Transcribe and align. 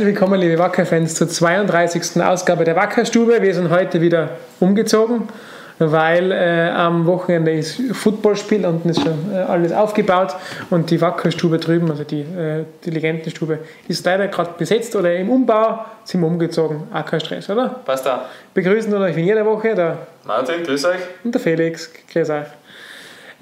Herzlich 0.00 0.14
willkommen, 0.14 0.40
liebe 0.40 0.58
Wacker-Fans, 0.58 1.14
zur 1.14 1.28
32. 1.28 2.22
Ausgabe 2.22 2.64
der 2.64 2.74
Wackerstube. 2.74 3.42
Wir 3.42 3.52
sind 3.52 3.68
heute 3.68 4.00
wieder 4.00 4.30
umgezogen, 4.58 5.28
weil 5.78 6.32
äh, 6.32 6.70
am 6.70 7.04
Wochenende 7.04 7.52
ist 7.52 7.82
Footballspiel 7.92 8.64
und 8.64 8.86
ist 8.86 9.02
schon 9.02 9.30
äh, 9.30 9.36
alles 9.40 9.72
aufgebaut 9.72 10.34
und 10.70 10.90
die 10.90 11.02
Wackerstube 11.02 11.58
drüben, 11.58 11.90
also 11.90 12.04
die, 12.04 12.22
äh, 12.22 12.64
die 12.82 12.88
Legendenstube, 12.88 13.58
ist 13.88 14.06
leider 14.06 14.28
gerade 14.28 14.54
besetzt 14.56 14.96
oder 14.96 15.14
im 15.14 15.28
Umbau. 15.28 15.84
Sind 16.04 16.22
wir 16.22 16.28
umgezogen. 16.28 16.84
Auch 16.94 17.04
kein 17.04 17.20
Stress, 17.20 17.50
oder? 17.50 17.68
Passt 17.84 18.06
da. 18.06 18.24
Begrüßen 18.54 18.90
wir 18.90 19.00
euch 19.00 19.16
wie 19.16 19.24
jede 19.24 19.44
Woche 19.44 19.74
der 19.74 19.98
Martin, 20.24 20.62
grüß 20.64 20.82
euch. 20.86 21.00
und 21.24 21.34
der 21.34 21.42
Felix. 21.42 21.90
Grüß 22.10 22.30
euch. 22.30 22.46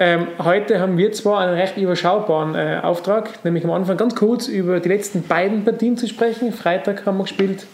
Ähm, 0.01 0.29
heute 0.39 0.79
haben 0.81 0.97
wir 0.97 1.11
zwar 1.13 1.41
einen 1.41 1.55
recht 1.55 1.77
überschaubaren 1.77 2.55
äh, 2.55 2.79
Auftrag, 2.83 3.45
nämlich 3.45 3.65
am 3.65 3.73
Anfang 3.73 3.97
ganz 3.97 4.15
kurz 4.15 4.47
über 4.47 4.79
die 4.79 4.89
letzten 4.89 5.23
beiden 5.23 5.65
Partien 5.65 5.97
zu 5.97 6.07
sprechen. 6.07 6.53
Freitag 6.53 7.05
haben 7.05 7.17
wir 7.19 7.25
gespielt 7.25 7.67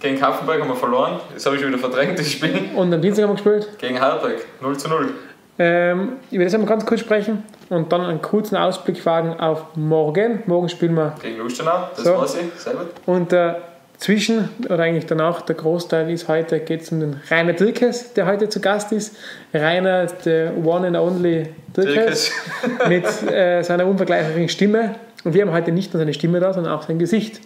Gegen 0.00 0.20
Kaffenberg 0.20 0.60
haben 0.60 0.68
wir 0.68 0.76
verloren. 0.76 1.18
Das 1.34 1.44
habe 1.44 1.56
ich 1.56 1.62
schon 1.62 1.70
wieder 1.70 1.80
verdrängt, 1.80 2.16
das 2.18 2.30
Spiel. 2.30 2.68
und 2.76 2.94
am 2.94 3.00
Dienstag 3.00 3.24
haben 3.26 3.36
wir 3.36 3.42
gespielt. 3.42 3.76
Gegen 3.78 4.00
Hartberg, 4.00 4.36
0 4.60 4.76
zu 4.76 4.88
0. 4.88 5.08
Ähm, 5.58 6.12
über 6.30 6.44
das 6.44 6.52
wir 6.52 6.64
ganz 6.64 6.86
kurz 6.86 7.00
sprechen 7.00 7.42
und 7.70 7.90
dann 7.90 8.02
einen 8.02 8.22
kurzen 8.22 8.56
Ausblick 8.56 9.04
wagen 9.04 9.40
auf 9.40 9.64
morgen. 9.74 10.44
Morgen 10.46 10.68
spielen 10.68 10.94
wir 10.94 11.14
Gegen 11.20 11.38
Lustenau, 11.38 11.88
das 11.96 12.04
So. 12.04 12.20
weiß 12.20 12.36
ich, 12.36 12.60
sehr 12.60 12.74
gut. 12.74 12.86
und 13.06 13.32
dazwischen 13.98 14.48
oder 14.64 14.80
eigentlich 14.80 15.06
danach, 15.06 15.42
der 15.42 15.56
Großteil 15.56 16.10
ist 16.10 16.28
heute, 16.28 16.60
geht 16.60 16.82
es 16.82 16.92
um 16.92 17.00
den 17.00 17.20
Rainer 17.30 17.54
Dirkes, 17.54 18.12
der 18.14 18.26
heute 18.26 18.48
zu 18.48 18.60
Gast 18.60 18.92
ist. 18.92 19.16
Rainer, 19.54 20.06
der 20.24 20.56
one 20.56 20.86
and 20.86 20.96
only 20.96 21.48
Dirkes. 21.76 22.30
Dirkes. 22.62 22.88
mit 22.88 23.32
äh, 23.32 23.62
seiner 23.62 23.86
unvergleichlichen 23.86 24.48
Stimme. 24.48 24.94
Und 25.24 25.34
wir 25.34 25.42
haben 25.42 25.52
heute 25.52 25.72
nicht 25.72 25.92
nur 25.92 25.98
seine 25.98 26.14
Stimme 26.14 26.40
da, 26.40 26.52
sondern 26.52 26.72
auch 26.72 26.82
sein 26.86 26.98
Gesicht. 26.98 27.40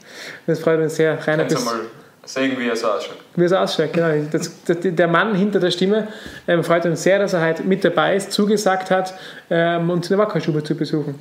Das 0.47 0.59
freut 0.61 0.81
uns 0.81 0.97
sehr. 0.97 1.19
Rainer, 1.27 1.45
bis, 1.45 1.65
mal 1.65 1.81
sehen, 2.25 2.57
wie 2.59 2.69
er 2.69 2.77
so 2.77 2.89
ausschaut. 2.89 3.17
wie 3.37 3.45
es 3.45 3.53
ausschaut. 3.53 3.93
Genau. 3.93 4.11
Das, 4.31 4.51
das, 4.65 4.77
der 4.81 5.09
Mann 5.09 5.35
hinter 5.35 5.61
der 5.61 5.71
Stimme 5.71 6.09
ähm, 6.47 6.63
freut 6.65 6.85
uns 6.85 7.03
sehr, 7.03 7.19
dass 7.19 7.33
er 7.33 7.47
heute 7.47 7.63
mit 7.63 7.85
dabei 7.85 8.17
ist, 8.17 8.33
zugesagt 8.33 8.91
hat, 8.91 9.15
ähm, 9.51 9.89
uns 9.89 10.11
in 10.11 10.17
der 10.17 10.27
Wackerstube 10.27 10.63
zu 10.63 10.75
besuchen. 10.75 11.19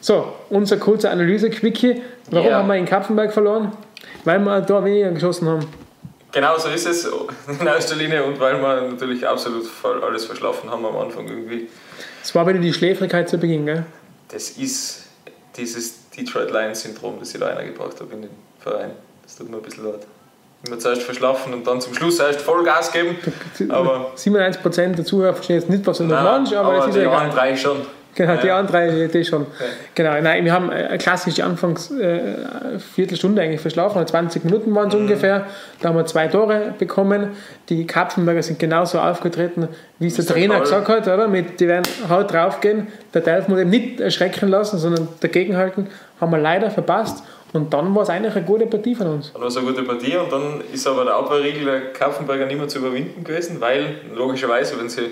So, 0.00 0.32
unser 0.50 0.76
kurzer 0.76 1.10
Analyse-Quickie. 1.10 2.02
Warum 2.30 2.48
Ja. 2.48 2.58
haben 2.58 2.68
wir 2.68 2.76
in 2.76 2.84
Kapfenberg 2.84 3.32
verloren? 3.32 3.72
Weil 4.24 4.40
wir 4.40 4.60
da 4.60 4.84
weniger 4.84 5.10
geschossen 5.10 5.48
haben. 5.48 5.66
Genau 6.32 6.58
so 6.58 6.68
ist 6.68 6.86
es 6.86 7.04
in 7.60 7.66
erster 7.66 7.94
Linie 7.96 8.24
und 8.24 8.40
weil 8.40 8.60
wir 8.60 8.88
natürlich 8.88 9.26
absolut 9.26 9.66
voll 9.66 10.02
alles 10.02 10.24
verschlafen 10.24 10.68
haben 10.70 10.84
am 10.84 10.96
Anfang 10.96 11.28
irgendwie. 11.28 11.68
Es 12.22 12.34
war 12.34 12.46
wieder 12.46 12.58
die 12.58 12.72
Schläfrigkeit 12.72 13.28
zu 13.28 13.38
Beginn, 13.38 13.66
gell? 13.66 13.84
Das 14.28 14.50
ist 14.50 15.04
dieses 15.56 16.10
Detroit 16.10 16.50
Lions-Syndrom, 16.50 17.18
das 17.20 17.34
ich 17.34 17.40
da 17.40 17.46
reingebracht 17.48 18.00
habe 18.00 18.12
in 18.14 18.22
den 18.22 18.30
Verein. 18.58 18.90
Das 19.22 19.36
tut 19.36 19.48
mir 19.48 19.58
ein 19.58 19.62
bisschen 19.62 19.84
leid. 19.84 20.06
Immer 20.66 20.78
zuerst 20.78 21.02
verschlafen 21.02 21.52
und 21.52 21.66
dann 21.66 21.80
zum 21.80 21.94
Schluss 21.94 22.18
erst 22.18 22.40
Vollgas 22.40 22.90
geben. 22.90 23.16
Aber 23.68 24.12
97% 24.16 24.94
der 24.94 25.04
Zuhörer 25.04 25.34
verstehen 25.34 25.60
jetzt 25.60 25.68
nicht, 25.68 25.86
was 25.86 25.98
du 25.98 26.04
noch 26.04 26.14
Nein, 26.14 26.24
meinst, 26.24 26.54
aber, 26.54 26.76
das 26.76 26.86
ist 26.86 26.94
die 26.94 27.00
ja 27.00 27.06
egal. 27.06 27.30
drei 27.30 27.54
schon. 27.56 27.82
Genau, 28.14 28.36
die 28.36 28.46
Ja. 28.46 28.58
andere 28.58 29.04
Idee 29.06 29.24
schon. 29.24 29.46
Genau, 29.94 30.20
nein, 30.20 30.44
wir 30.44 30.52
haben 30.52 30.70
äh, 30.70 30.96
klassisch 30.98 31.34
die 31.34 31.42
Anfangs 31.42 31.90
äh, 31.90 32.78
Viertelstunde 32.94 33.42
eigentlich 33.42 33.60
verschlafen, 33.60 33.96
oder 33.98 34.06
20 34.06 34.44
Minuten 34.44 34.74
waren 34.74 34.88
es 34.88 34.94
ungefähr. 34.94 35.46
Da 35.80 35.88
haben 35.88 35.96
wir 35.96 36.06
zwei 36.06 36.28
Tore 36.28 36.74
bekommen. 36.78 37.30
Die 37.68 37.86
Kapfenberger 37.86 38.42
sind 38.42 38.58
genauso 38.58 38.98
aufgetreten, 39.00 39.68
wie 39.98 40.06
es 40.06 40.14
der 40.14 40.26
Trainer 40.26 40.54
Karl. 40.54 40.62
gesagt 40.64 40.88
hat, 40.88 41.08
oder? 41.08 41.28
Mit, 41.28 41.58
die 41.60 41.66
werden 41.68 41.84
haut 42.08 42.32
draufgehen. 42.32 42.88
Der 43.12 43.20
Delf 43.22 43.48
muss 43.48 43.58
eben 43.58 43.70
nicht 43.70 44.00
erschrecken 44.00 44.48
lassen, 44.48 44.78
sondern 44.78 45.08
dagegenhalten. 45.20 45.88
Haben 46.20 46.30
wir 46.32 46.38
leider 46.38 46.70
verpasst. 46.70 47.24
Und 47.52 47.72
dann 47.72 47.94
war 47.94 48.02
es 48.02 48.10
eigentlich 48.10 48.34
eine 48.34 48.44
gute 48.44 48.66
Partie 48.66 48.96
von 48.96 49.06
uns. 49.06 49.32
Dann 49.32 49.40
war 49.42 49.48
es 49.48 49.56
eine 49.56 49.66
gute 49.66 49.84
Partie 49.84 50.16
und 50.16 50.30
dann 50.32 50.60
ist 50.72 50.86
aber 50.88 51.04
der 51.04 51.14
Abwehrriegel 51.14 51.64
der 51.64 51.92
Kaufenberger 51.92 52.46
nicht 52.46 52.58
mehr 52.58 52.66
zu 52.66 52.78
überwinden 52.80 53.22
gewesen, 53.22 53.60
weil 53.60 53.96
logischerweise, 54.14 54.78
wenn 54.78 54.88
sie. 54.88 55.02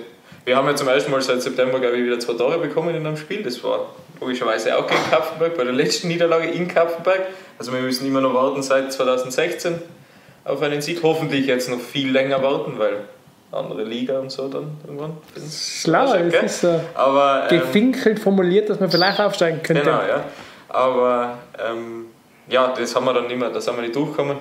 Wir 0.45 0.57
haben 0.57 0.67
ja 0.67 0.75
zum 0.75 0.89
ersten 0.89 1.11
Mal 1.11 1.23
seit 1.23 1.41
September, 1.41 1.79
glaube 1.79 1.97
ich, 1.97 2.05
wieder 2.05 2.19
zwei 2.19 2.35
Tore 2.35 2.59
bekommen 2.59 2.95
in 2.95 3.07
einem 3.07 3.17
Spiel. 3.17 3.43
Das 3.45 3.63
war 3.63 3.95
logischerweise 4.21 4.77
auch 4.77 4.87
gegen 4.89 5.01
Kapfenberg, 5.09 5.57
bei 5.57 5.65
der 5.65 5.73
letzten 5.73 6.09
Niederlage 6.09 6.49
in 6.49 6.67
Kapfenberg. 6.67 7.29
Also 7.59 7.73
wir 7.73 7.81
müssen 7.81 8.07
immer 8.07 8.21
noch 8.21 8.35
warten 8.35 8.63
seit 8.63 8.93
2016 8.93 9.81
auf 10.45 10.61
einen 10.63 10.81
Sieg. 10.81 11.01
Hoffentlich 11.03 11.47
jetzt 11.47 11.71
noch 11.71 11.79
viel 11.79 12.11
länger 12.11 12.43
warten, 12.43 12.79
weil 12.79 13.05
andere 13.53 13.85
Liga 13.85 14.19
und 14.19 14.33
so 14.33 14.49
dann 14.49 14.79
irgendwann. 14.85 15.17
Gell? 16.31 16.41
es 16.45 16.57
ist 16.57 16.65
äh, 16.65 16.81
Aber, 16.95 17.47
ähm, 17.49 17.61
gefinkelt 17.61 18.19
formuliert, 18.19 18.69
dass 18.69 18.81
man 18.81 18.91
vielleicht 18.91 19.21
aufsteigen 19.21 19.63
könnte. 19.63 19.83
Genau, 19.83 20.01
ja. 20.03 20.25
Aber 20.69 21.39
ähm, 21.65 22.07
ja, 22.49 22.75
das 22.77 22.97
haben 22.97 23.05
wir 23.05 23.13
dann 23.13 23.29
nicht 23.29 23.39
mehr, 23.39 23.51
da 23.51 23.61
sind 23.61 23.77
wir 23.77 23.83
nicht 23.83 23.95
durchgekommen. 23.95 24.39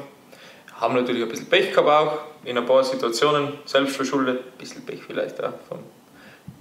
Haben 0.81 0.95
natürlich 0.95 1.21
ein 1.21 1.29
bisschen 1.29 1.45
Pech 1.45 1.71
gehabt 1.71 1.87
auch, 1.87 2.19
in 2.43 2.57
ein 2.57 2.65
paar 2.65 2.83
Situationen, 2.83 3.53
selbst 3.65 3.95
verschuldet, 3.95 4.39
ein 4.39 4.57
bisschen 4.57 4.83
Pech 4.83 5.03
vielleicht 5.05 5.41
auch 5.43 5.53
von, 5.69 5.77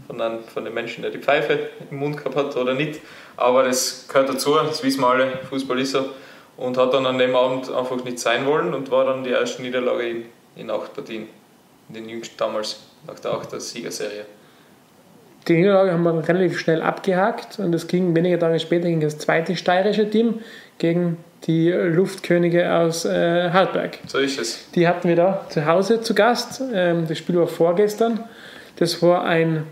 von, 0.06 0.20
einem, 0.20 0.44
von 0.44 0.62
dem 0.62 0.74
Menschen, 0.74 1.00
der 1.00 1.10
die 1.10 1.18
Pfeife 1.18 1.70
im 1.90 1.96
Mund 1.96 2.18
gehabt 2.18 2.36
hat 2.36 2.54
oder 2.54 2.74
nicht. 2.74 3.00
Aber 3.38 3.62
das 3.62 4.06
gehört 4.06 4.28
dazu, 4.28 4.54
das 4.56 4.82
wissen 4.84 5.00
wir 5.00 5.08
alle, 5.08 5.38
Fußball 5.48 5.80
ist 5.80 5.92
so. 5.92 6.10
Und 6.58 6.76
hat 6.76 6.92
dann 6.92 7.06
an 7.06 7.16
dem 7.16 7.34
Abend 7.34 7.72
einfach 7.72 8.04
nicht 8.04 8.18
sein 8.18 8.44
wollen 8.44 8.74
und 8.74 8.90
war 8.90 9.06
dann 9.06 9.24
die 9.24 9.30
erste 9.30 9.62
Niederlage 9.62 10.06
in, 10.06 10.24
in 10.54 10.70
acht 10.70 10.92
Partien, 10.92 11.26
in 11.88 11.94
den 11.94 12.06
jüngsten 12.06 12.36
damals, 12.36 12.78
nach 13.06 13.18
der 13.18 13.32
achter 13.32 13.58
Siegerserie. 13.58 14.26
Die 15.48 15.54
Niederlage 15.54 15.92
haben 15.92 16.02
wir 16.02 16.28
relativ 16.28 16.58
schnell 16.58 16.82
abgehakt 16.82 17.58
und 17.58 17.74
es 17.74 17.86
ging 17.86 18.14
wenige 18.14 18.38
Tage 18.38 18.60
später 18.60 18.88
gegen 18.88 19.00
das 19.00 19.16
zweite 19.16 19.56
steirische 19.56 20.10
Team, 20.10 20.40
gegen 20.76 21.16
die 21.44 21.70
Luftkönige 21.70 22.72
aus 22.72 23.04
äh, 23.04 23.50
Hartberg. 23.50 23.98
So 24.06 24.18
ist 24.18 24.38
es. 24.38 24.70
Die 24.74 24.86
hatten 24.86 25.08
wir 25.08 25.16
da 25.16 25.46
zu 25.48 25.64
Hause 25.66 26.00
zu 26.00 26.14
Gast. 26.14 26.62
Ähm, 26.72 27.06
das 27.08 27.18
Spiel 27.18 27.36
war 27.38 27.46
vorgestern. 27.46 28.20
Das 28.76 29.02
war 29.02 29.24
ein 29.24 29.64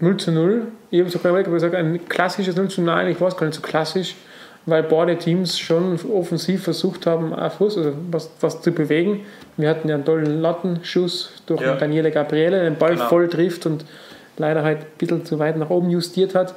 0 0.00 0.16
zu 0.18 0.32
0. 0.32 0.62
Ich 0.90 1.00
habe 1.00 1.10
sogar 1.10 1.42
gesagt, 1.42 1.74
ein 1.74 2.08
klassisches 2.08 2.56
0 2.56 2.68
zu 2.68 2.82
0. 2.82 3.08
Ich 3.08 3.20
weiß 3.20 3.36
gar 3.36 3.46
nicht 3.46 3.56
so 3.56 3.62
klassisch, 3.62 4.14
weil 4.66 4.82
beide 4.82 5.16
Teams 5.16 5.58
schon 5.58 5.98
offensiv 6.12 6.64
versucht 6.64 7.06
haben, 7.06 7.32
auf 7.32 7.54
Fuß, 7.54 7.78
also 7.78 7.92
was, 8.10 8.30
was 8.40 8.60
zu 8.62 8.72
bewegen. 8.72 9.24
Wir 9.56 9.70
hatten 9.70 9.88
ja 9.88 9.94
einen 9.94 10.04
tollen 10.04 10.40
Lattenschuss 10.40 11.42
durch 11.46 11.60
Ja. 11.62 11.76
Daniele 11.76 12.10
Gabriele, 12.10 12.50
der 12.52 12.64
den 12.70 12.76
Ball 12.76 12.94
Genau. 12.94 13.08
voll 13.08 13.28
trifft 13.28 13.64
und 13.66 13.84
leider 14.38 14.62
halt 14.62 14.78
ein 14.80 14.86
bisschen 14.98 15.24
zu 15.24 15.38
weit 15.38 15.56
nach 15.56 15.70
oben 15.70 15.88
justiert 15.90 16.34
hat. 16.34 16.54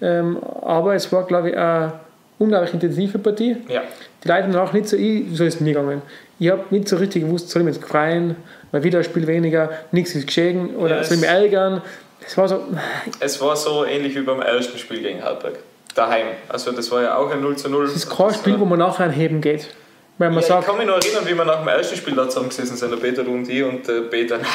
Ähm, 0.00 0.38
aber 0.62 0.94
es 0.94 1.10
war, 1.12 1.26
glaube 1.26 1.50
ich, 1.50 1.56
eine 1.56 2.00
unglaublich 2.42 2.74
intensive 2.74 3.18
Partie. 3.18 3.56
Ja. 3.68 3.82
Die 4.22 4.28
Leute 4.28 4.42
haben 4.44 4.56
auch 4.56 4.72
nicht 4.72 4.88
so, 4.88 4.96
ich, 4.96 5.24
so 5.32 5.44
ist 5.44 5.54
es 5.56 5.60
mir 5.60 5.72
gegangen. 5.74 6.02
Ich 6.38 6.50
habe 6.50 6.64
nicht 6.70 6.88
so 6.88 6.96
richtig 6.96 7.22
gewusst, 7.24 7.50
soll 7.50 7.62
ich 7.62 7.66
mich 7.66 7.76
jetzt 7.76 7.88
freuen, 7.88 8.36
weil 8.70 8.82
wieder 8.82 8.98
ein 8.98 9.04
Spiel 9.04 9.26
weniger, 9.26 9.70
nichts 9.92 10.14
ist 10.14 10.26
geschehen 10.26 10.74
oder 10.76 10.96
Ja, 10.98 11.04
soll 11.04 11.14
ich 11.16 11.20
mich 11.22 11.30
ärgern. 11.30 11.82
Es 12.26 12.36
war 12.36 12.48
so, 12.48 12.60
Es 13.20 13.40
war 13.40 13.56
so 13.56 13.84
ähnlich 13.84 14.14
wie 14.14 14.20
beim 14.22 14.40
ersten 14.40 14.78
Spiel 14.78 15.00
gegen 15.02 15.22
Hartberg. 15.22 15.54
Daheim. 15.94 16.26
Also 16.48 16.72
das 16.72 16.90
war 16.90 17.02
ja 17.02 17.16
auch 17.16 17.30
ein 17.30 17.40
0 17.40 17.56
zu 17.56 17.68
0. 17.68 17.84
es 17.84 17.96
ist 17.96 18.10
kein 18.10 18.32
Spiel, 18.32 18.58
wo 18.58 18.64
man 18.64 18.78
nachher 18.78 19.04
anheben 19.06 19.40
geht. 19.40 19.68
Weil 20.18 20.28
man 20.30 20.36
ja, 20.36 20.40
ich 20.40 20.46
sagt, 20.46 20.66
kann 20.66 20.76
mich 20.78 20.86
noch 20.86 20.96
erinnern, 20.98 21.24
wie 21.26 21.34
wir 21.34 21.44
nach 21.44 21.58
dem 21.60 21.68
ersten 21.68 21.96
Spiel 21.96 22.14
da 22.14 22.28
zusammengesessen 22.28 22.76
sind, 22.76 22.90
der 22.90 22.96
Peter 22.98 23.24
du 23.24 23.32
und 23.32 23.48
ich, 23.48 23.62
und 23.62 23.86
der 23.88 24.02
Peter, 24.02 24.38
na, 24.40 24.46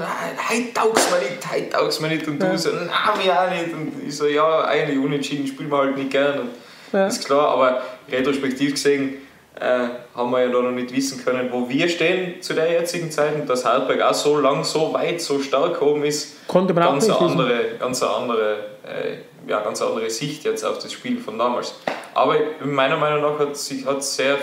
na, 0.00 0.50
heute 0.50 0.72
taugt's 0.74 1.08
mir 1.10 1.18
nicht, 1.18 1.52
heute 1.52 1.70
taugt's 1.70 2.00
mir 2.00 2.08
nicht, 2.08 2.26
und 2.28 2.42
du 2.42 2.46
Ja. 2.46 2.58
so, 2.58 2.70
na, 2.72 3.14
mir 3.16 3.40
auch 3.40 3.50
nicht, 3.50 3.72
und 3.72 3.92
ich 4.06 4.16
so, 4.16 4.26
ja, 4.26 4.64
eigentlich 4.64 4.98
unentschieden 4.98 5.46
spielen 5.46 5.70
wir 5.70 5.78
halt 5.78 5.96
nicht 5.96 6.10
gern, 6.10 6.40
und 6.40 6.48
Ja. 6.92 7.06
ist 7.06 7.24
klar, 7.26 7.48
aber 7.48 7.82
retrospektiv 8.10 8.72
gesehen 8.72 9.14
äh, 9.60 9.88
haben 10.14 10.30
wir 10.30 10.40
ja 10.40 10.48
da 10.48 10.60
noch 10.62 10.70
nicht 10.72 10.94
wissen 10.94 11.22
können, 11.24 11.48
wo 11.52 11.68
wir 11.68 11.88
stehen 11.88 12.40
zu 12.42 12.54
der 12.54 12.70
jetzigen 12.72 13.10
Zeit, 13.10 13.34
und 13.34 13.48
dass 13.48 13.64
Hartberg 13.64 14.00
auch 14.00 14.14
so 14.14 14.38
lang, 14.38 14.64
so 14.64 14.92
weit, 14.94 15.20
so 15.20 15.40
stark 15.40 15.80
oben 15.82 16.04
ist, 16.04 16.46
konnte 16.48 16.72
man 16.74 16.84
auch 16.84 16.92
ganz 16.92 17.06
nicht 17.06 17.16
eine 17.20 17.28
wissen. 17.28 17.40
andere, 17.40 17.60
ganz 17.78 18.02
andere, 18.02 18.56
äh, 18.84 19.50
ja, 19.50 19.60
ganz 19.60 19.82
andere 19.82 20.08
Sicht 20.10 20.44
jetzt 20.44 20.64
auf 20.64 20.78
das 20.78 20.92
Spiel 20.92 21.18
von 21.20 21.38
damals. 21.38 21.74
Aber 22.14 22.36
meiner 22.64 22.96
Meinung 22.96 23.22
nach 23.22 23.38
hat 23.38 23.52
es 23.52 24.16
sehr 24.16 24.36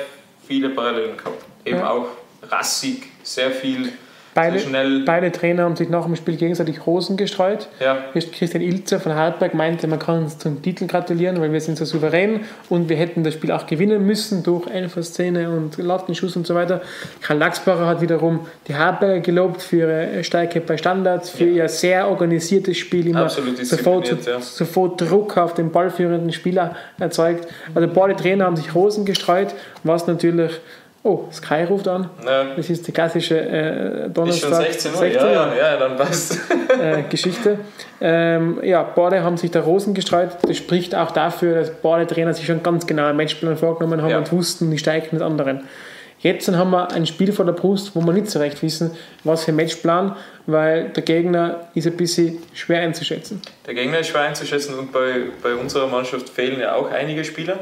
viele 0.48 0.69
Parallelen 0.69 1.18
gehabt. 1.18 1.44
Eben 1.66 1.80
Ja. 1.80 1.90
auch 1.92 2.06
rassig, 2.50 3.04
sehr 3.24 3.52
viel, 3.52 3.92
Beide, 4.40 4.60
schnell. 4.60 5.04
beide 5.06 5.32
Trainer 5.32 5.64
haben 5.64 5.76
sich 5.76 5.90
nach 5.90 6.06
dem 6.06 6.16
Spiel 6.16 6.36
gegenseitig 6.36 6.86
Rosen 6.86 7.18
gestreut. 7.18 7.68
Ja, 7.80 7.98
Christian 8.14 8.62
Ilzer 8.62 9.00
von 9.00 9.14
Hartberg 9.14 9.54
meinte, 9.54 9.88
man 9.88 10.00
kann 10.00 10.24
uns 10.24 10.38
zum 10.38 10.62
Titel 10.62 10.88
gratulieren, 10.88 11.40
weil 11.42 11.52
wir 11.52 11.62
sind 11.62 11.78
so 11.78 11.86
souverän 11.86 12.42
und 12.70 12.90
wir 12.90 12.98
hätten 12.98 13.24
das 13.24 13.34
Spiel 13.34 13.52
auch 13.52 13.68
gewinnen 13.68 14.06
müssen 14.06 14.44
durch 14.44 14.68
Elferszene 14.68 15.50
und 15.50 15.78
Lattenschuss 15.78 16.36
und 16.36 16.48
so 16.48 16.56
weiter. 16.56 16.82
Karl 17.22 17.38
Lachsbacher 17.38 17.86
hat 17.86 18.02
wiederum 18.02 18.42
die 18.68 18.76
Hartberger 18.76 19.20
gelobt 19.20 19.62
für 19.62 19.78
ihre 19.78 20.24
Stärke 20.24 20.62
bei 20.62 20.78
Standards, 20.78 21.30
für 21.30 21.46
ihr 21.46 21.68
sehr 21.70 22.10
organisiertes 22.10 22.78
Spiel, 22.78 23.08
immer 23.08 23.30
sofort, 23.30 24.26
ja. 24.26 24.40
sofort 24.40 25.02
Druck 25.02 25.38
auf 25.38 25.54
den 25.54 25.72
ballführenden 25.72 26.32
Spieler 26.32 26.76
erzeugt. 27.00 27.48
Also 27.76 27.88
beide 27.88 28.16
Trainer 28.16 28.46
haben 28.46 28.56
sich 28.56 28.74
Rosen 28.74 29.06
gestreut, 29.06 29.54
was 29.84 30.08
natürlich 30.08 30.52
Oh, 31.01 31.25
Sky 31.31 31.63
ruft 31.63 31.88
an. 31.88 32.10
Ja. 32.25 32.44
Das 32.57 32.69
ist 32.69 32.86
die 32.86 32.92
klassische 32.92 33.40
äh, 33.40 34.06
Ist 34.07 34.18
Donnerstag. 34.18 34.50
schon 34.50 34.62
16 34.63 34.96
Uhr, 34.96 35.06
ja, 35.06 35.31
ja, 35.31 35.56
ja, 35.56 35.78
dann 35.78 35.96
passt. 35.96 36.38
äh, 36.81 37.04
Geschichte. 37.10 37.60
Ähm, 38.01 38.60
ja, 38.63 38.84
beide 38.84 39.24
haben 39.24 39.38
sich 39.38 39.50
da 39.50 39.62
Rosen 39.62 39.94
gestreut. 39.94 40.31
Das 40.42 40.57
spricht 40.57 40.94
auch 40.96 41.12
dafür, 41.12 41.56
dass 41.56 41.72
beide 41.81 42.06
Trainer 42.06 42.34
sich 42.34 42.46
schon 42.46 42.62
ganz 42.63 42.86
genau 42.86 43.06
einen 43.06 43.18
Matchplan 43.18 43.56
vorgenommen 43.56 44.01
haben 44.01 44.10
Ja. 44.10 44.18
und 44.18 44.31
wussten, 44.34 44.69
die 44.72 44.78
steigen 44.78 45.12
des 45.18 45.22
anderen. 45.22 45.63
Jetzt 46.22 46.50
haben 46.51 46.72
wir 46.72 46.92
ein 46.92 47.06
Spiel 47.06 47.31
vor 47.31 47.45
der 47.45 47.54
Brust, 47.54 47.95
wo 47.95 48.02
wir 48.02 48.12
nicht 48.12 48.30
so 48.30 48.40
recht 48.40 48.62
wissen, 48.62 48.92
was 49.24 49.45
für 49.45 49.52
ein 49.54 49.56
Matchplan, 49.56 50.18
weil 50.48 50.90
der 50.90 51.04
Gegner 51.04 51.68
ist 51.75 51.88
ein 51.88 51.95
bisschen 51.95 52.40
schwer 52.54 52.81
einzuschätzen. 52.81 53.42
Der 53.66 53.74
Gegner 53.74 54.00
ist 54.00 54.07
schwer 54.10 54.24
einzuschätzen 54.24 54.78
und 54.78 54.92
bei, 54.92 55.28
bei 55.42 55.54
unserer 55.56 55.88
Mannschaft 55.88 56.28
fehlen 56.28 56.60
ja 56.60 56.75
auch 56.75 56.92
einige 56.92 57.24
Spieler. 57.24 57.60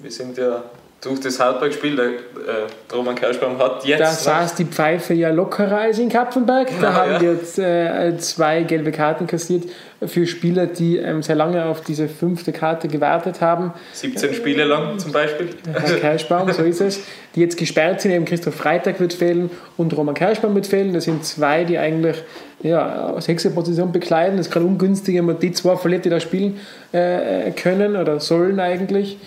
Wir 0.00 0.10
sind 0.10 0.38
ja 0.38 0.62
durch 1.00 1.20
das 1.20 1.40
Halbberg-Spiel, 1.40 1.96
der 1.96 2.06
äh, 2.06 2.92
Roman 2.92 3.14
Kerschbaum 3.14 3.58
hat 3.58 3.84
jetzt. 3.84 4.00
Da 4.00 4.10
saß 4.10 4.54
die 4.56 4.66
Pfeife 4.66 5.14
ja 5.14 5.30
lockerer 5.30 5.78
als 5.78 5.98
in 5.98 6.10
Kapfenberg. 6.10 6.68
da 6.68 6.74
Genau, 6.76 6.92
haben 6.92 7.12
ja. 7.12 7.20
wir 7.20 7.32
jetzt 7.32 7.58
äh, 7.58 8.16
zwei 8.18 8.62
gelbe 8.64 8.92
Karten 8.92 9.26
kassiert 9.26 9.64
für 10.06 10.26
Spieler, 10.26 10.66
die 10.66 10.98
ähm, 10.98 11.22
sehr 11.22 11.36
lange 11.36 11.64
auf 11.64 11.80
diese 11.80 12.08
fünfte 12.08 12.52
Karte 12.52 12.88
gewartet 12.88 13.40
haben. 13.40 13.72
17 13.92 14.34
Spiele 14.34 14.64
lang 14.64 14.98
zum 14.98 15.12
Beispiel. 15.12 15.48
Herr 15.72 15.96
Kerschbaum, 15.96 16.52
so 16.52 16.62
ist 16.62 16.80
es, 16.80 17.02
die 17.34 17.40
jetzt 17.40 17.56
gesperrt 17.56 18.02
sind. 18.02 18.12
Eben 18.12 18.26
Christoph 18.26 18.54
Freitag 18.54 19.00
wird 19.00 19.14
fehlen 19.14 19.50
und 19.78 19.96
Roman 19.96 20.14
Kerschbaum 20.14 20.54
wird 20.54 20.66
fehlen. 20.66 20.92
Das 20.92 21.04
sind 21.04 21.24
zwei, 21.24 21.64
die 21.64 21.78
eigentlich 21.78 22.16
ja, 22.62 23.14
Position 23.54 23.92
bekleiden. 23.92 24.36
Das 24.36 24.46
ist 24.46 24.52
gerade 24.52 24.66
ungünstig, 24.66 25.16
wenn 25.16 25.26
man 25.26 25.38
die 25.38 25.52
zwei 25.52 25.76
verliert, 25.76 26.04
die 26.04 26.10
da 26.10 26.20
spielen 26.20 26.58
äh, 26.92 27.50
können 27.52 27.96
oder 27.96 28.20
sollen 28.20 28.60
eigentlich. 28.60 29.18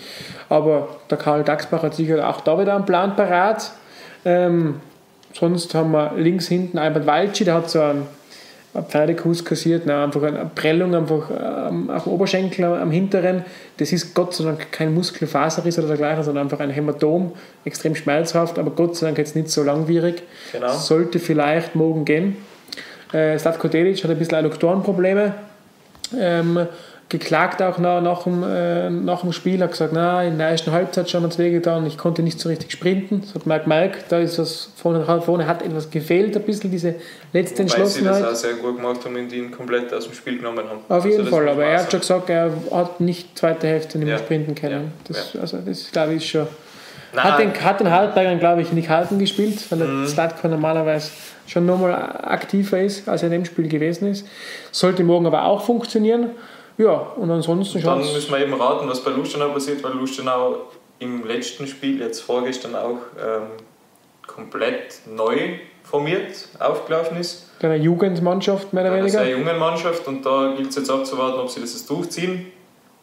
Aber 0.48 0.88
der 1.10 1.18
Karl 1.18 1.42
Daxbach 1.42 1.82
hat 1.82 1.94
sicher 1.94 2.28
auch 2.28 2.40
da 2.42 2.58
wieder 2.58 2.74
einen 2.74 2.86
Plan 2.86 3.16
parat. 3.16 3.72
Ähm, 4.24 4.80
sonst 5.32 5.74
haben 5.74 5.92
wir 5.92 6.12
links 6.16 6.48
hinten 6.48 6.78
Albert 6.78 7.06
Walci, 7.06 7.44
der 7.44 7.54
hat 7.54 7.70
so 7.70 7.80
einen, 7.80 8.06
Pferdekuss 8.82 9.44
kassiert, 9.44 9.86
nein, 9.86 10.04
einfach 10.04 10.22
eine 10.22 10.50
Prellung 10.52 10.96
einfach 10.96 11.30
ähm, 11.30 11.90
auf 11.90 12.04
dem 12.04 12.12
Oberschenkel 12.12 12.64
am 12.64 12.90
hinteren. 12.90 13.44
Das 13.76 13.92
ist 13.92 14.14
Gott 14.14 14.34
sei 14.34 14.44
Dank 14.44 14.72
kein 14.72 14.92
Muskelfaserriss 14.92 15.78
oder 15.78 15.88
dergleichen, 15.88 16.24
sondern 16.24 16.46
einfach 16.46 16.58
ein 16.58 16.70
Hämatom, 16.70 17.32
extrem 17.64 17.94
schmerzhaft, 17.94 18.58
aber 18.58 18.72
Gott 18.72 18.96
sei 18.96 19.06
Dank 19.06 19.18
jetzt 19.18 19.36
nicht 19.36 19.48
so 19.48 19.62
langwierig. 19.62 20.24
Genau. 20.50 20.72
Sollte 20.72 21.20
vielleicht 21.20 21.76
morgen 21.76 22.04
gehen. 22.04 22.36
Äh, 23.14 23.38
Slatko 23.38 23.68
Delic 23.68 24.02
hat 24.02 24.10
ein 24.10 24.18
bisschen 24.18 24.36
Adduktorenprobleme. 24.38 25.34
Ähm, 26.18 26.66
geklagt 27.08 27.60
auch 27.62 27.78
nach, 27.78 28.00
nach, 28.00 28.24
dem, 28.24 28.42
äh, 28.42 28.88
nach 28.90 29.20
dem 29.20 29.32
Spiel, 29.32 29.60
hat 29.62 29.70
gesagt, 29.72 29.92
na, 29.92 30.24
in 30.24 30.38
der 30.38 30.48
ersten 30.48 30.72
Halbzeit 30.72 31.08
schon 31.08 31.24
es 31.26 31.38
wehgetan, 31.38 31.86
ich 31.86 31.98
konnte 31.98 32.22
nicht 32.22 32.40
so 32.40 32.48
richtig 32.48 32.72
sprinten. 32.72 33.20
Das 33.20 33.34
hat 33.34 33.46
man 33.46 33.62
gemerkt, 33.62 34.06
da 34.10 34.18
ist 34.18 34.38
was 34.38 34.70
vorne, 34.76 35.04
vorne 35.22 35.46
hat 35.46 35.62
etwas 35.62 35.90
gefehlt, 35.90 36.34
ein 36.36 36.42
bisschen 36.42 36.70
diese 36.70 36.94
letzte 37.32 37.62
Weil 37.62 37.68
sie 37.68 37.76
das 37.76 37.84
Entschlossenheit. 38.08 38.24
auch 38.24 38.34
sehr 38.34 38.54
gut 38.54 38.76
gemacht 38.76 39.04
haben 39.04 39.16
und 39.16 39.32
ihn 39.32 39.50
komplett 39.50 39.92
aus 39.92 40.04
dem 40.06 40.14
Spiel 40.14 40.38
genommen 40.38 40.64
haben. 40.68 40.78
Auf 40.88 40.90
Also 40.90 41.08
jeden 41.08 41.26
Fall, 41.26 41.48
aber 41.48 41.64
er 41.64 41.80
hat 41.80 41.90
schon 41.90 42.00
gesagt, 42.00 42.30
er 42.30 42.50
hat 42.72 43.00
nicht 43.00 43.38
zweite 43.38 43.66
Hälfte 43.66 43.98
nicht 43.98 44.06
mehr 44.06 44.16
Ja. 44.16 44.22
sprinten 44.22 44.54
können. 44.54 44.92
Ja. 45.08 45.14
Das, 45.14 45.36
also 45.40 45.58
das 45.64 45.90
glaube 45.92 46.14
ich 46.14 46.28
schon. 46.28 46.46
Nein, 47.14 47.24
Hat 47.24 47.38
den, 47.38 47.64
hat 47.64 47.80
den 47.80 47.90
Hartbergern, 47.90 48.38
glaube 48.38 48.62
ich, 48.62 48.68
die 48.70 48.82
Karten 48.82 49.18
gespielt, 49.18 49.70
weil 49.70 49.78
der 49.78 49.88
Mhm. 49.88 50.06
Slatko 50.06 50.48
normalerweise 50.48 51.10
schon 51.46 51.66
nochmal 51.66 51.92
aktiver 52.22 52.80
ist, 52.80 53.08
als 53.08 53.22
er 53.22 53.26
in 53.26 53.32
dem 53.32 53.44
Spiel 53.44 53.68
gewesen 53.68 54.10
ist. 54.10 54.26
Sollte 54.72 55.04
morgen 55.04 55.26
aber 55.26 55.44
auch 55.44 55.62
funktionieren. 55.62 56.30
Ja, 56.76 56.92
und 56.92 57.30
ansonsten 57.30 57.80
Dann 57.82 58.02
schaut 58.02 58.12
müssen 58.14 58.32
wir 58.32 58.40
eben 58.40 58.54
raten, 58.54 58.88
was 58.88 59.02
bei 59.04 59.10
Lustenau 59.12 59.50
passiert, 59.50 59.82
weil 59.84 59.92
Lustenau 59.92 60.56
im 60.98 61.24
letzten 61.26 61.66
Spiel, 61.66 62.00
jetzt 62.00 62.20
vorgestern 62.20 62.74
auch, 62.74 62.98
ähm, 63.24 63.42
komplett 64.26 65.00
neu 65.06 65.36
formiert 65.82 66.48
aufgelaufen 66.58 67.18
ist. 67.18 67.50
einer 67.62 67.76
Jugendmannschaft 67.76 68.72
mehr 68.72 68.84
oder 68.84 68.94
weniger. 68.94 69.20
sehr 69.20 69.30
jungen 69.30 69.58
Mannschaft 69.58 70.06
und 70.08 70.24
da 70.26 70.54
gilt 70.56 70.70
es 70.70 70.76
jetzt 70.76 70.90
abzuwarten, 70.90 71.38
ob 71.40 71.48
sie 71.50 71.60
das 71.60 71.72
jetzt 71.74 71.88
durchziehen 71.88 72.46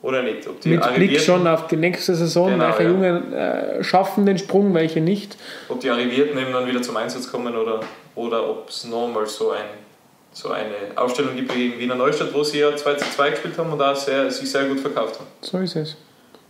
oder 0.01 0.23
nicht. 0.23 0.47
Ob 0.47 0.59
die 0.61 0.69
Mit 0.69 0.93
Blick 0.95 1.19
schon 1.19 1.45
auf 1.47 1.67
die 1.67 1.77
nächste 1.77 2.15
Saison, 2.15 2.49
Genau, 2.51 2.65
welche 2.69 2.83
ja. 2.83 2.89
Jungen 2.89 3.33
äh, 3.33 3.83
schaffen 3.83 4.25
den 4.25 4.37
Sprung, 4.37 4.73
welche 4.73 5.01
nicht. 5.01 5.37
ob 5.69 5.79
die 5.79 5.89
Arrivierten 5.89 6.37
eben 6.39 6.51
dann 6.51 6.67
wieder 6.67 6.81
zum 6.81 6.97
Einsatz 6.97 7.31
kommen 7.31 7.55
oder, 7.55 7.81
oder 8.15 8.49
ob 8.49 8.69
es 8.69 8.83
nochmal 8.85 9.27
so, 9.27 9.51
ein, 9.51 9.65
so 10.31 10.49
eine 10.51 10.73
Aufstellung 10.95 11.35
gibt 11.35 11.55
wie 11.55 11.69
gegen 11.69 11.79
Wiener 11.79 11.95
Neustadt, 11.95 12.33
wo 12.33 12.43
sie 12.43 12.59
ja 12.59 12.75
2 12.75 12.93
zu 12.95 13.05
2 13.15 13.29
gespielt 13.31 13.57
haben 13.57 13.71
und 13.71 13.81
auch 13.81 13.95
sehr, 13.95 14.29
sich 14.31 14.49
sehr 14.49 14.65
gut 14.65 14.79
verkauft 14.79 15.19
haben. 15.19 15.27
So 15.41 15.57
ist 15.59 15.75
es. 15.75 15.95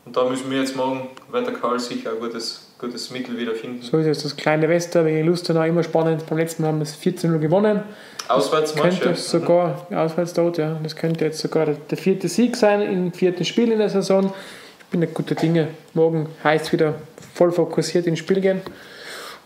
Und 0.06 0.18
da 0.18 0.24
müssen 0.26 0.50
wir 0.50 0.60
jetzt 0.60 0.76
morgen, 0.76 1.10
wird 1.32 1.46
der 1.46 1.54
Karl 1.54 1.80
sicher 1.80 2.12
ein 2.12 2.20
gutes, 2.20 2.72
gutes 2.80 3.12
Mittel 3.12 3.38
wieder 3.38 3.54
finden. 3.54 3.84
So 3.84 3.98
ist 4.00 4.08
es. 4.08 4.24
Das 4.24 4.36
kleine 4.36 4.68
Wester 4.68 5.04
gegen 5.04 5.28
Lustenau 5.28 5.62
immer 5.64 5.84
spannend. 5.84 6.26
Beim 6.28 6.40
letzten 6.40 6.64
Mal 6.64 6.70
haben 6.70 6.80
wir 6.80 6.84
es 6.84 6.98
14-0 6.98 7.38
gewonnen. 7.38 7.84
Auswärtsmatch, 8.28 9.00
könnte 9.02 9.20
sogar, 9.20 9.88
auswärts 9.92 10.34
dort, 10.34 10.58
ja, 10.58 10.80
das 10.82 10.96
könnte 10.96 11.26
jetzt 11.26 11.40
sogar 11.40 11.66
der, 11.66 11.76
der 11.76 11.98
vierte 11.98 12.28
Sieg 12.28 12.56
sein 12.56 12.82
im 12.82 13.14
vierten 13.14 13.46
Spiel 13.46 13.72
in 13.72 13.80
der 13.80 13.90
Saison. 13.90 14.34
Ich 14.80 14.86
bin 14.86 15.02
ein 15.02 15.14
guter 15.14 15.36
Dinge. 15.36 15.70
Morgen 15.94 16.30
heißt 16.44 16.68
es 16.68 16.72
wieder 16.72 16.96
voll 17.34 17.52
fokussiert 17.52 18.08
ins 18.08 18.20
Spiel 18.20 18.42
gehen 18.42 18.62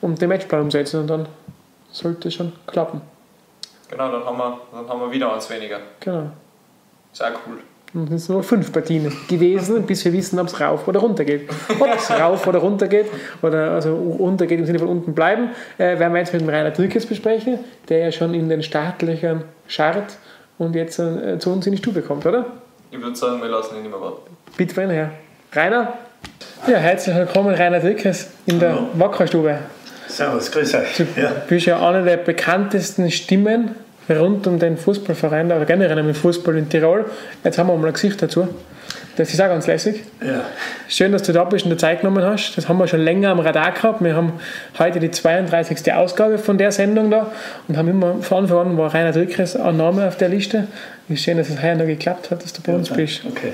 und 0.01 0.21
den 0.21 0.29
Matchplan 0.29 0.61
umsetzen 0.61 1.01
und 1.01 1.07
dann 1.07 1.27
sollte 1.91 2.27
es 2.27 2.33
schon 2.33 2.53
klappen. 2.67 3.01
Genau, 3.89 4.11
dann 4.11 4.25
haben, 4.25 4.37
wir, 4.37 4.61
dann 4.71 4.89
haben 4.89 4.99
wir 5.01 5.11
wieder 5.11 5.33
eins 5.33 5.49
weniger. 5.49 5.79
Genau. 5.99 6.31
Ist 7.13 7.23
auch 7.23 7.31
cool. 7.47 7.59
Und 7.95 8.11
es 8.11 8.25
sind 8.25 8.33
nur 8.35 8.43
fünf 8.43 8.73
Partien 8.73 9.09
gewesen, 9.29 9.83
bis 9.83 10.03
wir 10.03 10.11
wissen, 10.11 10.37
ob 10.37 10.47
es 10.47 10.59
rauf 10.59 10.85
oder 10.85 10.99
runter 10.99 11.23
geht. 11.23 11.49
Ob 11.79 11.95
es 11.95 12.11
rauf 12.11 12.45
oder 12.45 12.59
runter 12.59 12.89
geht, 12.89 13.05
oder 13.41 13.71
also 13.71 13.95
runter 13.95 14.47
geht 14.47 14.59
im 14.59 14.65
Sinne 14.65 14.79
von 14.79 14.89
unten 14.89 15.15
bleiben, 15.15 15.51
äh, 15.77 15.97
werden 15.97 16.11
wir 16.11 16.19
jetzt 16.19 16.33
mit 16.33 16.41
dem 16.41 16.49
Rainer 16.49 16.71
Drückes 16.71 17.05
besprechen, 17.05 17.59
der 17.87 17.99
ja 17.99 18.11
schon 18.11 18.33
in 18.33 18.49
den 18.49 18.63
Startlöchern 18.63 19.45
scharrt 19.67 20.17
und 20.57 20.75
jetzt 20.75 20.99
äh, 20.99 21.39
zu 21.39 21.51
uns 21.51 21.65
in 21.67 21.71
die 21.71 21.77
Stube 21.77 22.01
kommt, 22.01 22.25
oder? 22.25 22.45
Ich 22.91 23.01
würde 23.01 23.15
sagen, 23.15 23.41
wir 23.41 23.47
lassen 23.47 23.77
ihn 23.77 23.83
nicht 23.83 23.91
mehr 23.91 24.01
warten. 24.01 24.35
Bitte 24.57 24.77
rein 24.77 24.89
her. 24.89 25.11
Rainer? 25.53 25.93
Ja, 26.67 26.77
herzlich 26.77 27.15
willkommen, 27.15 27.55
Rainer 27.55 27.79
Drückes, 27.79 28.29
in 28.45 28.59
der. 28.59 28.77
Wackerstube. 28.95 29.57
Servus, 30.07 30.51
grüß 30.51 30.75
euch. 30.75 30.99
Ja. 31.15 31.29
Du 31.29 31.47
bist 31.47 31.65
ja 31.65 31.87
eine 31.87 32.03
der 32.03 32.17
bekanntesten 32.17 33.09
Stimmen 33.09 33.75
rund 34.09 34.45
um 34.47 34.59
den 34.59 34.77
Fußballverein 34.77 35.47
oder 35.47 35.65
generell 35.65 35.97
im 35.97 36.13
Fußball 36.13 36.57
in 36.57 36.69
Tirol. 36.69 37.05
Jetzt 37.43 37.57
haben 37.57 37.67
wir 37.67 37.75
mal 37.75 37.87
ein 37.87 37.93
Gesicht 37.93 38.21
dazu. 38.21 38.47
Das 39.15 39.33
ist 39.33 39.41
auch 39.41 39.47
ganz 39.47 39.65
lässig. 39.65 40.03
Ja. 40.21 40.41
Schön, 40.89 41.13
dass 41.13 41.23
du 41.23 41.31
da 41.31 41.45
bist 41.45 41.65
und 41.65 41.71
dir 41.71 41.77
Zeit 41.77 42.01
genommen 42.01 42.23
hast. 42.23 42.57
Das 42.57 42.67
haben 42.67 42.77
wir 42.77 42.87
schon 42.87 42.99
länger 42.99 43.29
am 43.29 43.39
Radar 43.39 43.71
gehabt. 43.71 44.03
Wir 44.03 44.15
haben 44.15 44.33
heute 44.77 44.99
die 44.99 45.09
32. 45.09 45.93
Ausgabe 45.93 46.37
von 46.37 46.57
der 46.57 46.71
Sendung 46.71 47.09
da 47.11 47.31
und 47.67 47.77
haben 47.77 47.87
immer 47.87 48.21
von 48.21 48.39
Anfang 48.39 48.57
an 48.57 48.77
war 48.77 48.93
Rainer 48.93 49.13
Drückes 49.13 49.55
ein 49.55 49.77
Name 49.77 50.07
auf 50.07 50.17
der 50.17 50.29
Liste. 50.29 50.67
Wie 51.07 51.15
schön, 51.15 51.37
dass 51.37 51.49
es 51.49 51.61
heuer 51.61 51.75
noch 51.75 51.85
geklappt 51.85 52.31
hat, 52.31 52.43
dass 52.43 52.51
du 52.51 52.61
bei 52.61 52.73
uns 52.73 52.89
bist. 52.89 53.21
Okay. 53.25 53.53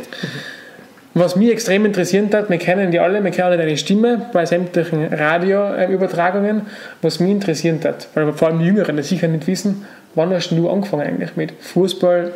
Was 1.13 1.35
mich 1.35 1.51
extrem 1.51 1.85
interessiert 1.85 2.33
hat, 2.33 2.49
wir 2.49 2.57
kennen 2.57 2.89
die 2.89 2.99
alle, 2.99 3.21
wir 3.21 3.31
kennen 3.31 3.47
alle 3.47 3.57
deine 3.57 3.75
Stimme 3.75 4.27
bei 4.31 4.45
sämtlichen 4.45 5.13
Radioübertragungen. 5.13 6.61
Was 7.01 7.19
mich 7.19 7.31
interessiert 7.31 7.83
hat, 7.83 8.07
weil 8.13 8.31
vor 8.31 8.47
allem 8.47 8.59
die 8.59 8.65
Jüngeren 8.65 8.95
das 8.95 9.09
sicher 9.09 9.27
nicht 9.27 9.45
wissen, 9.45 9.85
wann 10.15 10.33
hast 10.33 10.51
du 10.51 10.69
angefangen 10.69 11.03
eigentlich 11.07 11.35
mit 11.35 11.51
Fußball, 11.61 12.31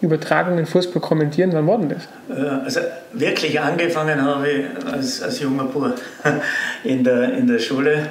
Übertragungen, 0.00 0.66
Fußball 0.66 1.00
kommentieren? 1.00 1.50
Wann 1.52 1.66
war 1.66 1.78
denn 1.78 1.88
das? 1.90 2.36
Äh, 2.36 2.48
Also 2.64 2.80
wirklich 3.12 3.58
angefangen 3.60 4.20
habe 4.22 4.48
ich 4.50 4.86
als, 4.92 5.22
als 5.22 5.40
junger 5.40 5.64
Bub 5.64 5.94
in 6.84 7.02
der, 7.04 7.32
in 7.34 7.46
der 7.46 7.58
Schule. 7.58 8.10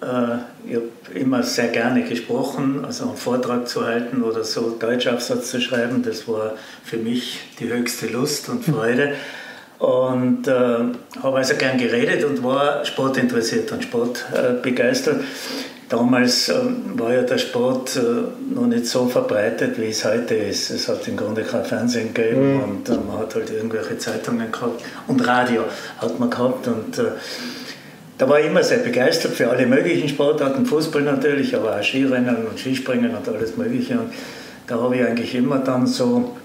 Äh, 0.00 0.04
Ich 0.68 0.74
habe 0.76 0.88
immer 1.14 1.42
sehr 1.42 1.68
gerne 1.68 2.02
gesprochen, 2.02 2.84
also 2.84 3.04
einen 3.08 3.16
Vortrag 3.16 3.66
zu 3.68 3.86
halten 3.86 4.22
oder 4.22 4.44
so 4.44 4.76
Deutschaufsatz 4.78 5.50
zu 5.50 5.60
schreiben, 5.60 6.02
das 6.02 6.28
war 6.28 6.52
für 6.84 6.98
mich 6.98 7.40
die 7.58 7.68
höchste 7.68 8.06
Lust 8.08 8.48
und 8.48 8.64
Freude. 8.64 9.14
Und 9.78 10.46
äh, 10.48 10.52
habe 11.22 11.36
also 11.38 11.54
gern 11.54 11.78
geredet 11.78 12.24
und 12.24 12.42
war 12.42 12.84
sportinteressiert 12.84 13.70
und 13.72 13.84
sportbegeistert. 13.84 15.20
Damals 15.88 16.50
ähm, 16.50 16.98
war 16.98 17.14
ja 17.14 17.22
der 17.22 17.38
Sport 17.38 17.96
äh, 17.96 18.54
noch 18.54 18.66
nicht 18.66 18.86
so 18.86 19.06
verbreitet, 19.06 19.80
wie 19.80 19.88
es 19.88 20.04
heute 20.04 20.34
ist. 20.34 20.68
Es 20.68 20.86
hat 20.86 21.08
im 21.08 21.16
Grunde 21.16 21.42
kein 21.42 21.64
Fernsehen 21.64 22.12
gegeben 22.12 22.62
und 22.62 22.88
äh, 22.88 22.92
man 22.92 23.18
hat 23.20 23.34
halt 23.34 23.50
irgendwelche 23.50 23.96
Zeitungen 23.96 24.52
gehabt 24.52 24.82
und 25.06 25.26
Radio 25.26 25.64
hat 25.96 26.20
man 26.20 26.28
gehabt 26.28 26.66
und 26.68 26.98
äh, 26.98 27.12
da 28.18 28.28
war 28.28 28.40
ich 28.40 28.46
immer 28.46 28.64
sehr 28.64 28.78
begeistert 28.78 29.32
für 29.32 29.48
alle 29.48 29.64
möglichen 29.64 30.08
Sportarten, 30.08 30.66
Fußball 30.66 31.02
natürlich, 31.02 31.56
aber 31.56 31.78
auch 31.78 31.82
Skirennen 31.82 32.46
und 32.46 32.58
Skispringen 32.58 33.14
und 33.14 33.28
alles 33.28 33.56
Mögliche. 33.56 33.94
Und 33.94 34.12
da 34.66 34.80
habe 34.80 34.96
ich 34.96 35.04
eigentlich 35.04 35.34
immer 35.36 35.60
dann 35.60 35.86
so 35.86 36.36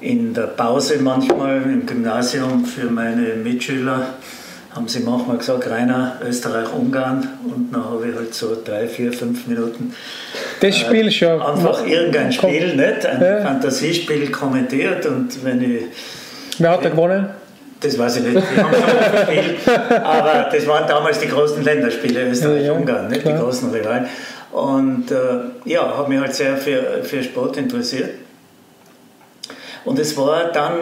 in 0.00 0.34
der 0.34 0.48
Pause 0.48 0.98
manchmal 1.00 1.62
im 1.62 1.86
Gymnasium 1.86 2.64
für 2.66 2.90
meine 2.90 3.34
Mitschüler 3.34 4.18
haben 4.74 4.86
sie 4.88 5.00
manchmal 5.00 5.38
gesagt, 5.38 5.68
Rainer, 5.68 6.18
Österreich, 6.26 6.68
Ungarn. 6.72 7.26
Und 7.44 7.72
dann 7.72 7.84
habe 7.84 8.08
ich 8.08 8.14
halt 8.14 8.34
so 8.34 8.56
drei, 8.64 8.86
vier, 8.86 9.12
fünf 9.12 9.46
Minuten 9.46 9.94
Das 10.60 10.76
Spiel 10.76 11.10
schon. 11.10 11.40
einfach 11.40 11.86
irgendein. 11.86 12.32
Spiel, 12.32 12.76
nicht? 12.76 13.06
ein 13.06 13.20
Ja. 13.20 13.40
Fantasiespiel 13.42 14.30
kommentiert. 14.30 15.06
Und 15.06 15.44
wenn 15.44 15.62
ich 15.62 15.82
Wer 16.58 16.70
hat 16.70 16.84
da 16.84 16.88
gewonnen? 16.88 17.28
Das 17.80 17.96
weiß 17.96 18.16
ich 18.16 18.22
nicht, 18.24 18.36
die 18.36 18.60
haben 18.60 18.74
schon 18.74 19.36
gespielt, 19.36 19.78
aber 20.04 20.48
das 20.50 20.66
waren 20.66 20.88
damals 20.88 21.20
die 21.20 21.28
großen 21.28 21.62
Länderspiele, 21.62 22.28
Österreich-Ungarn, 22.28 23.12
ja, 23.12 23.18
die 23.18 23.38
großen 23.38 23.70
Rivalen. 23.70 24.06
Und 24.50 25.12
äh, 25.12 25.16
ja, 25.64 25.96
habe 25.96 26.08
mich 26.08 26.18
halt 26.18 26.34
sehr 26.34 26.56
für, 26.56 27.04
für 27.04 27.22
Sport 27.22 27.56
interessiert. 27.56 28.10
Und 29.84 29.98
es 29.98 30.16
war 30.16 30.52
dann 30.52 30.72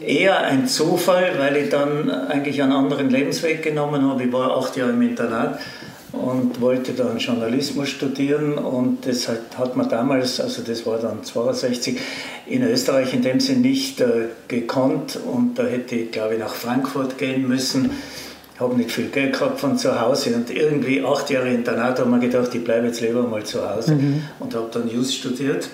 eher 0.00 0.40
ein 0.40 0.66
Zufall, 0.68 1.32
weil 1.38 1.56
ich 1.56 1.70
dann 1.70 2.10
eigentlich 2.10 2.62
einen 2.62 2.72
anderen 2.72 3.10
Lebensweg 3.10 3.62
genommen 3.62 4.08
habe. 4.08 4.24
Ich 4.24 4.32
war 4.32 4.56
acht 4.56 4.76
Jahre 4.76 4.90
im 4.90 5.02
Internat 5.02 5.58
und 6.12 6.60
wollte 6.60 6.92
dann 6.92 7.18
Journalismus 7.18 7.88
studieren 7.88 8.54
und 8.54 9.06
das 9.06 9.28
hat, 9.28 9.76
man 9.76 9.88
damals, 9.88 10.40
also 10.40 10.62
das 10.62 10.86
war 10.86 10.98
dann 10.98 11.24
62, 11.24 11.98
in 12.46 12.62
Österreich 12.62 13.12
in 13.12 13.22
dem 13.22 13.40
Sinne 13.40 13.60
nicht 13.60 14.00
äh, 14.00 14.28
gekonnt 14.48 15.18
und 15.26 15.58
da 15.58 15.64
hätte 15.64 15.96
ich 15.96 16.12
glaube 16.12 16.34
ich 16.34 16.40
nach 16.40 16.54
Frankfurt 16.54 17.18
gehen 17.18 17.46
müssen. 17.48 17.90
Ich 18.54 18.60
habe 18.60 18.74
nicht 18.74 18.90
viel 18.90 19.08
Geld 19.08 19.34
gehabt 19.34 19.60
von 19.60 19.76
zu 19.76 20.00
Hause 20.00 20.34
und 20.34 20.50
irgendwie 20.50 21.04
acht 21.04 21.28
Jahre 21.28 21.50
Internat 21.50 21.98
haben 21.98 22.10
wir 22.10 22.18
gedacht, 22.18 22.54
ich 22.54 22.64
bleibe 22.64 22.86
jetzt 22.86 23.00
lieber 23.02 23.22
mal 23.22 23.44
zu 23.44 23.68
Hause 23.68 23.96
mhm. 23.96 24.22
und 24.38 24.54
habe 24.54 24.68
dann 24.72 24.88
Just 24.90 25.14
studiert. 25.14 25.68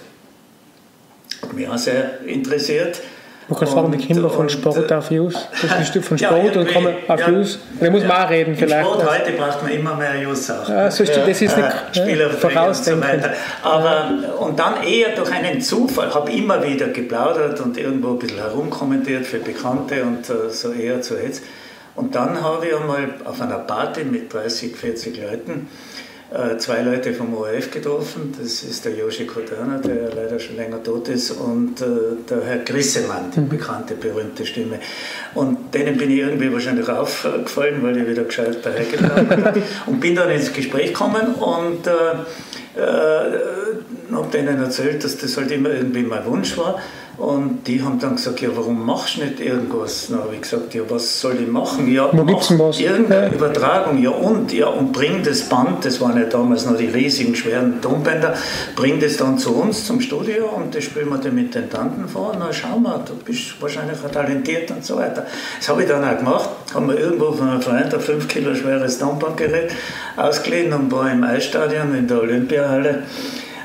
Mich 1.55 1.69
auch 1.69 1.79
sehr 1.79 2.21
interessiert 2.27 3.01
man 3.53 3.59
kann 3.59 3.69
sagen, 3.69 3.93
die 3.93 3.99
Kinder 3.99 4.31
von 4.31 4.49
Sport 4.49 4.93
auf 4.93 5.11
Jus. 5.11 5.35
Das 5.51 5.65
ist 5.65 5.73
ein 5.73 5.85
Stück 5.85 6.05
von 6.05 6.19
Sport 6.19 6.55
ja, 6.55 6.61
und 6.61 6.73
kommen 6.73 6.95
auf 7.09 7.21
ja, 7.21 7.29
Jus. 7.29 7.59
Da 7.81 7.91
muss 7.91 8.03
man 8.03 8.11
auch 8.13 8.31
reden 8.31 8.57
vielleicht. 8.57 8.87
Sport 8.87 9.11
heute 9.11 9.33
braucht 9.33 9.63
man 9.63 9.73
immer 9.73 9.95
mehr 9.95 10.17
Jus 10.21 10.51
auch. 10.51 10.69
Ja, 10.69 10.85
das 10.85 11.01
ist 11.01 11.11
eine 11.11 11.75
ja, 11.93 12.29
Vorausdenken. 12.31 13.11
Und, 13.11 13.23
so 13.23 13.69
Aber, 13.69 14.11
und 14.41 14.59
dann 14.59 14.83
eher 14.83 15.15
durch 15.15 15.31
einen 15.33 15.61
Zufall, 15.61 16.15
habe 16.15 16.33
immer 16.33 16.63
wieder 16.65 16.89
geplaudert 16.89 17.61
und 17.61 17.77
irgendwo 17.77 18.11
ein 18.11 18.19
bisschen 18.19 18.39
herumkommentiert 18.39 19.27
für 19.27 19.39
Bekannte 19.39 20.03
und 20.03 20.29
uh, 20.31 20.49
so 20.49 20.73
eher 20.73 21.03
zu 21.03 21.17
jetzt. 21.17 21.43
Und 21.95 22.15
dann 22.15 22.43
habe 22.43 22.67
ich 22.67 22.75
einmal 22.75 23.09
auf 23.25 23.41
einer 23.41 23.59
Party 23.59 24.05
mit 24.05 24.33
30, 24.33 24.75
40 24.75 25.21
Leuten 25.21 25.69
äh, 25.71 25.92
zwei 26.59 26.83
Leute 26.83 27.13
vom 27.13 27.35
ORF 27.35 27.71
getroffen. 27.71 28.35
Das 28.39 28.63
ist 28.63 28.85
der 28.85 28.95
Joshi 28.95 29.27
Kodana, 29.27 29.79
der 29.79 30.15
leider 30.15 30.39
schon 30.39 30.57
länger 30.57 30.83
tot 30.83 31.09
ist, 31.09 31.33
und 31.33 31.81
äh, 31.81 31.85
der 32.29 32.45
Herr 32.45 32.59
Grissemann, 32.59 33.31
die 33.35 33.41
mhm. 33.41 33.49
bekannte, 33.49 33.95
berühmte 33.95 34.47
Stimme. 34.47 34.79
Und 35.35 35.75
denen 35.75 35.97
bin 35.97 36.11
ich 36.11 36.19
irgendwie 36.19 36.53
wahrscheinlich 36.53 36.89
aufgefallen, 36.89 37.83
weil 37.83 37.97
ich 37.97 38.09
wieder 38.09 38.25
gescheit 38.25 38.65
dahergetragen 38.65 39.45
habe. 39.45 39.63
Und 39.87 40.01
bin 40.01 40.15
dann 40.15 40.31
ins 40.31 40.53
Gespräch 40.53 40.89
gekommen 40.89 41.35
und 41.35 41.87
äh, 41.87 42.72
äh, 42.77 44.15
habe 44.15 44.29
denen 44.33 44.63
erzählt, 44.63 45.05
dass 45.05 45.17
das 45.19 45.37
halt 45.37 45.51
immer 45.51 45.71
irgendwie 45.71 46.03
mein 46.03 46.25
Wunsch 46.27 46.57
war. 46.57 46.79
Und 47.19 47.67
die 47.67 47.83
haben 47.83 47.99
dann 47.99 48.17
gesagt, 48.17 48.41
ja, 48.41 48.49
warum 48.55 48.87
machst 48.87 49.19
du 49.19 49.25
nicht 49.25 49.39
irgendwas? 49.39 50.09
Dann 50.09 50.21
habe 50.21 50.35
ich 50.35 50.41
gesagt, 50.41 50.73
ja, 50.73 50.83
was 50.89 51.21
soll 51.21 51.37
ich 51.41 51.47
machen? 51.47 51.93
Ja, 51.93 52.09
Wo 52.11 52.25
gibt's 52.25 52.49
denn 52.49 52.59
was? 52.59 52.81
Irgendeine 52.81 53.27
ja. 53.27 53.33
Übertragung, 53.33 54.03
ja 54.03 54.11
und, 54.11 54.51
ja, 54.53 54.69
und 54.69 54.93
bring 54.93 55.23
das 55.23 55.43
Band, 55.43 55.85
das 55.85 56.01
waren 56.01 56.19
ja 56.19 56.25
damals 56.25 56.65
noch 56.65 56.77
die 56.77 56.87
riesigen, 56.87 57.35
schweren 57.37 57.83
Tonbänder, 57.83 58.35
bring 58.75 58.99
das 58.99 59.19
dann 59.19 59.39
zu 59.39 59.55
uns 59.55 59.87
zum 59.87 60.01
Studio 60.01 60.47
und 60.57 60.75
das 60.75 60.85
spielen 60.85 61.11
wir 61.11 61.19
den 61.19 61.37
Intendanten 61.37 62.09
vor. 62.09 62.35
Na, 62.39 62.51
schau 62.51 62.79
mal, 62.79 63.01
du 63.07 63.15
bist 63.17 63.61
wahrscheinlich 63.61 63.99
auch 64.05 64.11
talentiert 64.11 64.71
und 64.71 64.83
so 64.83 64.97
weiter. 64.97 65.27
Das 65.59 65.69
habe 65.69 65.83
ich 65.83 65.89
dann 65.89 66.03
auch 66.03 66.17
gemacht, 66.17 66.49
haben 66.75 66.89
wir 66.89 66.99
irgendwo 66.99 67.31
von 67.33 67.51
einem 67.51 67.61
Freund 67.61 67.93
ein 67.93 68.01
5 68.01 68.27
Kilo 68.27 68.55
schweres 68.55 68.99
Tonbandgerät 68.99 69.71
ausgeliehen 70.17 70.73
und 70.73 70.93
war 70.93 71.11
im 71.11 71.25
Eisstadion 71.25 71.95
in 71.95 72.09
der 72.09 72.21
Olympiahalle 72.21 73.03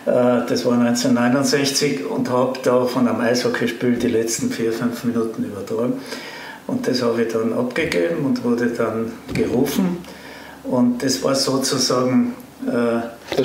äh, 0.08 0.46
das 0.48 0.66
war 0.66 0.80
1969 0.80 2.06
und 2.06 2.30
habe 2.30 2.60
da 2.64 2.86
von 2.86 3.08
einem 3.08 3.20
Eishockeyspiel 3.20 3.98
die 3.98 4.08
letzten 4.08 4.50
vier, 4.50 4.72
fünf 4.72 5.04
Minuten 5.04 5.44
übertragen. 5.44 6.02
Und 6.66 6.88
das 6.88 7.02
habe 7.02 7.24
ich 7.24 7.32
dann 7.32 7.54
abgegeben 7.54 8.26
und 8.26 8.44
wurde 8.44 8.68
dann 8.68 9.12
gerufen. 9.34 9.98
Und 10.64 11.04
das 11.04 11.24
war 11.24 11.36
sozusagen 11.36 12.36
äh, 12.66 13.42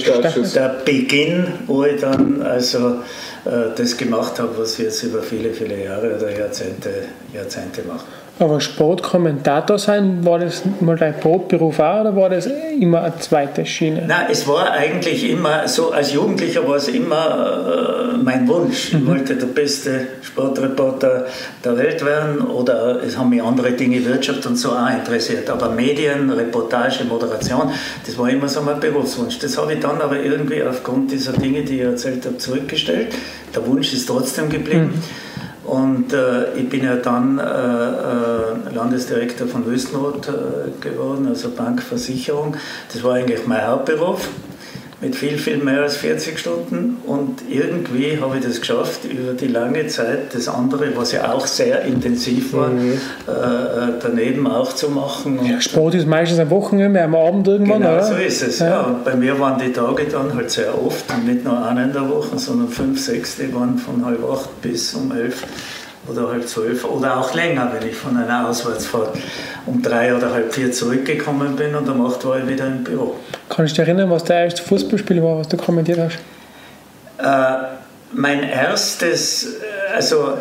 der 0.55 0.69
Beginn, 0.85 1.47
wo 1.67 1.85
ich 1.85 2.01
dann 2.01 2.43
also 2.43 3.01
äh, 3.45 3.75
das 3.77 3.97
gemacht 3.97 4.39
habe, 4.39 4.59
was 4.59 4.79
ich 4.79 4.87
jetzt 4.87 5.03
über 5.03 5.23
viele, 5.23 5.53
viele 5.53 5.85
Jahre 5.85 6.17
oder 6.17 6.37
Jahrzehnte, 6.37 6.91
Jahrzehnte 7.33 7.83
mache. 7.87 8.07
Aber 8.43 8.61
Sportkommentator 8.61 9.79
sein, 9.79 10.25
war 10.25 10.41
das 10.41 10.65
mal 10.81 10.97
dein 10.97 11.15
Brotberuf 11.15 11.79
auch 11.79 12.01
oder 12.01 12.17
war 12.17 12.29
das 12.29 12.49
immer 12.81 13.03
eine 13.03 13.17
zweite 13.21 13.65
Schiene? 13.65 14.05
Nein, 14.09 14.27
es 14.33 14.49
war 14.49 14.73
eigentlich 14.73 15.31
immer 15.31 15.69
so, 15.69 15.93
als 15.93 16.13
Jugendlicher 16.13 16.67
war 16.67 16.75
es 16.75 16.89
immer 16.89 18.15
äh, 18.15 18.17
mein 18.17 18.49
Wunsch. 18.49 18.95
Mhm. 18.95 18.99
Ich 18.99 19.07
wollte 19.07 19.37
der 19.37 19.47
beste 19.47 20.09
Sportreporter 20.23 21.27
der 21.65 21.79
Welt 21.79 22.05
werden 22.05 22.41
oder 22.41 23.01
es 23.05 23.17
haben 23.17 23.31
mich 23.31 23.41
andere 23.41 23.71
Dinge, 23.75 24.05
Wirtschaft 24.05 24.45
und 24.45 24.57
so 24.57 24.71
auch 24.71 24.91
interessiert. 24.91 25.49
Aber 25.49 25.69
Medien, 25.69 26.29
Reportage, 26.29 27.05
Moderation, 27.05 27.71
das 28.05 28.19
war 28.19 28.29
immer 28.29 28.49
so 28.49 28.61
mein 28.63 28.81
Berufswunsch. 28.81 29.39
Das 29.39 29.57
habe 29.57 29.75
ich 29.75 29.79
dann 29.79 30.01
aber 30.01 30.19
irgendwie 30.19 30.65
aufgrund 30.65 31.13
dieser 31.13 31.33
Dinge, 31.33 31.63
die 31.63 31.77
ich 31.77 31.83
erzählt 31.83 32.27
habe, 32.27 32.39
zurückgestellt. 32.39 33.15
Der 33.55 33.65
Wunsch 33.65 33.93
ist 33.93 34.09
trotzdem 34.09 34.49
geblieben. 34.49 34.95
Mhm. 34.97 35.32
Und 35.65 36.13
äh, 36.13 36.55
ich 36.55 36.69
bin 36.69 36.85
ja 36.85 36.97
dann 36.97 37.39
äh, 37.39 37.43
äh, 37.43 38.75
Landesdirektor 38.75 39.47
von 39.47 39.65
Wüstenrot 39.65 40.29
äh, 40.29 40.33
geworden, 40.81 41.29
also 41.29 41.51
Bankversicherung. 41.51 42.57
Das 42.93 43.05
war 43.05 43.15
eigentlich 43.15 43.47
mein 43.47 43.67
Hauptberuf 43.67 44.29
mit 45.03 45.17
viel, 45.17 45.37
viel 45.37 45.57
mehr 45.57 45.83
als 45.83 45.97
40 45.97 46.39
Stunden. 46.39 46.99
Und 47.05 47.43
irgendwie 47.51 48.19
habe 48.21 48.39
ich 48.39 48.45
das 48.45 48.61
geschafft, 48.61 49.01
über 49.05 49.33
die 49.33 49.49
lange 49.49 49.89
Zeit 49.89 50.33
das 50.33 50.47
andere, 50.47 50.97
was 50.97 51.11
ja 51.11 51.33
auch 51.33 51.47
sehr 51.47 51.83
intensiv 51.83 52.53
war, 52.53 52.69
mhm. 52.69 52.93
äh, 53.27 53.99
daneben 54.01 54.47
auch 54.47 54.73
zu 54.73 54.91
machen. 54.91 55.41
Ja, 55.45 55.61
Sport 55.61 55.97
ist 55.97 56.07
meistens 56.07 56.39
am 56.39 56.51
Wochenende, 56.51 57.03
am 57.03 57.17
Abend 57.17 57.49
irgendwann, 57.49 57.81
genau, 57.81 57.95
oder? 57.95 58.05
so 58.05 58.15
ist 58.15 58.43
es. 58.43 58.61
Ja. 58.61 58.67
ja. 58.67 58.81
Und 58.83 59.05
bei 59.05 59.17
mir 59.17 59.39
waren 59.41 59.59
die 59.59 59.73
Tage 59.73 60.05
dann 60.05 60.33
halt 60.35 60.53
sehr 60.53 60.73
oft, 60.81 61.05
und 61.13 61.27
nicht 61.27 61.45
nur 61.45 61.67
einen 61.67 61.87
in 61.87 61.93
der 61.93 62.09
Woche, 62.09 62.39
sondern 62.39 62.69
fünf, 62.69 63.05
sechs, 63.05 63.37
die 63.37 63.53
waren 63.53 63.77
von 63.79 64.05
halb 64.05 64.25
acht 64.31 64.63
bis 64.63 64.95
um 64.95 65.11
elf 65.11 65.43
oder 66.09 66.29
halb 66.29 66.49
zwölf 66.49 66.85
oder 66.85 67.19
auch 67.19 67.35
länger, 67.35 67.73
wenn 67.73 67.89
ich 67.89 67.95
von 67.95 68.17
einer 68.17 68.49
Auswärtsfahrt 68.49 69.17
um 69.67 69.83
drei 69.83 70.15
oder 70.17 70.33
halb 70.33 70.53
vier 70.53 70.73
zurückgekommen 70.73 71.57
bin 71.57 71.75
und 71.75 71.89
um 71.89 72.05
acht 72.07 72.25
war 72.25 72.39
ich 72.39 72.49
wieder 72.49 72.67
im 72.67 72.85
Büro. 72.85 73.17
Kannst 73.55 73.77
du 73.77 73.83
dich 73.83 73.89
erinnern, 73.89 74.11
was 74.11 74.25
dein 74.25 74.45
erstes 74.45 74.65
Fußballspiel 74.67 75.23
war, 75.23 75.39
was 75.39 75.49
du 75.49 75.59
kommentiert 75.59 75.99
hast? 75.99 76.19
Äh, 77.19 77.67
mein 78.13 78.43
erstes, 78.43 79.45
äh, 79.45 79.95
also 79.95 80.39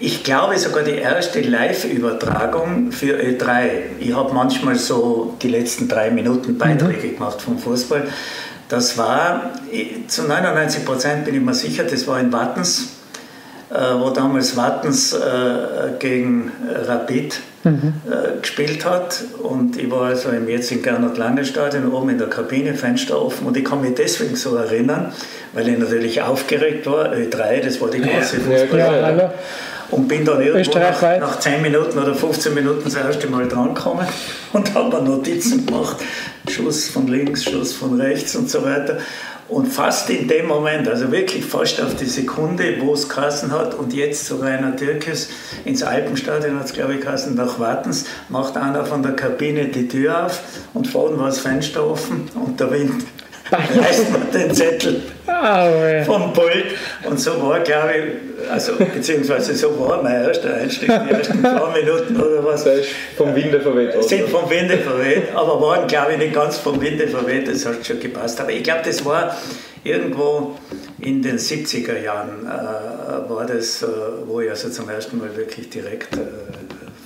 ich 0.00 0.24
glaube 0.24 0.58
sogar 0.58 0.82
die 0.82 0.94
erste 0.94 1.42
Live-Übertragung 1.42 2.92
für 2.92 3.14
Ö3. 3.20 3.68
Ich 4.00 4.14
habe 4.14 4.32
manchmal 4.32 4.76
so 4.76 5.36
die 5.42 5.48
letzten 5.48 5.86
drei 5.86 6.10
Minuten 6.10 6.56
Beiträge 6.56 7.08
mhm. 7.08 7.14
gemacht 7.16 7.42
vom 7.42 7.58
Fußball. 7.58 8.04
Das 8.70 8.96
war, 8.96 9.50
zu 10.08 10.22
99 10.22 10.84
Prozent 10.86 11.24
bin 11.26 11.34
ich 11.34 11.42
mir 11.42 11.54
sicher, 11.54 11.84
das 11.84 12.06
war 12.06 12.18
in 12.18 12.32
Wattens 12.32 12.95
wo 13.70 14.10
damals 14.10 14.56
Wattens 14.56 15.12
äh, 15.12 15.18
gegen 15.98 16.52
Rapid 16.86 17.40
mhm. 17.64 17.94
Äh, 18.08 18.40
gespielt 18.40 18.84
hat. 18.84 19.22
Und 19.42 19.76
ich 19.76 19.90
war 19.90 20.02
also 20.02 20.30
im 20.30 20.48
jetzigen 20.48 20.82
Gernot 20.82 21.18
Lange 21.18 21.44
Stadion 21.44 21.92
oben 21.92 22.10
in 22.10 22.18
der 22.18 22.28
Kabine, 22.28 22.74
Fenster 22.74 23.20
offen. 23.20 23.46
Und 23.46 23.56
ich 23.56 23.64
kann 23.64 23.80
mich 23.80 23.94
deswegen 23.94 24.36
so 24.36 24.56
erinnern, 24.56 25.12
weil 25.52 25.68
ich 25.68 25.78
natürlich 25.78 26.22
aufgeregt 26.22 26.86
war. 26.86 27.12
Ö3, 27.12 27.60
das 27.60 27.80
war 27.80 27.90
die 27.90 28.00
große 28.00 28.40
Fußball. 28.40 28.78
Ja, 28.78 29.10
ja, 29.10 29.32
und 29.90 30.08
bin 30.08 30.24
dann 30.24 30.40
irgendwo 30.40 30.78
nach, 30.78 31.00
nach 31.20 31.38
10 31.38 31.62
Minuten 31.62 31.98
oder 31.98 32.14
15 32.14 32.54
Minuten 32.54 32.84
das 32.84 32.94
erste 32.94 33.28
Mal 33.28 33.48
drangekommen 33.48 34.06
und 34.52 34.74
habe 34.74 34.96
mir 34.96 35.02
Notizen 35.02 35.66
gemacht. 35.66 35.96
Schuss 36.48 36.88
von 36.88 37.08
links, 37.08 37.44
Schuss 37.44 37.72
von 37.72 38.00
rechts 38.00 38.36
und 38.36 38.50
so 38.50 38.64
weiter. 38.64 38.98
Und 39.48 39.66
fast 39.66 40.10
in 40.10 40.26
dem 40.26 40.46
Moment, 40.46 40.88
also 40.88 41.12
wirklich 41.12 41.44
fast 41.44 41.80
auf 41.80 41.94
die 41.94 42.06
Sekunde, 42.06 42.80
wo 42.80 42.94
es 42.94 43.08
Kassen 43.08 43.52
hat 43.52 43.74
und 43.74 43.92
jetzt 43.92 44.26
zu 44.26 44.36
Rainer 44.36 44.74
Türkes 44.74 45.28
ins 45.64 45.84
Alpenstadion 45.84 46.58
hat 46.58 46.66
es 46.66 46.72
glaube 46.72 46.94
ich 46.94 47.00
Kassen 47.00 47.36
nach 47.36 47.60
Wartens, 47.60 48.06
macht 48.28 48.56
einer 48.56 48.84
von 48.84 49.04
der 49.04 49.12
Kabine 49.12 49.66
die 49.66 49.86
Tür 49.86 50.26
auf 50.26 50.40
und 50.74 50.88
vorne 50.88 51.16
war 51.18 51.26
das 51.26 51.38
Fenster 51.38 51.88
offen 51.88 52.28
und 52.34 52.58
der 52.58 52.72
Wind 52.72 53.04
reißt 53.52 54.10
man 54.10 54.32
den 54.32 54.52
Zettel 54.52 55.02
vom 56.04 56.32
Pult. 56.32 56.66
Und 57.04 57.20
so 57.20 57.42
war, 57.42 57.60
glaube 57.60 57.92
ich, 57.94 58.35
also, 58.50 58.72
beziehungsweise 58.76 59.54
so 59.54 59.78
war 59.78 60.02
mein 60.02 60.24
erster 60.24 60.54
Einstieg, 60.54 60.88
die 60.88 61.12
ersten 61.12 61.42
paar 61.42 61.72
Minuten 61.76 62.16
oder 62.16 62.44
was. 62.44 62.64
Das 62.64 62.78
ist 62.78 62.88
vom 63.16 63.34
Winde 63.34 63.60
verweht. 63.60 63.94
Oder? 63.94 64.02
Sind 64.02 64.28
vom 64.28 64.48
Winde 64.48 64.78
verweht, 64.78 65.24
aber 65.34 65.60
waren, 65.60 65.86
glaube 65.86 66.12
ich, 66.12 66.18
nicht 66.18 66.34
ganz 66.34 66.58
vom 66.58 66.80
Winde 66.80 67.08
verweht, 67.08 67.48
das 67.48 67.66
hat 67.66 67.84
schon 67.86 68.00
gepasst. 68.00 68.40
Aber 68.40 68.50
ich 68.50 68.62
glaube, 68.62 68.80
das 68.84 69.04
war 69.04 69.36
irgendwo 69.84 70.56
in 70.98 71.22
den 71.22 71.38
70er 71.38 72.02
Jahren, 72.02 72.46
äh, 72.46 73.30
war 73.30 73.46
das, 73.46 73.82
äh, 73.82 73.86
wo 74.26 74.40
ich 74.40 74.50
also 74.50 74.68
zum 74.70 74.88
ersten 74.88 75.18
Mal 75.18 75.34
wirklich 75.36 75.70
direkt 75.70 76.16
äh, 76.16 76.20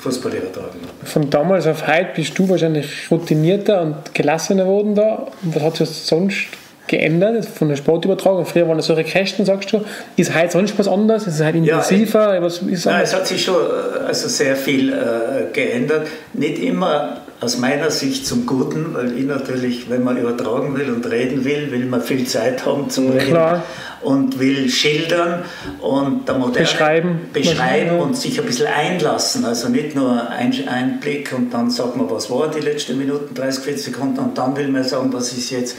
Fußball 0.01 0.33
übertragen 0.33 0.81
habe. 0.81 1.07
Von 1.07 1.31
damals 1.31 1.67
auf 1.67 1.87
heute 1.87 2.11
bist 2.17 2.39
du 2.39 2.49
wahrscheinlich 2.49 3.11
routinierter 3.11 3.83
und 3.83 4.15
gelassener 4.15 4.65
geworden 4.65 4.95
da. 4.95 5.27
Was 5.43 5.63
hat 5.63 5.81
es 5.81 6.07
sonst 6.07 6.49
geändert 6.91 7.47
von 7.47 7.69
der 7.69 7.77
Sportübertragung? 7.77 8.45
Früher 8.45 8.69
waren 8.69 8.77
das 8.77 8.87
solche 8.87 9.05
Kästen, 9.05 9.47
sagst 9.47 9.73
du. 9.73 9.83
Ist 10.17 10.35
heute 10.35 10.53
sonst 10.53 10.79
was 10.79 10.89
anderes? 10.89 11.27
Ist 11.27 11.41
es 11.41 11.47
heute 11.47 11.59
intensiver? 11.59 12.35
Ja, 12.35 12.43
was 12.43 12.59
ist 12.59 12.85
nein, 12.85 13.03
es 13.03 13.15
hat 13.15 13.27
sich 13.27 13.43
schon 13.43 13.55
äh, 13.55 14.07
also 14.07 14.29
sehr 14.29 14.57
viel 14.57 14.93
äh, 14.93 15.53
geändert. 15.53 16.09
Nicht 16.35 16.59
immer 16.59 17.21
aus 17.41 17.59
meiner 17.59 17.91
Sicht 17.91 18.27
zum 18.27 18.45
Guten, 18.45 18.93
weil 18.93 19.17
ich 19.17 19.25
natürlich, 19.25 19.89
wenn 19.89 20.05
man 20.05 20.19
übertragen 20.19 20.77
will 20.77 20.91
und 20.91 21.11
reden 21.11 21.45
will, 21.45 21.71
will 21.71 21.87
man 21.87 22.03
viel 22.03 22.27
Zeit 22.27 22.67
haben 22.67 22.91
zum 22.91 23.11
Reden 23.11 23.29
Klar. 23.29 23.63
Und 24.03 24.39
will 24.39 24.69
schildern 24.71 25.45
und 25.81 26.27
der 26.27 26.37
Moderne 26.37 26.67
beschreiben, 26.67 27.21
beschreiben 27.33 27.99
und 27.99 28.17
sich 28.17 28.41
ein 28.41 28.47
bisschen 28.47 28.69
einlassen. 28.69 29.45
Also 29.45 29.69
nicht 29.69 29.95
nur 29.95 30.29
ein 30.31 30.53
Einblick 30.69 31.33
und 31.37 31.53
dann 31.53 31.71
sagt 31.71 31.97
man, 31.97 32.11
was 32.11 32.31
war 32.31 32.51
die 32.51 32.61
letzten 32.61 32.97
Minuten, 32.97 33.35
30, 33.35 33.65
40 33.65 33.85
Sekunden 33.85 34.19
und 34.21 34.39
dann 34.39 34.57
will 34.57 34.69
man 34.69 34.85
sagen, 34.85 35.13
was 35.13 35.33
ist 35.33 35.51
jetzt. 35.51 35.77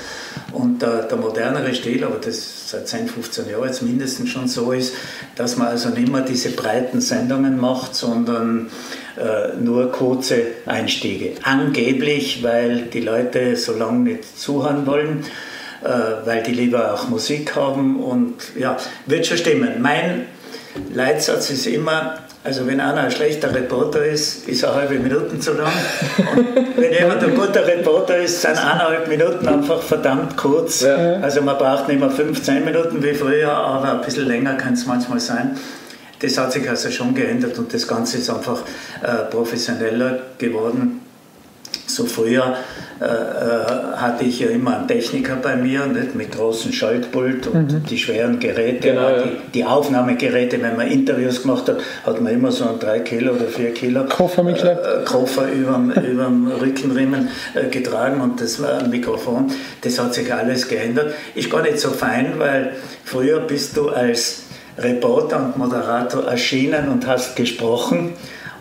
Und 0.51 0.81
der, 0.81 1.03
der 1.03 1.17
modernere 1.17 1.73
Stil, 1.73 2.03
aber 2.03 2.17
das 2.17 2.69
seit 2.69 2.87
10, 2.87 3.07
15 3.07 3.49
Jahren 3.49 3.65
jetzt 3.65 3.81
mindestens 3.81 4.29
schon 4.29 4.47
so 4.47 4.71
ist, 4.71 4.93
dass 5.35 5.57
man 5.57 5.67
also 5.67 5.89
nicht 5.89 6.11
mehr 6.11 6.21
diese 6.21 6.49
breiten 6.49 7.01
Sendungen 7.01 7.59
macht, 7.59 7.95
sondern 7.95 8.69
äh, 9.17 9.55
nur 9.59 9.91
kurze 9.91 10.43
Einstiege. 10.65 11.33
Angeblich, 11.43 12.43
weil 12.43 12.83
die 12.83 13.01
Leute 13.01 13.55
so 13.55 13.73
lange 13.73 14.11
nicht 14.11 14.39
zuhören 14.39 14.85
wollen, 14.85 15.25
weil 15.81 16.43
die 16.43 16.51
lieber 16.51 16.93
auch 16.93 17.09
Musik 17.09 17.55
haben 17.55 18.03
und 18.03 18.35
ja, 18.57 18.77
wird 19.05 19.25
schon 19.25 19.37
stimmen. 19.37 19.81
Mein 19.81 20.25
Leitsatz 20.93 21.49
ist 21.49 21.67
immer, 21.67 22.19
also 22.43 22.65
wenn 22.65 22.79
einer 22.79 23.01
ein 23.01 23.11
schlechter 23.11 23.53
Reporter 23.53 24.05
ist, 24.05 24.47
ist 24.47 24.63
er 24.63 24.73
halbe 24.73 24.95
Minuten 24.95 25.41
zu 25.41 25.53
lang. 25.53 25.71
Und 26.35 26.77
wenn 26.77 26.93
jemand 26.93 27.23
ein 27.23 27.35
guter 27.35 27.65
Reporter 27.67 28.17
ist, 28.17 28.41
sind 28.41 28.57
eineinhalb 28.57 29.07
Minuten 29.07 29.47
einfach 29.47 29.81
verdammt 29.81 30.37
kurz. 30.37 30.81
Ja. 30.81 31.19
Also 31.21 31.41
man 31.41 31.57
braucht 31.57 31.87
nicht 31.87 31.99
mehr 31.99 32.09
15 32.09 32.63
Minuten 32.65 33.03
wie 33.03 33.13
früher, 33.13 33.51
aber 33.51 33.93
ein 33.93 34.01
bisschen 34.01 34.27
länger 34.27 34.55
kann 34.55 34.73
es 34.73 34.85
manchmal 34.85 35.19
sein. 35.19 35.57
Das 36.19 36.37
hat 36.37 36.51
sich 36.51 36.69
also 36.69 36.91
schon 36.91 37.15
geändert 37.15 37.57
und 37.57 37.73
das 37.73 37.87
Ganze 37.87 38.19
ist 38.19 38.29
einfach 38.29 38.61
äh, 39.01 39.25
professioneller 39.29 40.19
geworden. 40.37 41.00
So 41.95 42.05
früher 42.05 42.55
äh, 43.01 43.05
äh, 43.05 43.95
hatte 43.95 44.25
ich 44.25 44.39
ja 44.39 44.49
immer 44.49 44.77
einen 44.77 44.87
Techniker 44.87 45.35
bei 45.35 45.55
mir 45.55 45.87
nicht, 45.87 46.13
mit 46.13 46.31
großem 46.31 46.71
Schaltpult 46.71 47.47
und 47.47 47.71
mhm. 47.71 47.83
die 47.83 47.97
schweren 47.97 48.39
Geräte, 48.39 48.89
genau, 48.89 49.09
ja. 49.09 49.23
die, 49.23 49.51
die, 49.55 49.65
Aufnahmegeräte. 49.65 50.61
Wenn 50.61 50.75
man 50.75 50.87
Interviews 50.87 51.41
gemacht 51.41 51.67
hat, 51.67 51.79
hat 52.05 52.21
man 52.21 52.31
immer 52.31 52.51
so 52.51 52.67
einen 52.67 52.79
3 52.79 52.99
Kilo 52.99 53.33
oder 53.33 53.45
4 53.45 53.73
Kilo 53.73 54.05
Koffer, 54.05 54.45
äh, 54.47 55.03
Koffer 55.03 55.51
über 55.51 55.81
dem 55.95 56.47
Rückenriemen 56.47 57.29
äh, 57.55 57.69
getragen 57.69 58.21
und 58.21 58.39
das 58.39 58.61
war 58.61 58.79
ein 58.79 58.91
Mikrofon. 58.91 59.51
Das 59.81 59.99
hat 59.99 60.13
sich 60.13 60.31
alles 60.31 60.67
geändert. 60.67 61.15
Ist 61.33 61.49
gar 61.49 61.63
nicht 61.63 61.79
so 61.79 61.89
fein, 61.89 62.33
weil 62.37 62.73
früher 63.03 63.39
bist 63.39 63.75
du 63.77 63.89
als 63.89 64.43
Reporter 64.77 65.43
und 65.43 65.57
Moderator 65.57 66.25
erschienen 66.25 66.89
und 66.89 67.07
hast 67.07 67.35
gesprochen. 67.35 68.13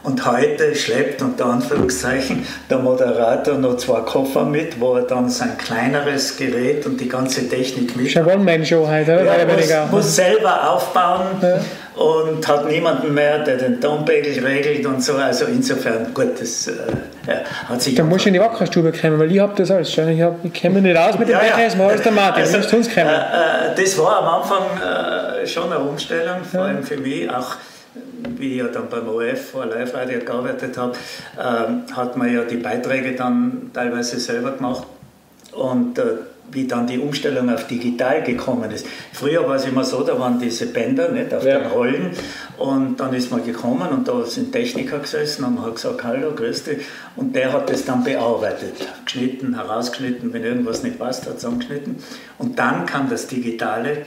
Und 0.03 0.25
heute 0.25 0.75
schleppt 0.75 1.21
unter 1.21 1.45
Anführungszeichen 1.47 2.47
der 2.71 2.79
Moderator 2.79 3.57
noch 3.57 3.77
zwei 3.77 4.01
Koffer 4.01 4.45
mit, 4.45 4.81
wo 4.81 4.95
er 4.95 5.03
dann 5.03 5.29
sein 5.29 5.59
kleineres 5.59 6.39
Gerät 6.39 6.87
und 6.87 6.99
die 6.99 7.09
ganze 7.09 7.47
Technik 7.49 7.95
mit. 7.97 8.11
Schon 8.11 8.25
One-Man-Show 8.25 8.89
heute, 8.89 9.21
oder? 9.21 9.39
Ja, 9.39 9.85
muss, 9.85 9.93
muss 9.93 10.17
selber 10.17 10.71
aufbauen 10.71 11.27
ja. 11.43 12.03
und 12.03 12.49
hat 12.49 12.67
niemanden 12.67 13.13
mehr, 13.13 13.41
der 13.41 13.59
den 13.59 13.79
Tonpegel 13.79 14.43
regelt 14.43 14.87
und 14.87 15.05
so. 15.05 15.17
Also 15.17 15.45
insofern, 15.45 16.15
gut, 16.15 16.41
das 16.41 16.69
äh, 16.69 16.73
hat 17.69 17.83
sich. 17.83 17.95
Da 17.95 18.03
musst 18.03 18.25
du 18.25 18.29
in 18.29 18.35
die 18.35 18.41
Wackerstube 18.41 18.93
kommen, 18.93 19.19
weil 19.19 19.31
ich 19.31 19.39
habe 19.39 19.53
das 19.55 19.71
alles 19.71 19.93
schon. 19.93 20.09
Ich, 20.09 20.25
ich 20.45 20.53
kenne 20.55 20.77
mich 20.77 20.85
nicht 20.85 20.97
aus 20.97 21.19
mit 21.19 21.29
dem 21.29 21.33
ja, 21.33 21.43
Mechanismus, 21.43 21.87
ja. 21.87 21.93
als 21.93 22.03
der 22.03 22.13
Martin. 22.13 22.43
Also, 22.43 22.57
musst 22.57 22.73
du 22.73 22.77
uns 22.79 22.95
kommen. 22.95 23.07
Äh, 23.07 23.73
äh, 23.73 23.75
das 23.77 23.99
war 23.99 24.23
am 24.23 24.41
Anfang 24.41 25.43
äh, 25.43 25.47
schon 25.47 25.71
eine 25.71 25.79
Umstellung, 25.79 26.43
vor 26.51 26.63
allem 26.63 26.83
für 26.83 26.97
mich 26.97 27.29
auch 27.29 27.57
wie 28.37 28.53
ich 28.53 28.59
ja 28.59 28.69
dann 28.69 28.89
beim 28.89 29.09
OF 29.09 29.51
vor 29.53 29.67
Live-Radio 29.67 30.21
gearbeitet 30.21 30.77
habe, 30.77 30.97
äh, 31.37 31.93
hat 31.93 32.17
man 32.17 32.33
ja 32.33 32.45
die 32.45 32.57
Beiträge 32.57 33.15
dann 33.15 33.71
teilweise 33.73 34.19
selber 34.19 34.53
gemacht. 34.53 34.87
Und 35.53 35.99
äh, 35.99 36.03
wie 36.53 36.67
dann 36.67 36.87
die 36.87 36.99
Umstellung 36.99 37.51
auf 37.51 37.67
digital 37.67 38.23
gekommen 38.23 38.71
ist. 38.71 38.87
Früher 39.13 39.47
war 39.49 39.57
es 39.57 39.67
immer 39.67 39.85
so, 39.85 40.03
da 40.03 40.19
waren 40.19 40.41
diese 40.41 40.67
Bänder 40.67 41.11
nicht, 41.11 41.33
auf 41.33 41.45
ja. 41.45 41.59
den 41.59 41.71
Rollen 41.71 42.11
und 42.59 42.99
dann 42.99 43.15
ist 43.15 43.31
man 43.31 43.45
gekommen 43.45 43.89
und 43.91 44.09
da 44.09 44.25
sind 44.25 44.53
Techniker 44.53 44.99
gesessen 44.99 45.45
und 45.45 45.57
man 45.57 45.67
hat 45.67 45.77
gesagt, 45.77 46.03
hallo, 46.03 46.33
grüß 46.35 46.65
dich 46.65 46.79
und 47.17 47.35
der 47.37 47.53
hat 47.53 47.71
das 47.71 47.85
dann 47.85 48.05
bearbeitet, 48.05 48.75
geschnitten, 49.05 49.55
herausgeschnitten, 49.55 50.33
wenn 50.33 50.45
irgendwas 50.45 50.83
nicht 50.83 50.99
passt, 50.99 51.27
hat 51.27 51.39
es 51.39 51.45
angeschnitten 51.45 51.97
und 52.39 52.59
dann 52.59 52.87
kam 52.87 53.09
das 53.09 53.27
Digitale 53.27 54.07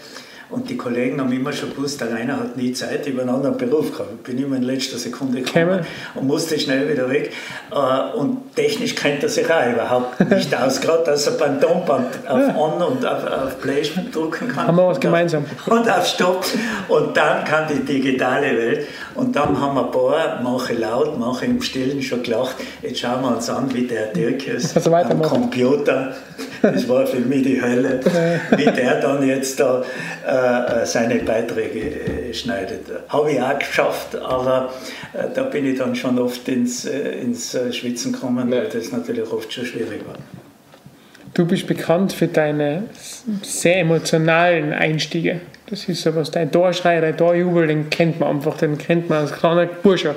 und 0.54 0.70
die 0.70 0.78
Kollegen 0.78 1.20
haben 1.20 1.32
immer 1.32 1.52
schon 1.52 1.72
gewusst, 1.72 2.00
der 2.00 2.14
Rainer 2.14 2.40
hat 2.40 2.58
nie 2.58 2.74
Zeit, 2.74 3.08
über 3.08 3.22
einen 3.22 3.32
anderen 3.32 3.58
Beruf 3.58 3.92
gehabt. 3.92 4.12
Ich 4.18 4.24
bin 4.24 4.38
immer 4.44 4.56
in 4.56 4.64
letzter 4.64 4.98
Sekunde 4.98 5.42
gekommen 5.42 5.86
und 6.16 6.28
musste 6.28 6.60
schnell 6.60 6.90
wieder 6.90 7.10
weg. 7.10 7.32
Äh, 7.72 8.18
und 8.18 8.56
technisch 8.56 8.96
kennt 8.96 9.24
er 9.24 9.30
sich 9.30 9.50
auch 9.52 9.72
überhaupt 9.72 10.30
nicht 10.30 10.56
aus, 10.60 10.80
gerade 10.80 11.04
dass 11.06 11.28
er 11.28 11.34
beim 11.34 11.60
Tonband 11.60 12.08
auf 12.28 12.40
ja. 12.40 12.56
On 12.56 12.82
und 12.82 13.06
auf, 13.06 13.26
auf 13.26 13.60
Play 13.62 13.82
drücken 14.12 14.48
kann. 14.48 14.68
Haben 14.68 14.78
wir 14.78 14.88
was 14.88 15.00
gemeinsam. 15.00 15.46
Und 15.66 15.90
auf 15.90 16.06
Stopp. 16.06 16.46
Und 16.88 17.18
dann 17.18 17.44
kam 17.44 17.68
die 17.68 17.80
digitale 17.80 18.58
Welt. 18.58 18.88
Und 19.16 19.36
dann 19.36 19.60
haben 19.60 19.76
wir 19.76 19.86
ein 19.86 19.92
paar, 19.92 20.42
manche 20.42 20.74
laut, 20.74 21.18
manche 21.20 21.46
im 21.46 21.62
Stillen 21.62 22.02
schon 22.02 22.24
gelacht. 22.24 22.56
Jetzt 22.82 23.00
schauen 23.00 23.22
wir 23.22 23.36
uns 23.36 23.50
an, 23.50 23.74
wie 23.74 23.84
der 23.88 24.08
Dirk 24.08 24.48
ist 24.48 24.76
also 24.76 24.94
am 24.94 25.22
Computer. 25.22 26.16
Das 26.62 26.88
war 26.88 27.06
für 27.06 27.20
mich 27.20 27.44
die 27.44 27.62
Hölle, 27.62 28.00
wie 28.58 28.66
der 28.66 29.02
dann 29.02 29.28
jetzt 29.28 29.60
da 29.60 29.84
äh, 30.26 30.86
seine 30.86 31.16
Beiträge 31.16 32.30
äh, 32.30 32.34
schneidet. 32.34 32.86
Habe 33.10 33.32
ich 33.32 33.42
auch 33.42 33.60
geschafft, 33.60 34.16
aber 34.16 34.72
äh, 35.14 35.26
da 35.34 35.44
bin 35.44 35.66
ich 35.66 35.78
dann 35.78 35.96
schon 35.96 36.18
oft 36.20 36.48
ins, 36.48 36.86
äh, 36.86 37.20
ins 37.20 37.54
äh, 37.54 37.72
Schwitzen 37.72 38.14
gekommen, 38.14 38.50
weil 38.50 38.70
das 38.70 38.92
natürlich 38.92 39.32
oft 39.32 39.52
schon 39.52 39.66
schwierig 39.66 40.06
war. 40.08 40.16
Du 41.34 41.46
bist 41.46 41.66
bekannt 41.66 42.14
für 42.14 42.28
deine 42.28 42.84
sehr 43.42 43.80
emotionalen 43.80 44.72
Einstiege. 44.72 45.42
Das 45.68 45.88
ist 45.88 46.02
so 46.02 46.14
was, 46.16 46.32
dein 46.32 46.52
Torschrei, 46.52 47.00
dein 47.00 47.16
Torjubel, 47.16 47.68
den 47.68 47.90
kennt 47.90 48.20
man 48.20 48.36
einfach, 48.36 48.58
den 48.58 48.78
kennt 48.78 49.10
man 49.10 49.20
als 49.20 49.32
kleiner 49.32 49.66
Bursche. 49.66 50.16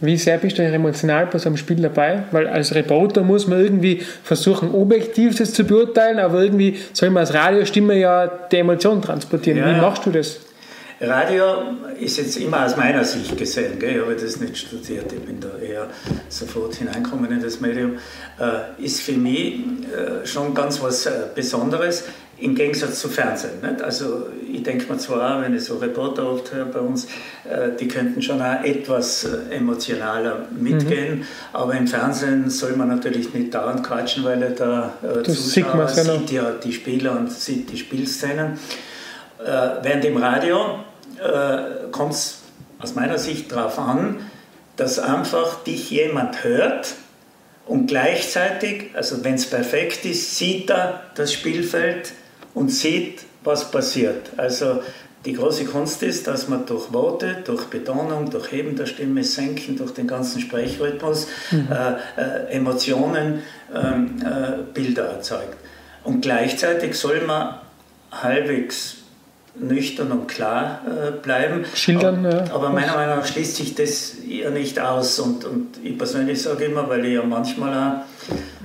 Wie 0.00 0.16
sehr 0.16 0.36
bist 0.38 0.58
du 0.58 0.62
emotional 0.62 1.26
bei 1.26 1.38
so 1.38 1.48
einem 1.48 1.56
Spiel 1.56 1.76
dabei? 1.76 2.24
Weil 2.32 2.48
als 2.48 2.74
Reporter 2.74 3.22
muss 3.22 3.46
man 3.46 3.60
irgendwie 3.60 4.02
versuchen, 4.24 4.74
objektiv 4.74 5.38
das 5.38 5.54
zu 5.54 5.64
beurteilen, 5.64 6.18
aber 6.18 6.42
irgendwie 6.42 6.76
soll 6.92 7.10
man 7.10 7.20
als 7.20 7.32
Radiostimme 7.32 7.94
ja 7.94 8.26
die 8.26 8.56
Emotion 8.56 9.00
transportieren. 9.00 9.58
Ja. 9.58 9.76
Wie 9.76 9.80
machst 9.80 10.04
du 10.04 10.10
das? 10.10 10.40
Radio 11.02 11.64
ist 11.98 12.16
jetzt 12.18 12.36
immer 12.36 12.64
aus 12.64 12.76
meiner 12.76 13.04
Sicht 13.04 13.36
gesehen, 13.36 13.78
gell? 13.80 13.96
ich 13.96 14.02
habe 14.02 14.14
das 14.14 14.38
nicht 14.38 14.56
studiert, 14.56 15.12
ich 15.12 15.20
bin 15.20 15.40
da 15.40 15.58
eher 15.58 15.88
sofort 16.28 16.76
hineingekommen 16.76 17.32
in 17.32 17.42
das 17.42 17.60
Medium, 17.60 17.98
äh, 18.38 18.84
ist 18.84 19.00
für 19.00 19.12
mich 19.12 19.54
äh, 19.56 20.24
schon 20.24 20.54
ganz 20.54 20.80
was 20.80 21.06
äh, 21.06 21.10
Besonderes 21.34 22.04
im 22.38 22.54
Gegensatz 22.54 23.00
zu 23.00 23.08
Fernsehen. 23.08 23.60
Nicht? 23.62 23.82
Also 23.82 24.28
ich 24.52 24.62
denke 24.62 24.92
mir 24.92 24.98
zwar, 24.98 25.42
wenn 25.42 25.56
ich 25.56 25.64
so 25.64 25.78
Reporter 25.78 26.30
oft 26.30 26.54
höre 26.54 26.66
bei 26.66 26.78
uns, 26.78 27.06
äh, 27.50 27.70
die 27.78 27.88
könnten 27.88 28.22
schon 28.22 28.40
auch 28.40 28.62
etwas 28.62 29.24
äh, 29.24 29.56
emotionaler 29.56 30.46
mitgehen, 30.56 31.18
mhm. 31.18 31.24
aber 31.52 31.74
im 31.74 31.88
Fernsehen 31.88 32.48
soll 32.48 32.76
man 32.76 32.86
natürlich 32.88 33.34
nicht 33.34 33.52
dauernd 33.52 33.82
quatschen, 33.82 34.22
weil 34.22 34.38
der 34.38 34.92
äh, 35.02 35.22
Zuschauer 35.24 35.88
sieht, 35.88 36.04
sieht 36.04 36.30
ja 36.30 36.52
die 36.52 36.72
Spieler 36.72 37.18
und 37.18 37.32
sieht 37.32 37.72
die 37.72 37.76
Spielszenen. 37.76 38.58
Äh, 39.44 39.82
während 39.82 40.04
im 40.04 40.16
Radio 40.18 40.84
äh, 41.22 41.90
kommt 41.90 42.12
es 42.12 42.38
aus 42.78 42.94
meiner 42.94 43.18
Sicht 43.18 43.52
darauf 43.52 43.78
an, 43.78 44.18
dass 44.76 44.98
einfach 44.98 45.62
dich 45.64 45.90
jemand 45.90 46.44
hört 46.44 46.94
und 47.66 47.86
gleichzeitig, 47.86 48.90
also 48.94 49.22
wenn 49.24 49.34
es 49.34 49.46
perfekt 49.46 50.04
ist, 50.04 50.36
sieht 50.36 50.70
er 50.70 51.02
das 51.14 51.32
Spielfeld 51.32 52.12
und 52.54 52.70
sieht, 52.70 53.22
was 53.44 53.70
passiert. 53.70 54.30
Also 54.36 54.82
die 55.24 55.34
große 55.34 55.66
Kunst 55.66 56.02
ist, 56.02 56.26
dass 56.26 56.48
man 56.48 56.66
durch 56.66 56.92
Worte, 56.92 57.36
durch 57.44 57.66
Betonung, 57.66 58.30
durch 58.30 58.50
Heben 58.50 58.74
der 58.74 58.86
Stimme, 58.86 59.22
Senken, 59.22 59.76
durch 59.76 59.92
den 59.92 60.08
ganzen 60.08 60.40
Sprechrhythmus 60.40 61.28
mhm. 61.52 61.68
äh, 61.70 62.20
äh, 62.20 62.52
Emotionen, 62.52 63.42
ähm, 63.72 64.16
äh, 64.20 64.62
Bilder 64.74 65.04
erzeugt. 65.04 65.56
Und 66.02 66.22
gleichzeitig 66.22 66.98
soll 66.98 67.20
man 67.20 67.60
halbwegs 68.10 68.96
nüchtern 69.54 70.12
und 70.12 70.28
klar 70.28 70.80
äh, 70.86 71.10
bleiben. 71.10 71.64
Schildern, 71.74 72.24
aber, 72.26 72.44
ja. 72.46 72.54
aber 72.54 72.70
meiner 72.70 72.94
Meinung 72.94 73.16
nach 73.16 73.26
schließt 73.26 73.56
sich 73.56 73.74
das 73.74 74.14
ja 74.26 74.50
nicht 74.50 74.80
aus. 74.80 75.18
Und, 75.18 75.44
und 75.44 75.68
ich 75.82 75.96
persönlich 75.96 76.42
sage 76.42 76.64
immer, 76.64 76.88
weil 76.88 77.04
ich 77.04 77.14
ja 77.14 77.22
manchmal 77.22 77.74
auch 77.74 78.04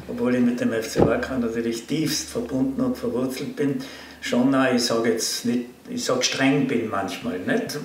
obwohl 0.08 0.36
ich 0.36 0.42
mit 0.42 0.60
dem 0.60 0.72
FC 0.72 1.06
Wacker 1.06 1.38
natürlich 1.38 1.86
tiefst 1.86 2.30
verbunden 2.30 2.82
und 2.82 2.98
verwurzelt 2.98 3.56
bin, 3.56 3.76
schon 4.22 4.54
auch, 4.56 4.74
ich 4.74 4.84
sage 4.84 5.12
jetzt 5.12 5.46
nicht, 5.46 5.66
ich 5.90 6.04
sage 6.04 6.24
streng 6.24 6.68
bin 6.68 6.90
manchmal, 6.90 7.40
nicht? 7.40 7.78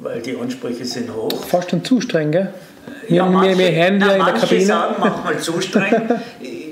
Weil 0.00 0.20
die 0.20 0.36
Ansprüche 0.36 0.84
sind 0.84 1.14
hoch. 1.14 1.44
Fast 1.46 1.70
schon 1.70 1.84
zu 1.84 2.00
streng, 2.00 2.30
gell? 2.30 2.52
Ja, 3.08 3.26
manche, 3.26 3.58
wir, 3.58 3.72
wir 3.72 3.90
na, 3.92 4.14
in 4.16 4.24
der 4.24 4.34
Kabine. 4.34 4.64
sagen 4.64 4.94
manchmal 4.98 5.38
zu 5.38 5.60
streng. 5.60 5.94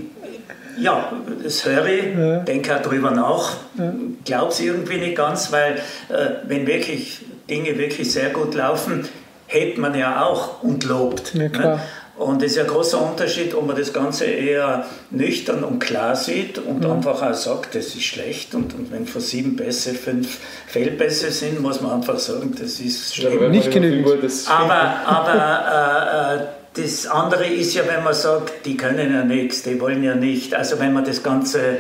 ja, 0.79 1.13
das 1.43 1.65
höre 1.65 1.87
ich, 1.87 2.17
ja. 2.17 2.39
denke 2.39 2.77
auch 2.77 2.83
drüber 2.83 3.11
nach, 3.11 3.57
ja. 3.79 3.93
glaube 4.25 4.53
es 4.53 4.61
irgendwie 4.61 4.99
nicht 4.99 5.17
ganz, 5.17 5.53
weil 5.53 5.77
äh, 6.09 6.47
wenn 6.47 6.67
wirklich 6.67 7.21
Dinge 7.49 7.77
wirklich 7.79 8.13
sehr 8.13 8.31
gut 8.31 8.55
laufen, 8.55 9.09
hält 9.47 9.79
man 9.79 9.95
ja 9.95 10.25
auch 10.25 10.63
und 10.63 10.85
lobt. 10.85 11.35
Ja, 11.35 11.49
ne? 11.49 11.81
Und 12.17 12.43
es 12.43 12.53
ist 12.53 12.59
ein 12.59 12.67
großer 12.67 13.01
Unterschied, 13.01 13.55
ob 13.55 13.67
man 13.67 13.77
das 13.77 13.93
Ganze 13.93 14.27
eher 14.27 14.85
nüchtern 15.11 15.65
und 15.65 15.79
klar 15.79 16.15
sieht 16.15 16.59
und 16.59 16.85
mhm. 16.85 16.91
einfach 16.91 17.23
auch 17.23 17.35
sagt, 17.35 17.75
das 17.75 17.87
ist 17.87 18.03
schlecht. 18.03 18.55
Und, 18.55 18.75
und 18.75 18.93
wenn 18.93 19.07
von 19.07 19.21
sieben 19.21 19.57
Pässe 19.57 19.95
fünf 19.95 20.39
Fehlpässe 20.67 21.31
sind, 21.31 21.61
muss 21.61 21.81
man 21.81 21.93
einfach 21.93 22.19
sagen, 22.19 22.55
das 22.59 22.81
ist 22.81 23.17
schlimm. 23.17 23.43
Ja, 23.43 23.49
nicht 23.49 23.71
genügend. 23.71 24.23
Aber, 24.47 25.01
aber 25.07 26.37
äh, 26.39 26.43
äh, 26.43 26.47
das 26.75 27.07
andere 27.07 27.47
ist 27.47 27.75
ja, 27.75 27.83
wenn 27.87 28.03
man 28.03 28.15
sagt, 28.15 28.65
die 28.65 28.77
können 28.77 29.13
ja 29.13 29.25
nichts, 29.25 29.63
die 29.63 29.79
wollen 29.81 30.03
ja 30.03 30.15
nicht. 30.15 30.55
Also 30.55 30.79
wenn 30.79 30.93
man 30.93 31.05
das 31.05 31.23
Ganze 31.23 31.79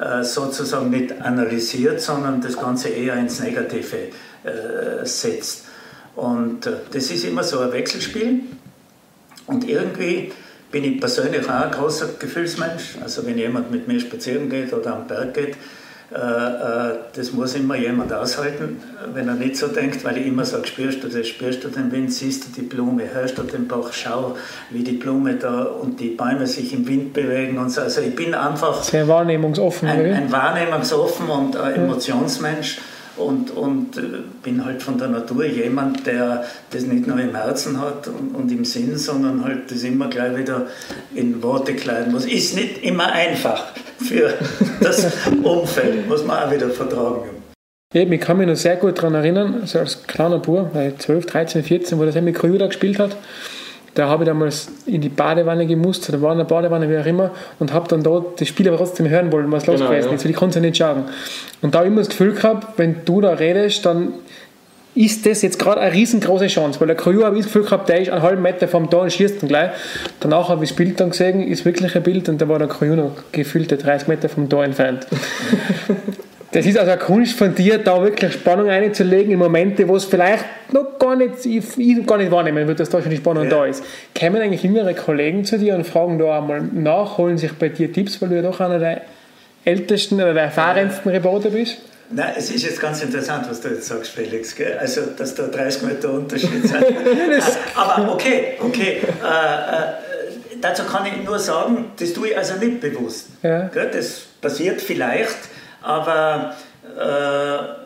äh, 0.00 0.22
sozusagen 0.22 0.90
nicht 0.90 1.20
analysiert, 1.20 2.00
sondern 2.00 2.40
das 2.40 2.56
Ganze 2.56 2.90
eher 2.90 3.16
ins 3.16 3.40
Negative 3.40 3.96
äh, 4.44 5.04
setzt. 5.04 5.64
Und 6.14 6.66
äh, 6.66 6.72
das 6.92 7.10
ist 7.10 7.24
immer 7.24 7.42
so 7.42 7.58
ein 7.60 7.72
Wechselspiel. 7.72 8.40
Und 9.46 9.68
irgendwie 9.68 10.32
bin 10.70 10.84
ich 10.84 11.00
persönlich 11.00 11.44
auch 11.46 11.50
ein 11.50 11.70
großer 11.72 12.10
Gefühlsmensch. 12.18 12.98
Also 13.02 13.26
wenn 13.26 13.36
jemand 13.36 13.70
mit 13.72 13.88
mir 13.88 13.98
spazieren 13.98 14.48
geht 14.48 14.72
oder 14.72 14.94
am 14.94 15.08
Berg 15.08 15.34
geht, 15.34 15.56
das 16.10 17.32
muss 17.32 17.54
immer 17.54 17.76
jemand 17.76 18.12
aushalten, 18.12 18.82
wenn 19.14 19.28
er 19.28 19.34
nicht 19.34 19.56
so 19.56 19.68
denkt, 19.68 20.04
weil 20.04 20.16
ich 20.16 20.26
immer 20.26 20.44
sage, 20.44 20.66
spürst 20.66 21.04
du 21.04 21.08
das, 21.08 21.28
spürst 21.28 21.62
du 21.62 21.68
den 21.68 21.92
Wind, 21.92 22.12
siehst 22.12 22.46
du 22.46 22.60
die 22.60 22.66
Blume, 22.66 23.04
hörst 23.12 23.38
du 23.38 23.42
den 23.44 23.68
Bach, 23.68 23.92
schau, 23.92 24.36
wie 24.70 24.82
die 24.82 24.94
Blume 24.94 25.34
da 25.34 25.62
und 25.62 26.00
die 26.00 26.08
Bäume 26.08 26.48
sich 26.48 26.72
im 26.72 26.88
Wind 26.88 27.12
bewegen 27.12 27.58
und 27.58 27.70
so. 27.70 27.82
Also 27.82 28.00
ich 28.00 28.16
bin 28.16 28.34
einfach 28.34 28.82
sehr 28.82 29.06
wahrnehmungsoffen, 29.06 29.88
ein, 29.88 30.12
ein 30.12 30.32
wahrnehmungsoffen 30.32 31.28
und 31.28 31.56
ein 31.56 31.74
Emotionsmensch 31.74 32.78
und, 33.20 33.50
und 33.50 33.96
äh, 33.96 34.02
bin 34.42 34.64
halt 34.64 34.82
von 34.82 34.98
der 34.98 35.08
Natur 35.08 35.44
jemand, 35.44 36.06
der 36.06 36.44
das 36.70 36.82
nicht 36.82 37.06
nur 37.06 37.18
im 37.18 37.34
Herzen 37.34 37.80
hat 37.80 38.08
und, 38.08 38.34
und, 38.34 38.50
im 38.50 38.64
Sinn, 38.64 38.96
sondern 38.96 39.44
halt 39.44 39.70
das 39.70 39.82
immer 39.84 40.08
gleich 40.08 40.36
wieder 40.36 40.66
in 41.14 41.42
Worte 41.42 41.74
kleiden 41.74 42.12
muss. 42.12 42.24
Ist 42.24 42.56
nicht 42.56 42.82
immer 42.82 43.12
einfach 43.12 43.66
für 43.98 44.34
das 44.80 45.06
Umfeld, 45.42 46.08
muss 46.08 46.24
man 46.24 46.44
auch 46.44 46.50
wieder 46.50 46.70
vertragen. 46.70 47.30
Ja, 47.92 48.02
ich 48.02 48.20
kann 48.20 48.38
mich 48.38 48.46
noch 48.46 48.56
sehr 48.56 48.76
gut 48.76 48.98
daran 48.98 49.14
erinnern, 49.14 49.58
also 49.62 49.80
als 49.80 50.04
kleiner 50.06 50.38
Bub, 50.38 50.70
12, 50.98 51.26
13, 51.26 51.62
14, 51.64 51.98
wo 51.98 52.04
das 52.04 52.14
mit 52.20 52.36
Krüder 52.36 52.68
gespielt 52.68 52.98
hat 52.98 53.16
da 54.00 54.08
habe 54.08 54.24
ich 54.24 54.28
damals 54.28 54.68
in 54.86 55.02
die 55.02 55.10
Badewanne 55.10 55.66
gemusst, 55.66 56.08
oder 56.08 56.22
war 56.22 56.32
in 56.32 56.38
der 56.38 56.46
Badewanne, 56.46 56.88
wie 56.88 56.96
auch 56.96 57.04
immer, 57.04 57.32
und 57.58 57.72
habe 57.74 57.86
dann 57.86 58.02
dort 58.02 58.40
das 58.40 58.48
Spiel 58.48 58.66
aber 58.68 58.78
trotzdem 58.78 59.08
hören 59.10 59.30
wollen, 59.30 59.52
was 59.52 59.66
los 59.66 59.76
genau, 59.76 59.90
gewesen 59.90 60.14
ist, 60.14 60.24
weil 60.24 60.30
ich 60.30 60.36
konnte 60.36 60.58
es 60.58 60.64
ja 60.64 60.68
nicht 60.68 60.76
schauen. 60.78 61.04
Und 61.60 61.74
da 61.74 61.80
habe 61.80 61.88
ich 61.88 61.92
immer 61.92 62.00
das 62.00 62.08
Gefühl 62.08 62.32
gehabt, 62.32 62.78
wenn 62.78 63.04
du 63.04 63.20
da 63.20 63.32
redest, 63.32 63.84
dann 63.84 64.14
ist 64.94 65.26
das 65.26 65.42
jetzt 65.42 65.58
gerade 65.58 65.80
eine 65.80 65.92
riesengroße 65.92 66.46
Chance, 66.46 66.80
weil 66.80 66.86
der 66.86 66.96
Crew 66.96 67.22
habe 67.22 67.36
ich 67.36 67.44
das 67.44 67.52
Gefühl 67.52 67.64
gehabt, 67.64 67.90
der 67.90 68.00
ist 68.00 68.10
einen 68.10 68.22
halben 68.22 68.40
Meter 68.40 68.66
vom 68.68 68.88
Tor 68.88 69.02
und 69.02 69.12
schießt 69.12 69.42
dann 69.42 69.48
gleich. 69.48 69.70
Danach 70.18 70.48
habe 70.48 70.64
ich 70.64 70.70
das 70.70 70.76
Bild 70.76 70.98
dann 70.98 71.10
gesehen, 71.10 71.46
ist 71.46 71.66
wirklich 71.66 71.94
ein 71.94 72.02
Bild 72.02 72.28
und 72.30 72.40
da 72.40 72.48
war 72.48 72.58
der 72.58 72.68
Crew 72.68 72.96
noch 72.96 73.12
gefühlte 73.32 73.76
30 73.76 74.08
Meter 74.08 74.30
vom 74.30 74.48
Tor 74.48 74.64
entfernt. 74.64 75.06
Das 76.52 76.66
ist 76.66 76.76
also 76.76 76.90
eine 76.90 77.00
Kunst 77.00 77.38
von 77.38 77.54
dir, 77.54 77.78
da 77.78 78.02
wirklich 78.02 78.32
Spannung 78.32 78.68
einzulegen 78.68 79.32
in 79.32 79.38
Momente, 79.38 79.86
wo 79.86 79.94
es 79.94 80.04
vielleicht 80.04 80.44
noch 80.72 80.98
gar 80.98 81.14
nicht, 81.14 81.46
ich, 81.46 81.78
ich 81.78 82.06
gar 82.06 82.18
nicht 82.18 82.30
wahrnehmen 82.30 82.66
würde, 82.66 82.78
dass 82.78 82.88
da 82.88 83.00
schon 83.00 83.10
die 83.10 83.18
Spannung 83.18 83.44
ja. 83.44 83.50
da 83.50 83.66
ist. 83.66 83.84
Kämen 84.14 84.42
eigentlich 84.42 84.64
jüngere 84.64 84.92
Kollegen 84.94 85.44
zu 85.44 85.58
dir 85.58 85.76
und 85.76 85.86
fragen 85.86 86.18
da 86.18 86.38
einmal 86.38 86.60
nach, 86.60 87.18
holen 87.18 87.38
sich 87.38 87.52
bei 87.52 87.68
dir 87.68 87.92
Tipps, 87.92 88.20
weil 88.20 88.30
du 88.30 88.36
ja 88.36 88.42
doch 88.42 88.58
einer 88.58 88.80
der 88.80 89.02
ältesten 89.64 90.16
oder 90.16 90.34
der 90.34 90.44
erfahrensten 90.44 91.12
Reporter 91.12 91.50
bist? 91.50 91.78
Nein, 92.12 92.32
es 92.36 92.50
ist 92.50 92.64
jetzt 92.64 92.80
ganz 92.80 93.00
interessant, 93.02 93.46
was 93.48 93.60
du 93.60 93.68
jetzt 93.68 93.86
sagst, 93.86 94.10
Felix. 94.10 94.56
Gell? 94.56 94.76
Also, 94.78 95.02
dass 95.16 95.32
da 95.36 95.46
30 95.46 95.82
Meter 95.82 96.12
Unterschied 96.12 96.62
sind. 96.66 96.84
Aber 97.76 98.12
okay, 98.12 98.54
okay. 98.58 98.96
Äh, 98.96 98.96
äh, 98.96 100.56
dazu 100.60 100.82
kann 100.82 101.06
ich 101.06 101.24
nur 101.24 101.38
sagen, 101.38 101.92
das 101.96 102.12
tue 102.12 102.30
ich 102.30 102.36
also 102.36 102.56
nicht 102.56 102.80
bewusst. 102.80 103.28
Ja. 103.44 103.68
Das 103.68 104.22
passiert 104.40 104.80
vielleicht 104.80 105.38
aber 105.82 106.54
äh, 106.84 107.80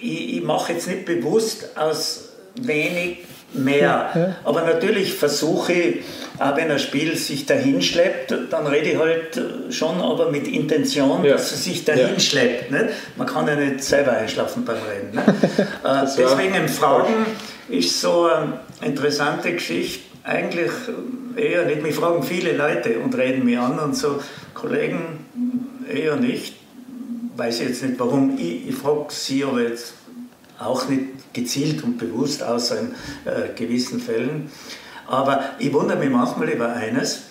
ich, 0.00 0.38
ich 0.38 0.42
mache 0.42 0.72
jetzt 0.72 0.88
nicht 0.88 1.04
bewusst 1.04 1.76
aus 1.76 2.30
wenig 2.60 3.18
mehr. 3.54 4.10
Ja. 4.14 4.36
Aber 4.44 4.62
natürlich 4.62 5.14
versuche 5.14 5.72
ich, 5.72 5.96
auch 6.38 6.56
wenn 6.56 6.70
ein 6.70 6.78
Spiel 6.78 7.16
sich 7.16 7.46
dahin 7.46 7.80
schleppt, 7.80 8.34
dann 8.50 8.66
rede 8.66 8.90
ich 8.90 8.98
halt 8.98 9.40
schon 9.70 10.00
aber 10.00 10.30
mit 10.30 10.48
Intention, 10.48 11.24
ja. 11.24 11.32
dass 11.32 11.52
es 11.52 11.64
sich 11.64 11.84
dahin 11.84 12.14
ja. 12.14 12.20
schleppt. 12.20 12.70
Nicht? 12.70 12.86
Man 13.16 13.26
kann 13.26 13.46
ja 13.46 13.54
nicht 13.54 13.82
selber 13.82 14.12
einschlafen 14.12 14.64
beim 14.64 14.76
Reden. 14.76 15.18
äh, 15.84 16.06
deswegen 16.18 16.54
im 16.54 16.68
Fragen 16.68 17.26
ist 17.68 18.00
so 18.00 18.26
eine 18.26 18.60
interessante 18.82 19.52
Geschichte. 19.52 20.04
Eigentlich 20.24 20.70
eher 21.36 21.66
nicht. 21.66 21.82
Mich 21.82 21.94
fragen 21.94 22.22
viele 22.22 22.56
Leute 22.56 22.98
und 22.98 23.14
reden 23.16 23.44
mich 23.44 23.58
an 23.58 23.78
und 23.78 23.94
so, 23.94 24.20
Kollegen 24.54 25.26
eher 25.92 26.16
nicht 26.16 26.63
weiß 27.36 27.60
jetzt 27.60 27.82
nicht 27.82 27.98
warum. 27.98 28.38
Ich, 28.38 28.68
ich 28.68 28.74
frage 28.74 29.06
Sie 29.08 29.44
aber 29.44 29.62
jetzt 29.62 29.94
auch 30.58 30.88
nicht 30.88 31.32
gezielt 31.32 31.82
und 31.82 31.98
bewusst, 31.98 32.42
außer 32.42 32.80
in 32.80 32.94
äh, 33.24 33.54
gewissen 33.54 34.00
Fällen. 34.00 34.50
Aber 35.06 35.42
ich 35.58 35.72
wundere 35.72 35.98
mich 35.98 36.10
manchmal 36.10 36.48
über 36.48 36.72
eines. 36.72 37.22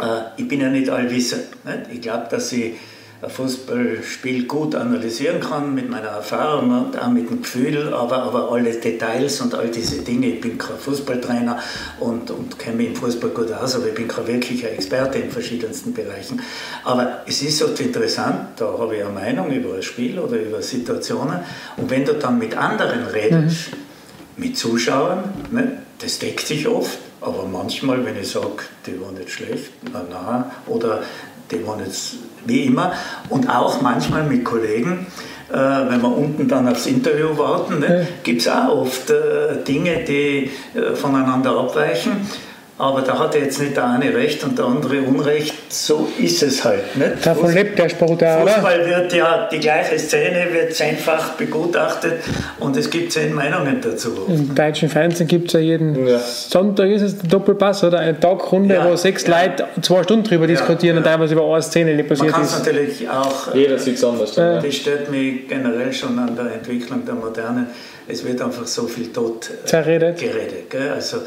Äh, 0.00 0.20
ich 0.36 0.48
bin 0.48 0.60
ja 0.60 0.68
nicht 0.68 0.88
allwissend. 0.88 1.44
Nicht? 1.64 1.80
Ich 1.92 2.00
glaube, 2.00 2.26
dass 2.30 2.52
ich 2.52 2.74
Fußballspiel 3.22 4.46
gut 4.46 4.74
analysieren 4.74 5.40
kann 5.40 5.74
mit 5.74 5.88
meiner 5.88 6.08
Erfahrung 6.08 6.70
und 6.70 6.98
auch 6.98 7.08
mit 7.08 7.30
dem 7.30 7.42
Gefühl, 7.42 7.94
aber, 7.94 8.22
aber 8.22 8.52
alle 8.52 8.72
Details 8.74 9.40
und 9.40 9.54
all 9.54 9.68
diese 9.68 10.02
Dinge. 10.02 10.26
Ich 10.26 10.40
bin 10.40 10.58
kein 10.58 10.76
Fußballtrainer 10.76 11.58
und, 12.00 12.30
und 12.30 12.58
kenne 12.58 12.76
mich 12.76 12.88
im 12.88 12.96
Fußball 12.96 13.30
gut 13.30 13.50
aus, 13.52 13.74
aber 13.74 13.88
ich 13.88 13.94
bin 13.94 14.06
kein 14.06 14.26
wirklicher 14.26 14.70
Experte 14.70 15.18
in 15.18 15.30
verschiedensten 15.30 15.94
Bereichen. 15.94 16.42
Aber 16.84 17.22
es 17.26 17.42
ist 17.42 17.58
so 17.58 17.66
interessant, 17.66 18.48
da 18.56 18.66
habe 18.78 18.96
ich 18.96 19.02
eine 19.02 19.12
Meinung 19.12 19.50
über 19.50 19.74
ein 19.74 19.82
Spiel 19.82 20.18
oder 20.18 20.36
über 20.36 20.60
Situationen 20.60 21.38
und 21.76 21.90
wenn 21.90 22.04
du 22.04 22.14
dann 22.14 22.38
mit 22.38 22.56
anderen 22.56 23.06
redest, 23.06 23.72
mhm. 23.72 24.44
mit 24.44 24.58
Zuschauern, 24.58 25.24
ne, 25.50 25.78
das 25.98 26.18
deckt 26.18 26.46
sich 26.46 26.68
oft, 26.68 26.98
aber 27.20 27.44
manchmal, 27.50 28.04
wenn 28.04 28.16
ich 28.20 28.28
sage, 28.28 28.64
die 28.86 29.00
war 29.00 29.10
nicht 29.12 29.30
schlecht, 29.30 29.72
na, 29.92 30.04
na, 30.10 30.50
oder 30.66 31.02
die 31.50 31.66
waren 31.66 31.80
jetzt 31.80 32.16
wie 32.46 32.64
immer. 32.64 32.92
Und 33.28 33.48
auch 33.48 33.80
manchmal 33.80 34.24
mit 34.24 34.44
Kollegen, 34.44 35.06
äh, 35.50 35.54
wenn 35.54 36.00
wir 36.00 36.16
unten 36.16 36.48
dann 36.48 36.68
aufs 36.68 36.86
Interview 36.86 37.36
warten, 37.36 37.80
ne, 37.80 38.06
gibt 38.22 38.42
es 38.42 38.48
auch 38.48 38.80
oft 38.80 39.10
äh, 39.10 39.62
Dinge, 39.66 40.04
die 40.04 40.50
äh, 40.74 40.94
voneinander 40.94 41.58
abweichen. 41.58 42.28
Aber 42.78 43.00
da 43.00 43.18
hat 43.18 43.34
jetzt 43.34 43.58
nicht 43.58 43.74
der 43.74 43.88
eine 43.88 44.14
Recht 44.14 44.44
und 44.44 44.58
der 44.58 44.66
andere 44.66 45.00
Unrecht. 45.00 45.54
So 45.72 46.08
ist 46.18 46.42
es 46.42 46.62
halt. 46.62 46.94
Nicht? 46.96 47.24
Davon 47.24 47.52
lebt 47.52 47.78
der 47.78 47.88
Sport 47.88 48.22
auch, 48.22 48.46
Fußball 48.46 48.86
wird 48.86 49.12
ja, 49.14 49.48
die 49.50 49.58
gleiche 49.58 49.98
Szene 49.98 50.48
wird 50.52 50.74
zehnfach 50.74 51.32
begutachtet 51.32 52.20
und 52.60 52.76
es 52.76 52.90
gibt 52.90 53.12
zehn 53.12 53.32
Meinungen 53.32 53.80
dazu. 53.80 54.10
Im 54.28 54.54
deutschen 54.54 54.90
Fernsehen 54.90 55.26
gibt 55.26 55.48
es 55.48 55.54
ja 55.54 55.60
jeden 55.60 56.06
ja. 56.06 56.18
Sonntag 56.18 56.90
ist 56.90 57.02
es 57.02 57.18
der 57.18 57.30
Doppelpass 57.30 57.82
oder 57.84 57.98
eine 57.98 58.18
Tagrunde, 58.20 58.74
ja. 58.74 58.90
wo 58.90 58.94
sechs 58.94 59.26
ja. 59.26 59.42
Leute 59.42 59.64
zwei 59.80 60.02
Stunden 60.02 60.24
drüber 60.24 60.46
diskutieren 60.46 60.98
und 60.98 61.04
teilweise 61.04 61.32
über 61.32 61.50
eine 61.50 61.62
Szene, 61.62 61.96
die 61.96 62.02
passiert 62.02 62.32
Man 62.32 62.42
ist. 62.42 62.58
natürlich 62.58 63.08
auch... 63.08 63.54
Jeder 63.54 63.78
sieht 63.78 63.96
es 63.96 64.04
anders. 64.04 64.34
Dann, 64.34 64.62
das 64.62 64.74
stört 64.74 65.10
mich 65.10 65.48
generell 65.48 65.92
schon 65.92 66.18
an 66.18 66.36
der 66.36 66.52
Entwicklung 66.52 67.04
der 67.06 67.14
Moderne. 67.14 67.68
Es 68.06 68.24
wird 68.24 68.40
einfach 68.40 68.66
so 68.66 68.86
viel 68.86 69.12
tot 69.12 69.50
äh, 69.64 69.70
geredet. 69.70 70.20
Gell? 70.70 70.90
Also, 70.94 71.18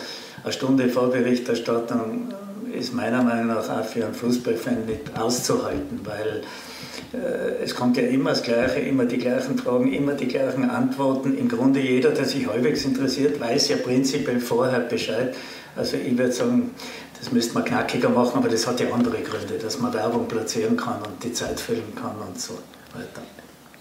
eine 0.44 0.54
Stunde 0.54 0.90
Vorberichterstattung 0.90 2.34
ist 2.74 2.94
meiner 2.94 3.24
Meinung 3.24 3.48
nach 3.48 3.70
auch 3.70 3.84
für 3.84 4.06
einen 4.06 4.14
Fußballfan 4.14 4.86
nicht 4.86 5.18
auszuhalten, 5.18 6.00
weil 6.04 6.44
äh, 7.14 7.64
es 7.64 7.76
kommt 7.76 7.98
ja 7.98 8.04
immer 8.04 8.32
das 8.32 8.44
Gleiche, 8.44 8.80
immer 8.80 9.06
die 9.06 9.18
gleichen 9.18 9.58
Fragen, 9.58 9.92
immer 9.92 10.14
die 10.14 10.28
gleichen 10.28 10.70
Antworten. 10.70 11.38
Im 11.38 11.50
Grunde 11.50 11.80
jeder, 11.80 12.12
der 12.12 12.26
sich 12.26 12.48
halbwegs 12.48 12.86
interessiert, 12.86 13.40
weiß 13.40 13.70
ja 13.70 13.78
prinzipiell 13.78 14.40
vorher 14.40 14.80
Bescheid. 14.82 15.36
Also 15.76 15.98
ich 15.98 16.18
würde 16.18 16.32
sagen, 16.32 16.72
das 17.20 17.32
müsste 17.32 17.54
man 17.56 17.66
knackiger 17.66 18.10
machen, 18.10 18.38
aber 18.38 18.50
das 18.50 18.66
hat 18.66 18.80
ja 18.80 18.88
andere 18.94 19.18
Gründe, 19.22 19.56
dass 19.62 19.80
man 19.80 19.94
Werbung 19.94 20.28
platzieren 20.28 20.78
kann 20.78 21.02
und 21.02 21.24
die 21.24 21.34
Zeit 21.34 21.60
füllen 21.60 21.96
kann 21.96 22.16
und 22.28 22.40
so 22.40 22.54
weiter. 22.94 23.22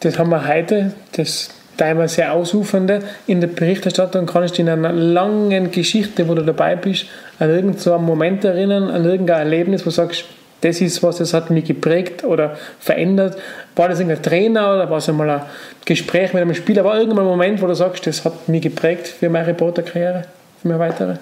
Das 0.01 0.19
haben 0.19 0.31
wir 0.31 0.47
heute, 0.47 0.95
das 1.13 1.51
teilweise 1.79 2.17
sehr 2.17 2.35
ausufernde. 2.35 3.01
In 3.27 3.41
der 3.41 3.49
Berichterstattung 3.49 4.27
kannst 4.27 4.59
du 4.59 4.63
in 4.63 4.69
einer 4.69 4.93
langen 4.93 5.71
Geschichte, 5.71 6.29
wo 6.29 6.35
du 6.35 6.43
dabei 6.43 6.77
bist, 6.77 7.07
an 7.39 7.49
irgendeinen 7.49 8.05
Moment 8.05 8.45
erinnern, 8.45 8.91
an 8.91 9.05
irgendein 9.05 9.39
Erlebnis, 9.39 9.83
wo 9.83 9.91
du 9.91 9.95
sagst, 9.95 10.25
das 10.61 10.81
ist 10.81 11.03
was, 11.03 11.19
das 11.19 11.35
hat 11.35 11.51
mich 11.51 11.65
geprägt 11.65 12.25
oder 12.25 12.57
verändert. 12.81 13.39
War 13.77 13.89
das 13.89 14.01
irgendein 14.01 14.23
Trainer 14.23 14.75
oder 14.75 14.91
war 14.91 14.99
es 14.99 15.09
einmal 15.09 15.31
ein 15.31 15.43
Gespräch 15.85 16.33
mit 16.33 16.43
einem 16.43 16.55
Spieler? 16.55 16.85
War 16.85 16.99
irgendein 16.99 17.25
Moment, 17.25 17.63
wo 17.63 17.67
du 17.67 17.75
sagst, 17.75 18.07
das 18.07 18.25
hat 18.25 18.49
mich 18.49 18.63
geprägt 18.63 19.07
für 19.07 19.31
meine 19.31 19.47
Reporterkarriere, 19.47 20.23
für 20.61 20.69
meine 20.69 20.81
weitere? 20.81 21.15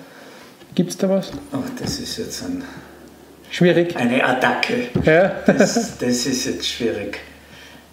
Gibt 0.75 0.91
es 0.91 0.97
da 0.97 1.09
was? 1.11 1.33
Oh, 1.53 1.59
das 1.79 1.99
ist 1.99 2.17
jetzt 2.17 2.43
ein 2.45 2.65
Schwierig. 3.51 3.95
eine 3.97 4.25
Attacke. 4.25 4.89
Ja. 5.05 5.33
Das, 5.47 5.99
das 5.99 6.27
ist 6.27 6.47
jetzt 6.47 6.67
schwierig. 6.67 7.19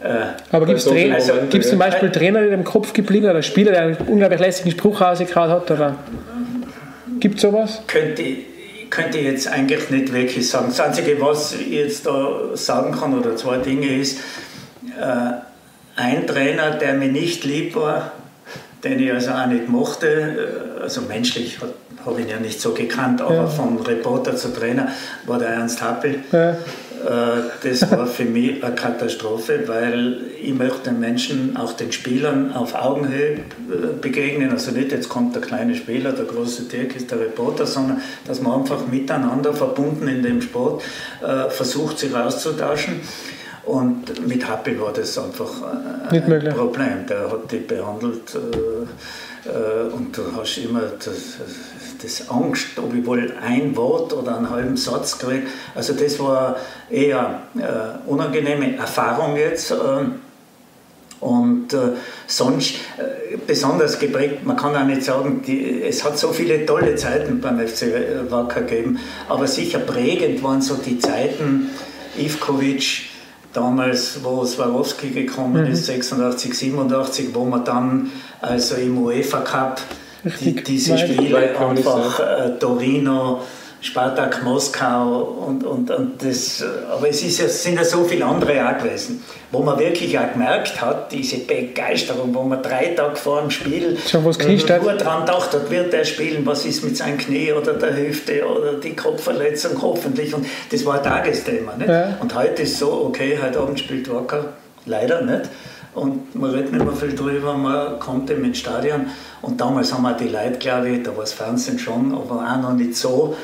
Äh, 0.03 0.25
Aber 0.51 0.65
gibt 0.65 0.79
es 0.79 0.83
so 0.85 0.91
viele 0.91 1.11
Trainer, 1.11 1.25
Momente, 1.27 1.47
gibt's 1.49 1.69
zum 1.69 1.79
ja. 1.79 1.85
Beispiel 1.85 2.11
Trainer, 2.11 2.41
die 2.41 2.49
im 2.53 2.63
Kopf 2.65 2.91
geblieben 2.93 3.29
oder 3.29 3.41
Spieler, 3.41 3.71
der 3.71 3.81
einen 3.83 3.97
unglaublich 4.07 4.39
lässigen 4.41 4.71
Spruch 4.71 4.99
rausgehauen 4.99 5.49
hat? 5.49 5.71
Oder 5.71 5.95
gibt 7.19 7.35
es 7.35 7.41
sowas? 7.41 7.81
könnte, 7.87 8.23
könnte 8.89 9.17
ich 9.17 9.25
jetzt 9.25 9.47
eigentlich 9.47 9.89
nicht 9.89 10.13
wirklich 10.13 10.49
sagen. 10.49 10.65
Das 10.69 10.79
Einzige, 10.81 11.19
was 11.21 11.53
ich 11.55 11.67
jetzt 11.69 12.05
da 12.05 12.49
sagen 12.53 12.91
kann, 12.93 13.17
oder 13.17 13.35
zwei 13.37 13.57
Dinge 13.57 13.87
ist, 13.97 14.19
äh, 14.99 15.31
ein 15.95 16.27
Trainer, 16.27 16.71
der 16.71 16.93
mir 16.95 17.07
nicht 17.09 17.45
lieb 17.45 17.75
war, 17.75 18.11
den 18.83 18.99
ich 18.99 19.11
also 19.13 19.31
auch 19.31 19.45
nicht 19.45 19.69
mochte, 19.69 20.07
äh, 20.79 20.83
also 20.83 21.01
menschlich 21.01 21.59
habe 22.05 22.19
ich 22.19 22.25
ihn 22.25 22.31
ja 22.31 22.39
nicht 22.39 22.59
so 22.59 22.73
gekannt, 22.73 23.21
aber 23.21 23.35
Ja. 23.35 23.47
von 23.47 23.77
Reporter 23.79 24.35
zu 24.35 24.49
Trainer 24.53 24.89
war 25.25 25.39
der 25.39 25.47
Ernst 25.49 25.81
Happel. 25.81 26.15
Ja. 26.33 26.57
Äh, 27.03 27.43
Das 27.61 27.89
war 27.91 28.07
für 28.07 28.25
mich 28.25 28.63
eine 28.63 28.75
Katastrophe, 28.75 29.63
weil 29.67 30.21
ich 30.41 30.53
möchte 30.53 30.89
den 30.89 30.99
Menschen, 30.99 31.57
auch 31.57 31.73
den 31.73 31.91
Spielern, 31.91 32.53
auf 32.53 32.75
Augenhöhe 32.75 33.33
äh, 33.33 33.39
begegnen. 34.01 34.51
Also 34.51 34.71
nicht, 34.71 34.91
jetzt 34.91 35.09
kommt 35.09 35.35
der 35.35 35.41
kleine 35.41 35.75
Spieler, 35.75 36.11
der 36.11 36.25
große 36.25 36.63
Dirk 36.63 36.95
ist 36.95 37.11
der 37.11 37.19
Reporter, 37.19 37.65
sondern 37.65 38.01
dass 38.27 38.41
man 38.41 38.61
einfach 38.61 38.87
miteinander 38.87 39.53
verbunden 39.53 40.07
in 40.07 40.23
dem 40.23 40.41
Sport 40.41 40.83
äh, 41.21 41.49
versucht, 41.49 41.99
sich 41.99 42.15
auszutauschen. 42.15 43.01
Und 43.65 44.27
mit 44.27 44.47
Happel 44.47 44.79
war 44.81 44.91
das 44.91 45.17
einfach 45.17 45.49
äh, 46.09 46.13
Nicht 46.13 46.23
ein 46.25 46.29
möglich. 46.29 46.53
Problem. 46.53 47.05
Der 47.07 47.31
hat 47.31 47.51
die 47.51 47.57
behandelt 47.57 48.35
äh, 48.35 49.49
äh, 49.49 49.91
und 49.91 50.17
du 50.17 50.21
hast 50.35 50.57
immer 50.57 50.81
das, 50.81 51.37
das 52.01 52.29
Angst, 52.29 52.77
ob 52.77 52.93
ich 52.93 53.05
wohl 53.05 53.33
ein 53.41 53.75
Wort 53.77 54.11
oder 54.13 54.37
einen 54.37 54.49
halben 54.49 54.75
Satz 54.75 55.17
kriege. 55.17 55.43
Also 55.75 55.93
das 55.93 56.19
war 56.19 56.57
eher 56.89 57.43
äh, 57.55 58.09
unangenehme 58.09 58.75
Erfahrung 58.75 59.37
jetzt. 59.37 59.71
Äh, 59.71 59.75
und 61.21 61.73
äh, 61.73 61.77
sonst 62.27 62.75
äh, 62.97 63.37
besonders 63.47 63.97
geprägt, 63.97 64.45
man 64.45 64.57
kann 64.57 64.75
auch 64.75 64.83
nicht 64.83 65.03
sagen, 65.03 65.41
die, 65.47 65.81
es 65.81 66.03
hat 66.03 66.17
so 66.19 66.33
viele 66.33 66.65
tolle 66.65 66.95
Zeiten 66.95 67.39
beim 67.39 67.65
FC 67.65 67.85
Wacker 68.29 68.63
gegeben, 68.63 68.99
aber 69.29 69.47
sicher 69.47 69.79
prägend 69.79 70.43
waren 70.43 70.61
so 70.61 70.75
die 70.75 70.99
Zeiten, 70.99 71.69
Ivkovic, 72.17 73.12
damals, 73.53 74.23
wo 74.23 74.45
Swarovski 74.45 75.09
gekommen 75.09 75.65
ist, 75.67 75.85
86, 75.85 76.53
87, 76.53 77.29
wo 77.33 77.45
man 77.45 77.63
dann 77.63 78.11
also 78.41 78.75
im 78.75 78.97
UEFA 78.97 79.41
Cup 79.41 79.81
die, 80.41 80.55
diese. 80.55 80.97
Spiele 80.97 81.59
einfach 81.59 82.19
äh, 82.19 82.59
Torino, 82.59 83.41
Spartak 83.83 84.41
Moskau 84.43 85.45
und, 85.45 85.65
und, 85.65 85.91
und 85.91 86.23
das, 86.23 86.61
äh, 86.61 86.65
aber 86.89 87.09
es 87.09 87.21
ist 87.21 87.39
ja, 87.39 87.49
sind 87.49 87.75
ja 87.75 87.83
so 87.83 88.05
viele 88.05 88.23
andere 88.23 88.65
auch 88.65 88.77
gewesen, 88.81 89.21
wo 89.51 89.59
man 89.59 89.77
wirklich 89.77 90.17
auch 90.17 90.31
gemerkt 90.31 90.79
hat, 90.81 91.11
diese 91.11 91.39
Begeisterung, 91.39 92.33
wo 92.33 92.43
man 92.43 92.63
drei 92.63 92.93
Tage 92.95 93.17
vor 93.17 93.41
dem 93.41 93.51
Spiel 93.51 93.97
Schon 94.07 94.23
was 94.23 94.35
steht. 94.35 94.81
nur 94.81 94.93
dran 94.93 95.25
gedacht 95.25 95.53
hat, 95.53 95.69
wird 95.69 95.93
er 95.93 96.05
spielen, 96.05 96.45
was 96.45 96.65
ist 96.65 96.81
mit 96.85 96.95
seinem 96.95 97.17
Knie 97.17 97.51
oder 97.51 97.73
der 97.73 97.97
Hüfte 97.97 98.45
oder 98.47 98.75
die 98.75 98.95
Kopfverletzung 98.95 99.81
hoffentlich 99.81 100.33
und 100.33 100.45
das 100.71 100.85
war 100.85 100.95
ein 100.95 101.03
Tagesthema. 101.03 101.75
Nicht? 101.75 101.89
Ja. 101.89 102.15
Und 102.21 102.33
heute 102.35 102.61
ist 102.61 102.79
so, 102.79 102.89
okay, 102.89 103.37
heute 103.43 103.59
Abend 103.59 103.77
spielt 103.77 104.09
Wacker, 104.09 104.53
leider 104.85 105.21
nicht. 105.23 105.49
Und 105.93 106.33
man 106.35 106.51
redet 106.51 106.71
nicht 106.71 106.83
mehr 106.83 106.95
viel 106.95 107.13
drüber, 107.13 107.53
man 107.53 107.99
kommt 107.99 108.29
eben 108.31 108.45
ins 108.45 108.57
Stadion. 108.57 109.07
Und 109.41 109.61
damals 109.61 109.93
haben 109.93 110.03
wir 110.03 110.13
die 110.13 110.29
Leute, 110.29 110.57
glaube 110.57 110.89
ich, 110.89 111.03
da 111.03 111.11
war 111.11 111.19
das 111.23 111.33
Fernsehen 111.33 111.77
schon, 111.77 112.13
aber 112.13 112.47
auch 112.49 112.61
noch 112.61 112.73
nicht 112.73 112.95
so, 112.95 113.35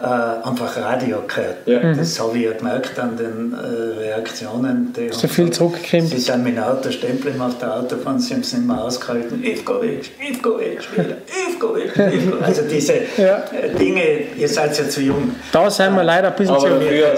äh, 0.00 0.46
einfach 0.48 0.76
Radio 0.76 1.22
gehört. 1.26 1.56
Ja. 1.66 1.94
Das 1.94 2.18
habe 2.20 2.36
ich 2.38 2.44
ja 2.44 2.52
gemerkt 2.52 2.98
an 2.98 3.16
den 3.16 3.54
äh, 3.54 3.98
Reaktionen. 4.00 4.92
Die 4.96 5.08
So 5.10 5.22
haben 5.22 5.28
viel 5.30 5.50
zurückgekommen. 5.50 6.06
Sie 6.08 6.18
sind 6.18 6.44
mit 6.44 6.56
dem 6.56 6.62
Auto 6.62 6.90
stempeln 6.90 7.40
auf 7.40 7.58
der 7.58 7.74
Autobahn, 7.76 8.18
sie 8.18 8.34
haben 8.34 8.40
es 8.42 8.52
nicht 8.52 8.66
mehr 8.66 8.82
ausgehalten. 8.82 9.42
Ivkovic, 9.44 10.10
Ivkovic, 10.30 10.80
wieder, 10.96 11.16
Ivkovic, 11.48 11.96
Ivkovic. 11.96 12.42
Also 12.42 12.62
diese 12.70 12.94
Ja. 13.16 13.44
Dinge, 13.78 14.02
ihr 14.36 14.48
seid 14.48 14.78
ja 14.78 14.88
zu 14.88 15.00
jung. 15.00 15.34
Da 15.52 15.70
sind 15.70 15.94
wir 15.94 16.04
leider 16.04 16.28
ein 16.28 16.36
bisschen 16.36 16.54
Aber 16.54 16.68
zu. 16.68 16.86
äh, 16.86 17.14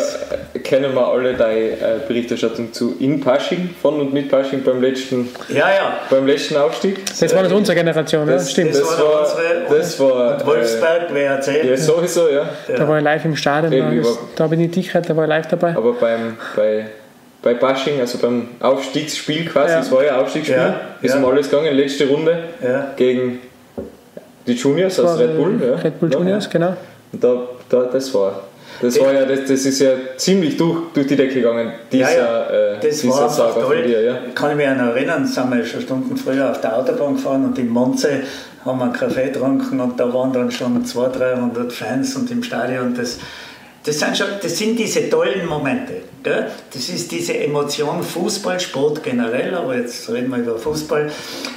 kennen 0.68 0.94
wir 0.94 1.06
alle 1.08 1.34
deine 1.34 1.58
äh, 1.60 1.76
Berichterstattung 2.06 2.72
zu 2.72 2.94
in 3.00 3.20
Pasching, 3.20 3.70
von 3.80 3.98
und 4.00 4.12
mit 4.12 4.30
Pasching 4.30 4.62
beim 4.62 4.80
letzten, 4.82 5.28
Ja, 5.48 5.70
ja. 5.70 5.98
beim 6.10 6.26
letzten 6.26 6.56
Aufstieg. 6.58 7.00
Das 7.18 7.34
war 7.34 7.42
nicht 7.42 7.54
unsere 7.54 7.74
Generation, 7.76 8.26
ja? 8.28 8.34
Das- 8.34 8.50
stimmt. 8.50 8.70
Das, 8.70 8.80
Das 8.80 8.98
war, 9.00 9.04
war- 9.08 9.20
unsere. 9.22 9.78
das 9.78 9.98
war, 10.00 10.34
und 10.36 10.46
Wolfsberg, 10.46 11.14
WRC. 11.14 11.64
Ja, 11.64 11.76
sowieso, 11.76 12.28
ja. 12.28 12.48
Da 12.76 12.86
war 12.86 12.98
ich 12.98 13.04
live 13.04 13.24
im 13.24 13.34
Stadion, 13.36 13.72
Eben, 13.72 13.90
da, 13.90 13.96
das, 13.96 14.06
über- 14.10 14.18
da 14.36 14.46
bin 14.46 14.60
ich 14.60 14.70
dicht, 14.70 14.94
da 14.94 15.16
war 15.16 15.24
ich 15.24 15.28
live 15.28 15.46
dabei. 15.48 15.74
Aber 15.74 15.92
beim, 15.94 16.36
bei, 16.54 16.86
bei 17.42 17.54
Pasching, 17.54 17.98
also 18.00 18.18
beim 18.18 18.48
Aufstiegsspiel 18.60 19.46
quasi, 19.46 19.72
Ja. 19.72 19.80
es 19.80 19.90
war 19.90 20.04
ja 20.04 20.20
Aufstiegsspiel, 20.20 20.56
Ja, 20.58 20.80
ist 21.00 21.14
ja. 21.14 21.18
um 21.18 21.24
alles 21.24 21.48
gegangen, 21.50 21.74
letzte 21.74 22.06
Runde 22.06 22.38
Ja. 22.62 22.92
gegen 22.96 23.40
die 24.46 24.52
Juniors 24.54 24.96
Das 24.96 25.04
aus 25.06 25.12
war, 25.12 25.20
Red 25.20 25.36
Bull. 25.36 25.60
Ja. 25.66 25.74
Red 25.76 25.98
Bull 25.98 26.12
Ja. 26.12 26.18
Juniors, 26.18 26.48
genau. 26.50 26.76
Und 27.12 27.24
da, 27.24 27.36
da, 27.70 27.82
das 27.84 28.12
war. 28.14 28.42
Das 28.80 29.00
war 29.00 29.12
ja, 29.12 29.24
das, 29.24 29.40
das 29.40 29.64
ist 29.64 29.80
ja 29.80 29.90
ziemlich 30.16 30.56
durch, 30.56 30.92
durch 30.94 31.06
die 31.06 31.16
Decke 31.16 31.34
gegangen, 31.34 31.72
dieser, 31.90 32.12
ja, 32.12 32.18
ja. 32.18 32.74
Äh, 32.74 32.80
Das 32.80 33.00
dieser 33.00 33.14
war 33.14 33.28
Saga 33.28 33.60
toll. 33.60 33.82
dir. 33.82 34.02
Ja. 34.02 34.18
Kann 34.34 34.52
ich 34.52 34.56
mich 34.56 34.68
noch 34.68 34.94
erinnern, 34.94 35.26
sind 35.26 35.50
wir 35.50 35.64
schon 35.64 35.80
Stunden 35.80 36.16
früher 36.16 36.50
auf 36.50 36.60
der 36.60 36.76
Autobahn 36.76 37.14
gefahren 37.14 37.44
und 37.44 37.58
in 37.58 37.68
Monze 37.68 38.22
haben 38.64 38.78
wir 38.78 38.84
einen 38.84 38.92
Kaffee 38.92 39.30
getrunken 39.30 39.80
und 39.80 39.98
da 39.98 40.12
waren 40.12 40.32
dann 40.32 40.50
schon 40.50 40.84
200, 40.84 41.18
300 41.18 41.72
Fans 41.72 42.14
und 42.16 42.30
im 42.30 42.42
Stadion. 42.42 42.94
Das, 42.94 43.18
das, 43.88 43.98
sind, 44.00 44.16
schon, 44.18 44.26
das 44.42 44.58
sind 44.58 44.78
diese 44.78 45.08
tollen 45.08 45.46
Momente. 45.46 46.02
Gell? 46.22 46.50
Das 46.72 46.88
ist 46.90 47.10
diese 47.10 47.38
Emotion 47.38 48.02
Fußball, 48.02 48.60
Sport 48.60 49.02
generell, 49.02 49.54
aber 49.54 49.76
jetzt 49.76 50.10
reden 50.10 50.30
wir 50.30 50.38
über 50.38 50.58
Fußball, 50.58 51.06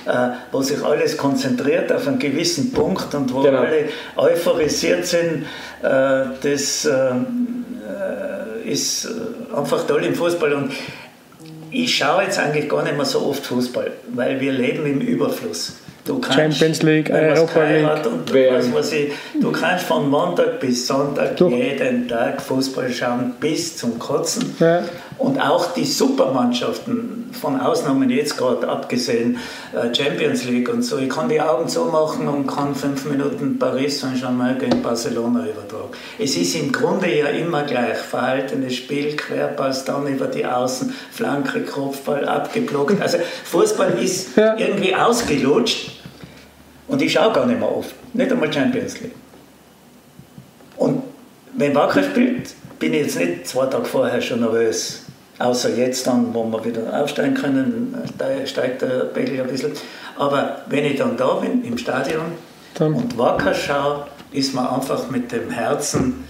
äh, 0.05 0.29
wo 0.51 0.61
sich 0.61 0.81
alles 0.81 1.17
konzentriert 1.17 1.91
auf 1.91 2.07
einen 2.07 2.19
gewissen 2.19 2.71
Punkt 2.71 3.13
und 3.13 3.33
wo 3.33 3.41
Genau. 3.41 3.59
alle 3.59 3.89
euphorisiert 4.15 5.05
sind. 5.05 5.45
Äh, 5.83 6.23
das 6.41 6.85
äh, 6.85 6.91
äh, 6.91 8.71
ist 8.71 9.05
äh, 9.05 9.55
einfach 9.55 9.85
toll 9.85 10.05
im 10.05 10.15
Fußball. 10.15 10.53
Und 10.53 10.71
ich 11.69 11.97
schaue 11.97 12.23
jetzt 12.23 12.39
eigentlich 12.39 12.69
gar 12.69 12.83
nicht 12.83 12.95
mehr 12.95 13.05
so 13.05 13.25
oft 13.25 13.45
Fußball, 13.45 13.91
weil 14.13 14.39
wir 14.39 14.53
leben 14.53 14.85
im 14.85 15.01
Überfluss. 15.01 15.73
Du 16.05 16.19
kannst, 16.19 16.37
Champions 16.37 16.81
League, 16.83 17.09
Europa 17.11 17.63
League. 17.63 18.05
und 18.05 18.75
was 18.75 18.91
ich, 18.91 19.11
du 19.39 19.51
kannst 19.51 19.85
von 19.85 20.09
Montag 20.09 20.59
bis 20.59 20.87
Sonntag 20.87 21.37
Durch. 21.37 21.53
jeden 21.53 22.07
Tag 22.07 22.41
Fußball 22.41 22.91
schauen 22.91 23.33
bis 23.39 23.77
zum 23.77 23.99
Kotzen. 23.99 24.55
Ja. 24.59 24.83
Und 25.21 25.39
auch 25.39 25.73
die 25.75 25.85
Supermannschaften, 25.85 27.29
von 27.39 27.59
Ausnahmen 27.59 28.09
jetzt 28.09 28.37
gerade 28.37 28.67
abgesehen, 28.67 29.37
äh, 29.71 29.93
Champions 29.93 30.45
League 30.45 30.67
und 30.67 30.81
so, 30.81 30.97
ich 30.97 31.09
kann 31.09 31.29
die 31.29 31.39
Augen 31.39 31.67
zumachen 31.67 32.27
und 32.27 32.47
kann 32.47 32.73
fünf 32.73 33.05
Minuten 33.05 33.59
Paris 33.59 33.99
Saint-Germain 33.99 34.57
gegen 34.57 34.81
Barcelona 34.81 35.45
übertragen. 35.47 35.91
Es 36.17 36.35
ist 36.35 36.55
im 36.55 36.71
Grunde 36.71 37.15
ja 37.15 37.27
immer 37.27 37.61
gleich. 37.63 37.97
Verhaltenes 37.97 38.75
Spiel, 38.75 39.15
Querpass, 39.15 39.85
dann 39.85 40.07
über 40.07 40.25
die 40.25 40.43
Außen, 40.43 40.91
Flanke, 41.11 41.61
Kopfball, 41.61 42.27
abgeblockt. 42.27 42.99
Also 42.99 43.19
Fußball 43.45 43.99
ist 44.01 44.29
Ja. 44.35 44.57
irgendwie 44.57 44.95
ausgelutscht 44.95 45.91
und 46.87 46.99
ich 47.01 47.13
schaue 47.13 47.31
gar 47.31 47.45
nicht 47.45 47.59
mehr 47.59 47.71
oft. 47.71 47.93
Nicht 48.13 48.31
einmal 48.31 48.51
Champions 48.51 48.99
League. 49.01 49.13
Und 50.77 51.03
wenn 51.53 51.75
Wacker 51.75 52.01
spielt, 52.03 52.49
bin 52.79 52.93
ich 52.95 53.01
jetzt 53.03 53.19
nicht 53.19 53.47
zwei 53.47 53.67
Tage 53.67 53.85
vorher 53.85 54.19
schon 54.19 54.39
nervös. 54.39 55.00
Außer 55.41 55.75
jetzt 55.75 56.05
dann, 56.07 56.33
wo 56.33 56.43
wir 56.45 56.63
wieder 56.63 57.01
aufsteigen 57.01 57.33
können, 57.33 57.95
da 58.17 58.25
steigt 58.45 58.81
der 58.81 59.05
Pegel 59.05 59.41
ein 59.41 59.47
bisschen. 59.47 59.71
Aber 60.17 60.61
wenn 60.69 60.85
ich 60.85 60.97
dann 60.97 61.17
da 61.17 61.35
bin, 61.35 61.63
im 61.63 61.77
Stadion 61.77 62.25
Dann- 62.75 62.93
und 62.93 63.17
Wacker 63.17 63.53
schaue, 63.53 64.05
ist 64.31 64.53
man 64.53 64.67
einfach 64.67 65.09
mit 65.09 65.31
dem 65.31 65.49
Herzen 65.49 66.23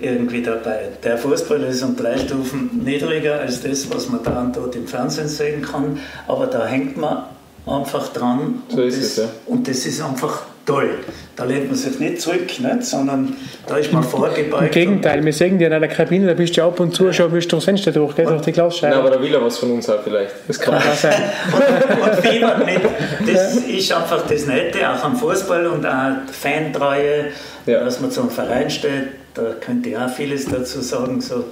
irgendwie 0.00 0.42
dabei. 0.42 0.88
Der 1.02 1.18
Fußball 1.18 1.62
ist 1.64 1.82
um 1.82 1.96
drei 1.96 2.18
Stufen 2.18 2.82
niedriger 2.84 3.40
als 3.40 3.62
das, 3.62 3.92
was 3.94 4.08
man 4.08 4.22
da 4.22 4.40
und 4.40 4.56
dort 4.56 4.74
im 4.74 4.86
Fernsehen 4.86 5.28
sehen 5.28 5.62
kann. 5.62 5.98
Aber 6.26 6.46
da 6.46 6.66
hängt 6.66 6.96
man 6.96 7.24
einfach 7.66 8.12
dran. 8.12 8.62
So 8.68 8.78
und 8.78 8.88
ist 8.88 8.98
das, 8.98 9.04
es, 9.04 9.16
ja. 9.18 9.24
Und 9.46 9.68
das 9.68 9.86
ist 9.86 10.02
einfach 10.02 10.42
toll. 10.66 10.90
Da 11.36 11.44
lehnt 11.44 11.66
man 11.66 11.74
sich 11.74 11.98
nicht 11.98 12.20
zurück, 12.20 12.42
nicht? 12.60 12.84
sondern 12.84 13.36
da 13.66 13.76
ist 13.76 13.92
man 13.92 14.02
vorgebeugt. 14.04 14.62
Im 14.62 14.70
Gegenteil, 14.70 15.24
wir 15.24 15.32
sehen 15.32 15.58
dir 15.58 15.66
in 15.66 15.72
einer 15.72 15.88
Kabine, 15.88 16.26
da 16.28 16.34
bist 16.34 16.56
du 16.56 16.62
ab 16.62 16.78
und 16.80 16.94
zu 16.94 17.12
schon 17.12 17.30
bist 17.32 17.46
du 17.48 17.56
durchs 17.56 17.64
Fenster 17.64 17.90
durch, 17.92 18.14
gell, 18.14 18.26
durch 18.26 18.42
die 18.42 18.50
Nein, 18.52 18.60
aber 18.60 18.68
Glasscheibe. 18.70 19.10
da 19.10 19.20
will 19.22 19.34
er 19.34 19.42
was 19.44 19.58
von 19.58 19.72
uns 19.72 19.88
auch 19.90 20.02
vielleicht. 20.02 20.32
Das 20.46 20.60
kann 20.60 20.74
auch 20.76 20.94
sein. 20.94 21.14
und, 21.52 22.02
und 22.08 22.26
fiebert 22.26 22.64
mit. 22.64 22.80
Das 23.34 23.56
ist 23.56 23.92
einfach 23.92 24.26
das 24.26 24.46
Nette, 24.46 24.78
auch 24.88 25.02
am 25.04 25.16
Fußball 25.16 25.66
und 25.66 25.84
auch 25.86 26.12
die 26.28 26.32
Fantreue, 26.32 27.24
Ja. 27.66 27.84
dass 27.84 28.00
man 28.00 28.10
zum 28.10 28.30
Verein 28.30 28.70
steht. 28.70 29.08
Da 29.34 29.42
könnte 29.60 29.88
ich 29.88 29.96
auch 29.96 30.08
vieles 30.08 30.46
dazu 30.46 30.80
sagen. 30.80 31.20
So 31.20 31.44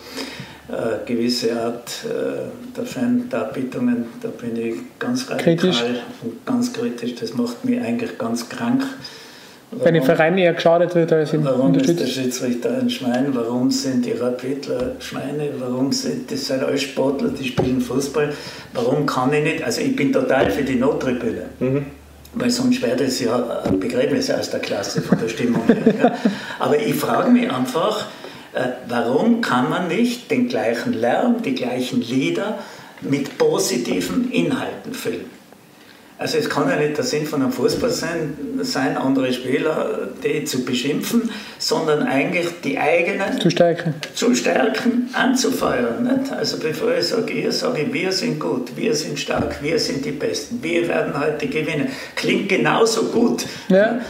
äh, 0.73 1.07
gewisse 1.07 1.53
Art 1.61 1.91
äh, 2.05 2.75
der 2.75 2.87
Fan-Darbietungen, 2.87 4.07
da 4.23 4.29
bin 4.29 4.57
ich 4.57 4.77
ganz 4.99 5.31
radikal 5.31 5.57
Kritisch. 5.57 5.85
und 6.23 6.47
ganz 6.47 6.73
kritisch. 6.73 7.15
Das 7.17 7.35
macht 7.35 7.63
mich 7.65 7.79
eigentlich 7.79 8.17
ganz 8.17 8.49
krank. 8.49 8.83
Wenn 9.71 9.95
im 9.95 10.03
Verein 10.03 10.39
eher 10.39 10.55
geschadet 10.55 10.95
wird 10.95 11.13
als 11.13 11.35
im 11.35 11.45
Warum 11.45 11.75
ist 11.75 12.01
der 12.01 12.07
Schiedsrichter 12.07 12.79
ein 12.79 12.89
Schwein? 12.89 13.35
Warum 13.35 13.71
sind 13.71 14.07
die 14.07 14.13
Rapidler 14.13 14.93
Schweine? 14.99 15.51
Warum 15.59 15.93
sind 15.93 16.31
das 16.31 16.47
sind 16.47 16.63
alles 16.63 16.83
Sportler, 16.83 17.29
die 17.29 17.49
spielen 17.49 17.81
Fußball? 17.81 18.33
Warum 18.73 19.05
kann 19.05 19.31
ich 19.35 19.45
nicht? 19.45 19.63
Also 19.63 19.83
ich 19.83 19.95
bin 19.95 20.11
total 20.11 20.51
für 20.51 20.63
die 20.63 20.77
Nottribüne. 20.77 21.45
Mhm. 21.61 21.87
Weil 22.35 22.51
sonst 22.51 22.81
wäre 22.81 22.97
das 22.97 23.21
ja 23.21 23.61
ein 23.65 23.79
Begräbnis 23.79 24.31
aus 24.31 24.49
der 24.49 24.61
Klasse 24.61 25.03
von 25.03 25.19
der 25.19 25.29
Stimmung 25.29 25.67
her. 25.67 26.17
Aber 26.59 26.79
ich 26.79 26.95
frage 26.95 27.31
mich 27.31 27.51
einfach, 27.51 28.07
warum 28.89 29.41
kann 29.41 29.71
man 29.71 29.89
nicht 29.89 30.31
den 30.31 30.49
gleichen 30.49 30.93
Lärm, 30.93 31.43
die 31.43 31.55
gleichen 31.55 32.01
Lieder 32.01 32.59
mit 33.01 33.39
positiven 33.39 34.31
Inhalten 34.31 34.95
füllen? 34.95 35.43
Also 36.23 36.39
es 36.39 36.49
kann 36.49 36.69
ja 36.69 36.77
nicht 36.77 36.97
der 36.97 37.05
Sinn 37.05 37.27
von 37.27 37.43
einem 37.43 37.51
Fußball 37.51 37.91
sein, 37.91 38.37
sein 38.61 38.97
andere 38.97 39.33
Spieler 39.33 40.09
die 40.23 40.45
zu 40.45 40.65
beschimpfen, 40.65 41.29
sondern 41.59 42.05
eigentlich 42.05 42.47
die 42.63 42.79
eigenen 42.79 43.41
zu 43.41 43.51
stärken, 43.51 43.95
zu 44.15 44.33
stärken 44.33 45.11
anzufeuern. 45.15 46.05
Nicht? 46.05 46.33
Also 46.33 46.59
bevor 46.59 46.95
ich 46.95 47.09
sage, 47.09 47.33
ihr 47.33 47.51
sage 47.51 47.83
ich, 47.83 47.93
wir 47.93 48.13
sind 48.13 48.39
gut, 48.39 48.77
wir 48.77 48.95
sind 48.95 49.19
stark, 49.19 49.61
wir 49.63 49.81
sind 49.81 50.05
die 50.05 50.13
Besten, 50.13 50.63
wir 50.63 50.87
werden 50.87 51.19
heute 51.19 51.49
gewinnen. 51.49 51.89
Klingt 52.15 52.49
genauso 52.49 53.07
gut. 53.07 53.45
Ja. 53.69 54.01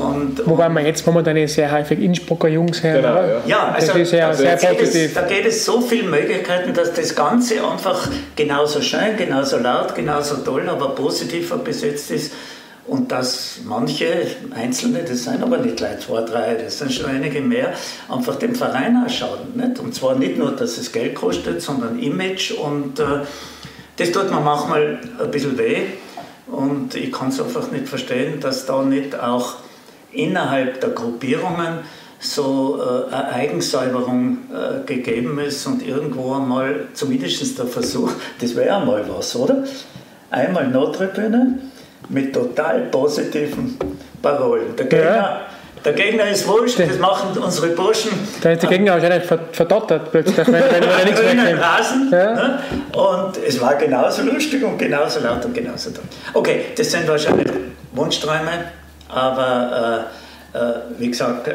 Und, 0.00 0.46
Wobei 0.46 0.68
man 0.68 0.86
jetzt 0.86 1.06
momentan 1.06 1.46
sehr 1.46 1.70
häufig 1.70 2.00
Innsbrucker 2.00 2.48
Jungs 2.48 2.82
hören. 2.82 3.02
Genau, 3.02 3.22
ja. 3.22 3.42
ja, 3.46 3.68
also, 3.72 3.88
das 3.88 3.96
ist 3.96 4.10
sehr, 4.10 4.28
also 4.28 4.42
sehr 4.42 4.56
da 4.56 4.68
positiv. 4.68 5.06
Es, 5.06 5.14
da 5.14 5.22
geht 5.22 5.46
es 5.46 5.64
so 5.64 5.80
viele 5.80 6.08
Möglichkeiten, 6.08 6.72
dass 6.72 6.92
das 6.94 7.14
Ganze 7.14 7.64
einfach 7.64 8.08
genauso 8.34 8.80
schön, 8.80 9.16
genauso 9.16 9.58
laut, 9.58 9.94
genauso 9.94 10.36
toll, 10.36 10.68
aber 10.68 10.94
positiver 10.94 11.58
besetzt 11.58 12.10
ist. 12.10 12.32
Und 12.86 13.12
dass 13.12 13.60
manche 13.64 14.06
Einzelne, 14.52 15.04
das 15.06 15.24
sind 15.24 15.42
aber 15.42 15.58
nicht 15.58 15.76
gleich 15.76 16.00
zwei, 16.00 16.22
drei, 16.22 16.54
das 16.54 16.78
sind 16.78 16.92
schon 16.92 17.06
einige 17.06 17.40
mehr, 17.40 17.74
einfach 18.08 18.36
dem 18.36 18.54
Verein 18.54 19.04
ausschauen. 19.04 19.52
Nicht? 19.54 19.78
Und 19.78 19.94
zwar 19.94 20.16
nicht 20.16 20.36
nur, 20.38 20.52
dass 20.52 20.76
es 20.78 20.90
Geld 20.90 21.14
kostet, 21.14 21.62
sondern 21.62 22.00
Image. 22.00 22.52
Und 22.52 22.98
äh, 22.98 23.20
das 23.96 24.10
tut 24.10 24.30
mir 24.30 24.40
manchmal 24.40 24.98
ein 25.22 25.30
bisschen 25.30 25.56
weh. 25.56 25.82
Und 26.48 26.96
ich 26.96 27.12
kann 27.12 27.28
es 27.28 27.40
einfach 27.40 27.70
nicht 27.70 27.86
verstehen, 27.86 28.40
dass 28.40 28.66
da 28.66 28.82
nicht 28.82 29.16
auch 29.18 29.56
innerhalb 30.12 30.80
der 30.80 30.90
Gruppierungen 30.90 31.80
so 32.20 32.78
äh, 32.78 33.14
eine 33.14 33.32
Eigensäuberung 33.32 34.38
äh, 34.52 34.84
gegeben 34.84 35.38
ist 35.38 35.66
und 35.66 35.86
irgendwo 35.86 36.34
einmal 36.34 36.88
zumindest 36.92 37.58
der 37.58 37.66
Versuch, 37.66 38.12
das 38.40 38.54
wäre 38.54 38.76
einmal 38.76 39.04
was, 39.08 39.34
oder? 39.34 39.64
Einmal 40.30 40.68
Nottribüne 40.68 41.58
mit 42.08 42.34
total 42.34 42.82
positiven 42.82 43.76
Parolen. 44.20 44.76
Der 44.76 44.86
Gegner, 44.86 45.16
ja. 45.16 45.40
der 45.84 45.92
Gegner 45.94 46.28
ist 46.28 46.46
wurscht, 46.46 46.78
das 46.78 46.98
machen 46.98 47.36
unsere 47.38 47.68
Burschen. 47.68 48.10
Da 48.42 48.50
ist 48.50 48.62
der 48.62 48.68
Gegner 48.68 48.92
wahrscheinlich 48.92 49.24
verdottert 49.52 50.10
plötzlich, 50.10 50.46
wenn, 50.46 50.52
wenn, 50.52 50.82
er 50.82 51.04
nichts 51.04 51.20
Rasen, 51.20 52.10
ja. 52.12 52.34
ne? 52.34 52.58
Und 52.92 53.38
es 53.46 53.60
war 53.60 53.76
genauso 53.76 54.22
lustig 54.22 54.62
und 54.62 54.78
genauso 54.78 55.20
laut 55.20 55.44
und 55.44 55.54
genauso 55.54 55.90
toll. 55.90 56.04
Okay, 56.34 56.66
das 56.76 56.90
sind 56.90 57.08
wahrscheinlich 57.08 57.48
Wunschträume 57.92 58.70
aber 59.12 60.06
äh, 60.08 60.14
äh, 60.52 60.58
wie 60.98 61.08
gesagt, 61.08 61.46
äh, 61.46 61.52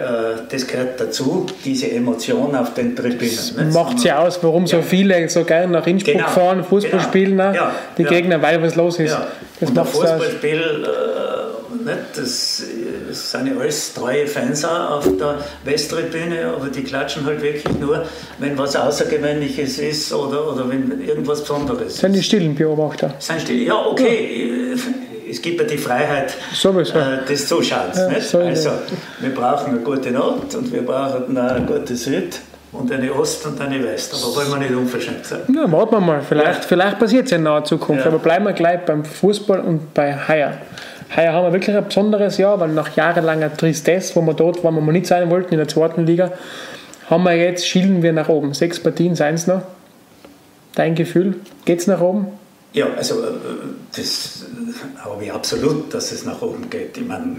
das 0.49 0.65
gehört 0.65 0.99
dazu, 1.01 1.45
diese 1.65 1.91
Emotion 1.91 2.55
auf 2.55 2.73
den 2.75 2.95
Tribünen. 2.95 3.73
Macht 3.73 3.99
sie 3.99 4.11
aus, 4.11 4.39
warum 4.41 4.65
ja. 4.65 4.77
so 4.77 4.81
viele 4.81 5.27
so 5.27 5.43
gerne 5.43 5.73
nach 5.73 5.85
Innsbruck 5.85 6.15
genau. 6.15 6.29
fahren, 6.29 6.63
Fußball 6.63 6.91
genau. 6.91 7.03
spielen, 7.03 7.35
ne? 7.35 7.51
ja. 7.53 7.71
die 7.97 8.03
ja. 8.03 8.09
Gegner, 8.09 8.41
weil 8.41 8.61
was 8.61 8.75
los 8.75 8.99
ist. 8.99 9.17
Das 9.59 9.69
Und 9.69 9.75
macht 9.75 9.89
Fußballspiel, 9.89 10.85
äh, 10.85 11.85
nicht, 11.85 11.97
das, 12.15 12.63
das 13.09 13.31
sind 13.31 13.47
ja 13.47 13.59
alles 13.59 13.93
treue 13.93 14.25
Fans 14.27 14.63
auf 14.63 15.05
der 15.17 15.39
Westtribüne, 15.65 16.53
aber 16.55 16.69
die 16.69 16.83
klatschen 16.83 17.25
halt 17.25 17.41
wirklich 17.41 17.65
nur, 17.77 18.05
wenn 18.39 18.57
was 18.57 18.77
Außergewöhnliches 18.77 19.79
ist 19.79 20.13
oder, 20.13 20.53
oder 20.53 20.69
wenn 20.69 21.05
irgendwas 21.05 21.41
Besonderes 21.41 21.87
ist. 21.87 21.97
Sind 21.97 22.13
die 22.13 22.23
stillen 22.23 22.55
Beobachter? 22.55 23.13
Sind 23.19 23.41
still, 23.41 23.61
ja, 23.61 23.75
okay 23.75 24.73
es 25.29 25.41
gibt 25.41 25.59
ja 25.59 25.67
die 25.67 25.77
Freiheit 25.77 26.33
äh, 26.33 27.25
des 27.27 27.47
Zuschauens. 27.47 27.97
Ja, 27.97 28.39
also, 28.39 28.69
wir 29.19 29.33
brauchen 29.33 29.71
eine 29.71 29.79
gute 29.79 30.11
Nord 30.11 30.53
und 30.55 30.71
wir 30.71 30.85
brauchen 30.85 31.38
eine 31.38 31.65
gute 31.65 31.95
Süd 31.95 32.39
und 32.71 32.91
eine 32.91 33.13
Ost 33.13 33.45
und 33.45 33.59
eine 33.61 33.83
West. 33.83 34.13
Aber 34.13 34.35
wollen 34.35 34.49
wir 34.49 34.57
nicht 34.57 34.75
unverschämt 34.75 35.25
sein. 35.25 35.41
Ja, 35.53 35.71
warten 35.71 35.95
wir 35.95 35.99
mal. 35.99 36.21
Vielleicht, 36.21 36.61
ja. 36.61 36.67
vielleicht 36.67 36.99
passiert 36.99 37.25
es 37.25 37.31
in 37.31 37.43
naher 37.43 37.63
Zukunft. 37.63 38.05
Ja. 38.05 38.11
Aber 38.11 38.19
bleiben 38.19 38.45
wir 38.45 38.53
gleich 38.53 38.81
beim 38.85 39.05
Fußball 39.05 39.61
und 39.61 39.93
bei 39.93 40.13
Haier. 40.15 40.57
Heuer 41.15 41.33
haben 41.33 41.45
wir 41.45 41.53
wirklich 41.53 41.75
ein 41.75 41.85
besonderes 41.85 42.38
Jahr, 42.38 42.59
weil 42.59 42.69
nach 42.69 42.95
jahrelanger 42.95 43.55
Tristesse, 43.55 44.15
wo 44.15 44.21
wir 44.21 44.33
dort 44.33 44.63
waren, 44.63 44.75
wo 44.75 44.81
wir 44.81 44.91
nicht 44.91 45.05
sein 45.05 45.29
wollten 45.29 45.53
in 45.53 45.59
der 45.59 45.67
zweiten 45.67 46.05
Liga, 46.05 46.31
haben 47.09 47.23
wir 47.23 47.33
jetzt, 47.33 47.67
schielen 47.67 48.01
wir 48.01 48.11
nach 48.11 48.27
oben. 48.27 48.53
Sechs 48.53 48.79
Partien, 48.79 49.15
seien 49.15 49.35
es 49.35 49.47
noch. 49.47 49.61
Dein 50.73 50.95
Gefühl, 50.95 51.35
geht 51.63 51.79
es 51.79 51.88
nach 51.88 52.01
oben? 52.01 52.27
Ja, 52.75 52.88
also 52.97 53.23
äh, 53.23 53.27
das 53.95 54.43
habe 54.99 55.23
ich 55.23 55.31
absolut, 55.31 55.93
dass 55.93 56.11
es 56.11 56.25
nach 56.25 56.41
oben 56.41 56.69
geht. 56.69 56.97
Ich 56.97 57.07
meine, 57.07 57.38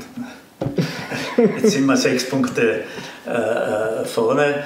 jetzt 1.57 1.73
sind 1.73 1.85
wir 1.85 1.97
sechs 1.97 2.27
Punkte 2.27 2.85
äh, 3.27 3.31
äh 3.31 4.05
vorne. 4.07 4.65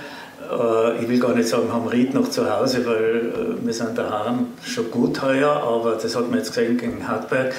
Äh, 0.48 1.02
ich 1.02 1.08
will 1.08 1.18
gar 1.18 1.34
nicht 1.34 1.48
sagen, 1.48 1.72
haben 1.72 1.88
Ried 1.88 2.14
noch 2.14 2.30
zu 2.30 2.48
Hause, 2.48 2.86
weil 2.86 3.56
wir 3.60 3.72
sind 3.72 3.98
daheim 3.98 4.46
schon 4.64 4.92
gut 4.92 5.20
heuer, 5.20 5.50
aber 5.50 5.98
das 6.00 6.14
hat 6.14 6.30
man 6.30 6.38
jetzt 6.38 6.54
gesehen 6.54 6.78
gegen 6.78 7.06
Hartberg. 7.06 7.52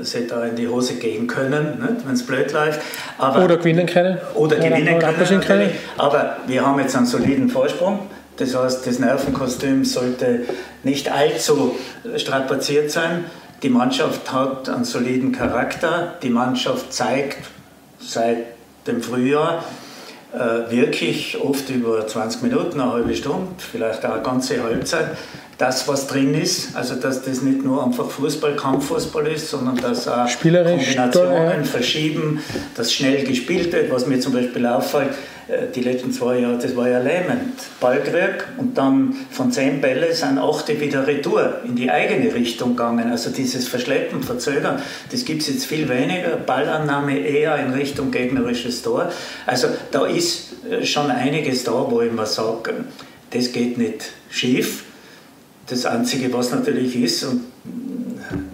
Es 0.00 0.14
hätte 0.14 0.28
da 0.28 0.44
in 0.46 0.56
die 0.56 0.66
Hose 0.66 0.94
gehen 0.94 1.26
können, 1.26 1.86
wenn 2.04 2.14
es 2.14 2.26
blöd 2.26 2.50
läuft. 2.52 2.80
Aber, 3.18 3.44
oder 3.44 3.58
gewinnen 3.58 3.86
können. 3.86 4.18
Oder 4.34 4.56
gewinnen 4.56 4.96
oder 4.96 5.12
können, 5.12 5.40
können. 5.42 5.70
Aber 5.98 6.38
wir 6.46 6.66
haben 6.66 6.80
jetzt 6.80 6.96
einen 6.96 7.06
soliden 7.06 7.50
Vorsprung. 7.50 8.08
Das 8.36 8.56
heißt, 8.56 8.86
das 8.86 8.98
Nervenkostüm 8.98 9.84
sollte 9.84 10.40
nicht 10.82 11.10
allzu 11.10 11.76
strapaziert 12.16 12.90
sein. 12.90 13.24
Die 13.62 13.68
Mannschaft 13.68 14.32
hat 14.32 14.68
einen 14.68 14.84
soliden 14.84 15.32
Charakter. 15.32 16.14
Die 16.22 16.30
Mannschaft 16.30 16.92
zeigt 16.92 17.38
seit 18.00 18.38
dem 18.86 19.02
Frühjahr 19.02 19.64
äh, 20.32 20.70
wirklich 20.70 21.38
oft 21.40 21.68
über 21.70 22.06
20 22.06 22.42
Minuten, 22.42 22.80
eine 22.80 22.92
halbe 22.92 23.14
Stunde, 23.14 23.48
vielleicht 23.58 24.04
auch 24.06 24.14
eine 24.14 24.22
ganze 24.22 24.62
Halbzeit, 24.62 25.16
das, 25.58 25.86
was 25.86 26.06
drin 26.06 26.34
ist. 26.34 26.74
Also, 26.74 26.96
dass 26.96 27.22
das 27.22 27.42
nicht 27.42 27.62
nur 27.64 27.84
einfach 27.84 28.08
Fußball, 28.08 28.56
Kampffußball 28.56 29.26
ist, 29.28 29.50
sondern 29.50 29.76
dass 29.76 30.08
auch 30.08 30.26
Kombinationen 30.40 31.64
verschieben, 31.64 32.42
dass 32.74 32.92
schnell 32.92 33.24
gespielt 33.24 33.72
wird. 33.72 33.92
Was 33.92 34.06
mir 34.06 34.18
zum 34.18 34.32
Beispiel 34.32 34.66
auffällt, 34.66 35.10
die 35.74 35.80
letzten 35.80 36.12
zwei 36.12 36.38
Jahre, 36.38 36.58
das 36.58 36.76
war 36.76 36.88
ja 36.88 36.98
lähmend. 36.98 37.54
Ballkrieg 37.80 38.46
und 38.58 38.78
dann 38.78 39.14
von 39.30 39.50
zehn 39.50 39.80
Bälle 39.80 40.14
sind 40.14 40.38
acht 40.38 40.68
wieder 40.80 41.06
Retour 41.06 41.60
in 41.64 41.74
die 41.74 41.90
eigene 41.90 42.32
Richtung 42.34 42.76
gegangen. 42.76 43.10
Also 43.10 43.30
dieses 43.30 43.68
Verschleppen, 43.68 44.22
Verzögern, 44.22 44.80
das 45.10 45.24
gibt 45.24 45.42
es 45.42 45.48
jetzt 45.48 45.66
viel 45.66 45.88
weniger. 45.88 46.36
Ballannahme 46.36 47.18
eher 47.18 47.56
in 47.56 47.72
Richtung 47.72 48.10
gegnerisches 48.10 48.82
Tor. 48.82 49.10
Also 49.46 49.68
da 49.90 50.06
ist 50.06 50.52
äh, 50.70 50.84
schon 50.84 51.10
einiges 51.10 51.64
da, 51.64 51.86
wo 51.90 52.00
ich 52.00 52.12
mir 52.12 52.26
sage, 52.26 52.84
das 53.30 53.52
geht 53.52 53.78
nicht 53.78 54.12
schief. 54.30 54.84
Das 55.66 55.86
Einzige, 55.86 56.32
was 56.32 56.50
natürlich 56.50 56.96
ist, 56.96 57.24
und 57.24 57.42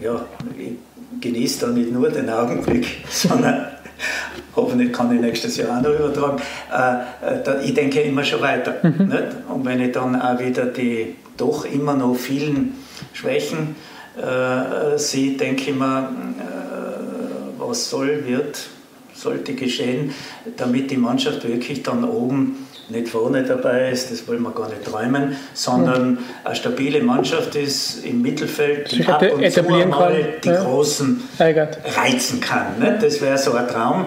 ja, 0.00 0.26
ich 0.56 1.20
genieße 1.20 1.66
da 1.66 1.66
nicht 1.68 1.92
nur 1.92 2.10
den 2.10 2.30
Augenblick, 2.30 2.86
sondern 3.10 3.66
hoffentlich 4.56 4.92
kann 4.92 5.14
ich 5.14 5.20
nächstes 5.20 5.56
Jahr 5.56 5.78
auch 5.78 5.82
noch 5.82 5.90
übertragen, 5.90 6.42
äh, 6.72 7.50
äh 7.50 7.64
ich 7.64 7.74
denke 7.74 8.00
immer 8.00 8.24
schon 8.24 8.40
weiter. 8.40 8.76
Mhm. 8.82 9.12
Und 9.48 9.64
wenn 9.64 9.80
ich 9.80 9.92
dann 9.92 10.20
auch 10.20 10.38
wieder 10.38 10.66
die 10.66 11.16
doch 11.36 11.64
immer 11.64 11.94
noch 11.94 12.14
vielen 12.16 12.74
Schwächen 13.12 13.76
äh, 14.16 14.98
sehe, 14.98 15.36
denke 15.36 15.70
ich 15.70 15.76
mir, 15.76 16.10
äh, 16.38 17.60
was 17.60 17.88
soll, 17.90 18.24
wird, 18.26 18.68
sollte 19.14 19.54
geschehen, 19.54 20.12
damit 20.56 20.90
die 20.90 20.96
Mannschaft 20.96 21.46
wirklich 21.46 21.82
dann 21.82 22.04
oben 22.04 22.67
nicht 22.90 23.08
vorne 23.08 23.42
dabei 23.42 23.90
ist, 23.90 24.10
das 24.10 24.26
wollen 24.26 24.42
wir 24.42 24.50
gar 24.50 24.68
nicht 24.68 24.84
träumen, 24.84 25.36
sondern 25.54 26.18
eine 26.44 26.54
stabile 26.54 27.02
Mannschaft 27.02 27.54
ist 27.54 28.04
im 28.04 28.22
Mittelfeld, 28.22 28.90
die 28.90 29.04
ab 29.06 29.22
und 29.22 29.50
zu 29.50 29.68
einmal 29.68 30.24
die. 30.42 30.48
Großen 30.48 31.22
reizen 31.38 32.40
kann. 32.40 32.78
Ne? 32.78 32.98
Das 33.00 33.20
wäre 33.20 33.36
so 33.38 33.52
ein 33.52 33.68
Traum 33.68 34.06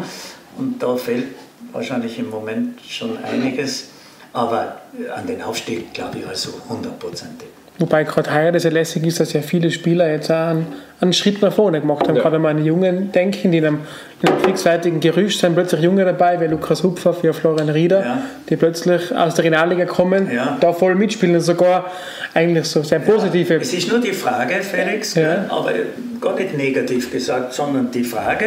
und 0.58 0.82
da 0.82 0.96
fehlt 0.96 1.26
wahrscheinlich 1.72 2.18
im 2.20 2.30
Moment 2.30 2.82
schon 2.82 3.18
einiges, 3.24 3.90
aber 4.34 4.78
an 5.16 5.28
den 5.28 5.42
Aufstieg 5.42 5.94
glaube 5.94 6.20
ich 6.20 6.28
also 6.28 6.52
hundertprozentig. 6.68 7.48
Wobei 7.82 8.04
gerade 8.04 8.32
heuer 8.32 8.52
das 8.52 8.64
ja 8.64 8.70
lässig 8.70 9.04
ist, 9.06 9.20
dass 9.20 9.34
ja 9.34 9.42
viele 9.42 9.72
Spieler 9.72 10.10
jetzt 10.12 10.32
auch 10.32 10.50
einen, 10.50 10.68
einen 11.00 11.14
Schritt 11.14 11.42
nach 11.42 11.52
vorne 11.52 11.82
gemacht 11.82 12.08
haben. 12.08 12.16
Ja. 12.16 12.22
Gerade 12.22 12.36
wenn 12.36 12.42
man 12.44 12.58
an 12.58 12.64
die 12.64 12.68
Jungen 12.68 13.12
denken, 13.12 13.52
die 13.52 13.58
in 13.58 13.66
einem, 13.66 13.76
in 13.76 14.11
einem 14.30 14.40
fixfertigen 14.40 15.00
Gerüst 15.00 15.40
sind, 15.40 15.54
plötzlich 15.54 15.82
Junge 15.82 16.06
dabei, 16.06 16.40
wie 16.40 16.46
Lukas 16.46 16.84
Hupfer, 16.84 17.16
wie 17.22 17.32
Florian 17.34 17.70
Rieder, 17.70 18.02
ja. 18.02 18.22
die 18.50 18.56
plötzlich 18.56 19.16
aus 19.16 19.36
der 19.36 19.46
Regionalliga 19.46 19.86
kommen, 19.86 20.32
ja. 20.32 20.58
da 20.60 20.74
voll 20.74 20.96
mitspielen 20.96 21.36
und 21.36 21.42
sogar 21.42 21.92
eigentlich 22.34 22.66
so 22.66 22.84
sehr 22.84 23.00
positive. 23.00 23.56
Es 23.56 23.74
ist 23.74 23.90
nur 23.90 24.00
die 24.00 24.14
Frage, 24.14 24.56
Felix, 24.62 25.18
aber 25.18 25.72
gar 26.20 26.36
nicht 26.36 26.56
negativ 26.56 27.12
gesagt, 27.12 27.54
sondern 27.54 27.92
die 27.92 28.04
Frage, 28.04 28.46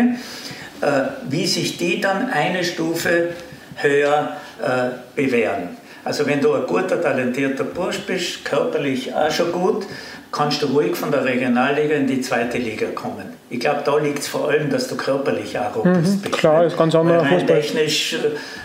äh, 0.80 0.86
wie 1.28 1.46
sich 1.46 1.76
die 1.76 2.00
dann 2.00 2.30
eine 2.30 2.62
Stufe 2.62 3.30
höher 3.76 4.36
äh, 4.62 5.20
bewähren. 5.20 5.76
Also 6.04 6.26
wenn 6.26 6.40
du 6.40 6.52
ein 6.52 6.66
guter, 6.66 7.00
talentierter 7.00 7.64
Bursch 7.64 8.00
bist, 8.06 8.44
körperlich 8.44 9.14
auch 9.14 9.30
schon 9.30 9.52
gut, 9.52 9.86
kannst 10.34 10.62
du 10.62 10.66
ruhig 10.66 10.96
von 10.96 11.12
der 11.12 11.24
Regionalliga 11.24 11.94
in 11.94 12.06
die 12.08 12.20
zweite 12.20 12.58
Liga 12.58 12.86
kommen. 12.94 13.24
Ich 13.50 13.60
glaube, 13.60 13.82
da 13.84 13.96
liegt 13.98 14.18
es 14.18 14.28
vor 14.28 14.48
allem, 14.48 14.68
dass 14.68 14.88
du 14.88 14.96
körperlich 14.96 15.56
auch 15.56 15.84
mhm, 15.84 16.02
bist. 16.02 16.32
Klar, 16.32 16.60
ne? 16.60 16.66
ist 16.66 16.76
ganz 16.76 16.94
anderer 16.94 17.20
Weil 17.20 17.38
rein 17.38 17.46
technisch 17.46 18.14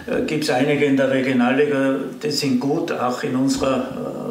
äh, 0.07 0.21
gibt 0.23 0.45
es 0.45 0.49
einige 0.49 0.85
in 0.85 0.97
der 0.97 1.11
Regionalliga, 1.11 1.95
die 2.23 2.31
sind 2.31 2.59
gut, 2.59 2.91
auch 2.91 3.21
in 3.21 3.35
unserer 3.35 3.77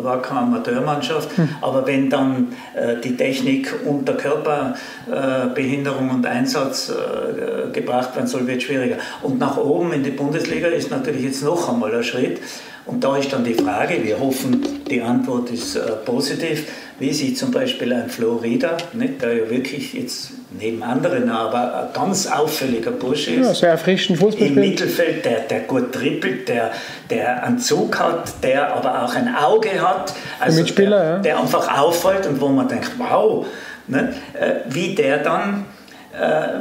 äh, 0.00 0.04
Wacker 0.04 0.36
Amateurmannschaft. 0.36 1.38
Mhm. 1.38 1.48
Aber 1.60 1.86
wenn 1.86 2.10
dann 2.10 2.48
äh, 2.74 2.96
die 3.02 3.16
Technik 3.16 3.72
unter 3.84 4.14
Körperbehinderung 4.14 6.10
und 6.10 6.26
Einsatz 6.26 6.90
äh, 6.90 7.70
gebracht 7.70 8.16
werden 8.16 8.26
soll, 8.26 8.48
wird 8.48 8.58
es 8.58 8.64
schwieriger. 8.64 8.96
Und 9.22 9.38
nach 9.38 9.56
oben 9.56 9.92
in 9.92 10.02
die 10.02 10.10
Bundesliga 10.10 10.66
ist 10.68 10.90
natürlich 10.90 11.22
jetzt 11.22 11.44
noch 11.44 11.72
einmal 11.72 11.94
ein 11.94 12.02
Schritt. 12.02 12.40
Und 12.88 13.04
da 13.04 13.18
ist 13.18 13.30
dann 13.32 13.44
die 13.44 13.54
Frage, 13.54 14.02
wir 14.02 14.18
hoffen, 14.18 14.64
die 14.90 15.02
Antwort 15.02 15.50
ist 15.50 15.76
äh, 15.76 15.80
positiv, 16.06 16.64
wie 16.98 17.12
sich 17.12 17.36
zum 17.36 17.50
Beispiel 17.50 17.92
ein 17.92 18.08
Florida, 18.08 18.78
nicht, 18.94 19.20
der 19.20 19.36
ja 19.36 19.50
wirklich 19.50 19.92
jetzt 19.92 20.30
neben 20.58 20.82
anderen, 20.82 21.28
aber 21.28 21.82
ein 21.82 21.92
ganz 21.92 22.26
auffälliger 22.26 22.90
Bursche 22.90 23.32
ist. 23.32 23.46
Ja, 23.46 23.54
sehr 23.54 23.70
erfrischend 23.72 24.18
Fußball. 24.18 24.48
Im 24.48 24.54
Mittelfeld, 24.54 25.22
der, 25.22 25.40
der 25.40 25.60
gut 25.60 25.92
trippelt, 25.92 26.48
der, 26.48 26.72
der 27.10 27.44
einen 27.44 27.58
Zug 27.58 27.98
hat, 27.98 28.42
der 28.42 28.74
aber 28.74 29.04
auch 29.04 29.14
ein 29.14 29.34
Auge 29.34 29.80
hat. 29.80 30.14
Also 30.40 30.62
Mitspieler, 30.62 30.98
der, 30.98 31.08
ja. 31.08 31.18
der 31.18 31.40
einfach 31.40 31.78
auffällt 31.78 32.26
und 32.26 32.40
wo 32.40 32.48
man 32.48 32.68
denkt, 32.68 32.92
wow, 32.96 33.46
ne, 33.86 34.14
äh, 34.32 34.54
wie 34.70 34.94
der 34.94 35.18
dann 35.18 35.66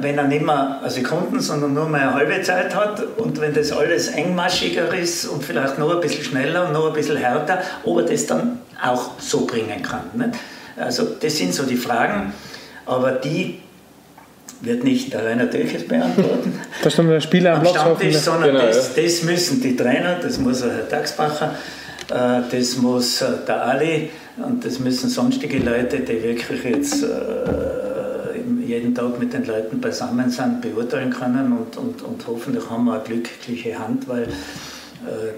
wenn 0.02 0.18
er 0.18 0.26
nicht 0.26 0.46
mehr 0.46 0.80
eine 0.82 0.90
Sekunden, 0.90 1.40
sondern 1.40 1.74
nur 1.74 1.90
mehr 1.90 2.02
eine 2.02 2.14
halbe 2.14 2.42
Zeit 2.42 2.76
hat 2.76 3.02
und 3.18 3.42
wenn 3.42 3.54
das 3.54 3.72
alles 3.72 4.10
engmaschiger 4.10 4.94
ist 4.94 5.26
und 5.26 5.44
vielleicht 5.44 5.80
noch 5.80 5.94
ein 5.94 6.02
bisschen 6.02 6.24
schneller 6.24 6.68
und 6.68 6.74
noch 6.74 6.88
ein 6.88 6.94
bisschen 6.94 7.18
härter, 7.18 7.60
ob 7.84 7.98
er 7.98 8.04
das 8.04 8.26
dann 8.28 8.60
auch 8.84 9.12
so 9.20 9.46
bringen 9.46 9.82
kann. 9.82 10.04
Nicht? 10.14 10.40
Also 10.78 11.06
das 11.20 11.38
sind 11.38 11.54
so 11.54 11.64
die 11.64 11.76
Fragen, 11.76 12.34
aber 12.86 13.14
die 13.14 13.60
wird 14.62 14.84
nicht 14.84 15.14
der 15.14 15.26
Rainer 15.26 15.46
Döches 15.46 15.88
beantworten. 15.88 16.60
Das 16.84 16.94
ist 16.94 17.00
dann 17.00 17.10
der 17.10 17.20
Spieler 17.20 17.56
am, 17.56 17.62
am 17.62 17.68
Stammtisch, 17.68 18.14
ne? 18.14 18.20
sondern 18.20 18.52
genau, 18.52 18.66
das, 18.66 18.94
das, 18.94 19.24
müssen 19.24 19.62
die 19.62 19.76
Trainer, 19.76 20.18
das 20.22 20.38
muss 20.38 20.64
Herr 20.64 20.88
Tagsbacher, 20.88 21.56
äh, 22.10 22.42
das 22.52 22.78
muss 22.78 23.24
der 23.48 23.66
Ali 23.66 24.10
und 24.38 24.64
das 24.64 24.80
müssen 24.80 25.10
sonstige 25.10 25.58
Leute, 25.60 26.00
die 26.00 26.22
wirklich 26.24 26.64
jetzt 26.64 27.04
jeden 28.68 28.94
Tag 28.94 29.20
mit 29.20 29.34
den 29.34 29.46
Leuten 29.46 29.80
beisammen 29.80 30.30
sind, 30.30 30.62
beurteilen 30.62 31.12
können 31.12 31.54
und, 31.54 31.78
und, 31.78 32.02
und 32.02 32.28
hoffentlich 32.28 32.70
haben 32.70 32.86
wir 32.86 32.96
eine 32.96 33.04
glückliche 33.04 33.78
Hand, 33.78 34.08
weil 34.08 34.24
äh, 34.24 34.28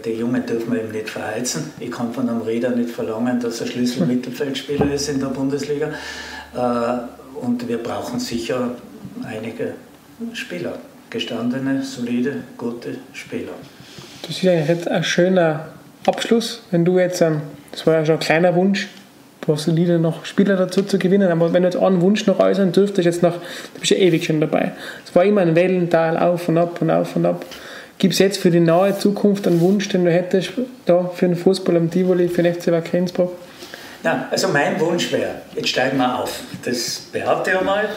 die 0.03 0.11
Jungen 0.11 0.45
dürfen 0.45 0.73
wir 0.73 0.81
eben 0.81 0.91
nicht 0.91 1.09
verheizen. 1.09 1.71
Ich 1.79 1.91
kann 1.91 2.13
von 2.13 2.27
einem 2.27 2.41
Räder 2.41 2.71
nicht 2.71 2.89
verlangen, 2.89 3.39
dass 3.39 3.61
er 3.61 3.67
Schlüsselmittelfeldspieler 3.67 4.91
ist 4.91 5.09
in 5.09 5.19
der 5.19 5.27
Bundesliga. 5.27 5.89
Äh, 6.55 7.39
und 7.41 7.67
wir 7.67 7.77
brauchen 7.77 8.19
sicher 8.19 8.71
einige 9.23 9.73
Spieler, 10.33 10.77
gestandene, 11.09 11.83
solide, 11.83 12.43
gute 12.57 12.97
Spieler. 13.13 13.53
Das 14.23 14.31
ist 14.31 14.47
eigentlich 14.47 14.91
ein 14.91 15.03
schöner 15.03 15.69
Abschluss, 16.05 16.63
wenn 16.71 16.83
du 16.83 16.99
jetzt, 16.99 17.21
das 17.21 17.87
war 17.87 17.95
ja 17.95 18.05
schon 18.05 18.15
ein 18.15 18.19
kleiner 18.19 18.55
Wunsch, 18.55 18.87
Solide 19.47 19.99
noch 19.99 20.25
Spieler 20.25 20.55
dazu 20.55 20.83
zu 20.83 20.99
gewinnen. 20.99 21.31
Aber 21.31 21.53
wenn 21.53 21.63
du 21.63 21.69
jetzt 21.69 21.77
einen 21.77 22.01
Wunsch 22.01 22.25
noch 22.27 22.39
äußern 22.39 22.71
dürftest, 22.71 23.05
jetzt 23.05 23.23
noch, 23.23 23.33
du 23.33 23.79
bist 23.79 23.91
ja 23.91 23.97
ewig 23.97 24.25
schon 24.25 24.41
dabei. 24.41 24.73
Es 25.05 25.15
war 25.15 25.23
immer 25.25 25.41
ein 25.41 25.55
Wellental, 25.55 26.17
auf 26.17 26.47
und 26.49 26.57
ab 26.57 26.81
und 26.81 26.91
auf 26.91 27.15
und 27.15 27.25
ab. 27.25 27.45
Gibt 27.97 28.13
es 28.13 28.19
jetzt 28.19 28.37
für 28.37 28.51
die 28.51 28.59
nahe 28.61 28.97
Zukunft 28.97 29.45
einen 29.47 29.59
Wunsch, 29.59 29.89
den 29.89 30.05
du 30.05 30.11
hättest 30.11 30.51
da 30.85 31.09
für 31.13 31.27
den 31.27 31.35
Fußball 31.35 31.75
am 31.75 31.91
Tivoli, 31.91 32.29
für 32.29 32.43
den 32.43 32.53
FC 32.53 32.71
Wacker? 32.71 33.29
Ja, 34.03 34.27
also 34.31 34.47
mein 34.47 34.79
Wunsch 34.79 35.11
wäre, 35.11 35.35
jetzt 35.55 35.69
steigen 35.69 35.97
wir 35.97 36.19
auf. 36.19 36.39
Das 36.63 37.07
behaupte 37.11 37.51
ich 37.51 37.57
einmal. 37.57 37.89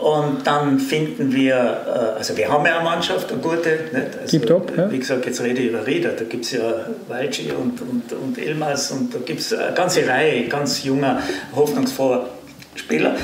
Und 0.00 0.46
dann 0.46 0.78
finden 0.78 1.30
wir, 1.30 1.54
äh, 1.54 2.18
also 2.18 2.34
wir 2.34 2.48
haben 2.48 2.64
ja 2.64 2.76
eine 2.76 2.84
Mannschaft, 2.84 3.30
eine 3.30 3.40
gute. 3.42 3.68
Nicht? 3.92 4.18
Also, 4.22 4.38
Gibt 4.38 4.50
ab, 4.50 4.72
ja. 4.74 4.90
Wie 4.90 4.98
gesagt, 4.98 5.26
jetzt 5.26 5.42
rede 5.42 5.60
ich 5.60 5.68
über 5.68 5.86
Rieder. 5.86 6.12
Da 6.12 6.24
gibt 6.24 6.46
es 6.46 6.52
ja 6.52 6.86
Walci 7.06 7.52
und, 7.52 7.80
und, 7.82 8.10
und 8.12 8.38
Elmas 8.38 8.90
und 8.92 9.14
da 9.14 9.18
gibt 9.18 9.40
es 9.40 9.52
eine 9.52 9.74
ganze 9.74 10.08
Reihe 10.08 10.48
ganz 10.48 10.84
junger, 10.84 11.20
hoffnungsvoller 11.54 12.30
Spieler. 12.76 13.14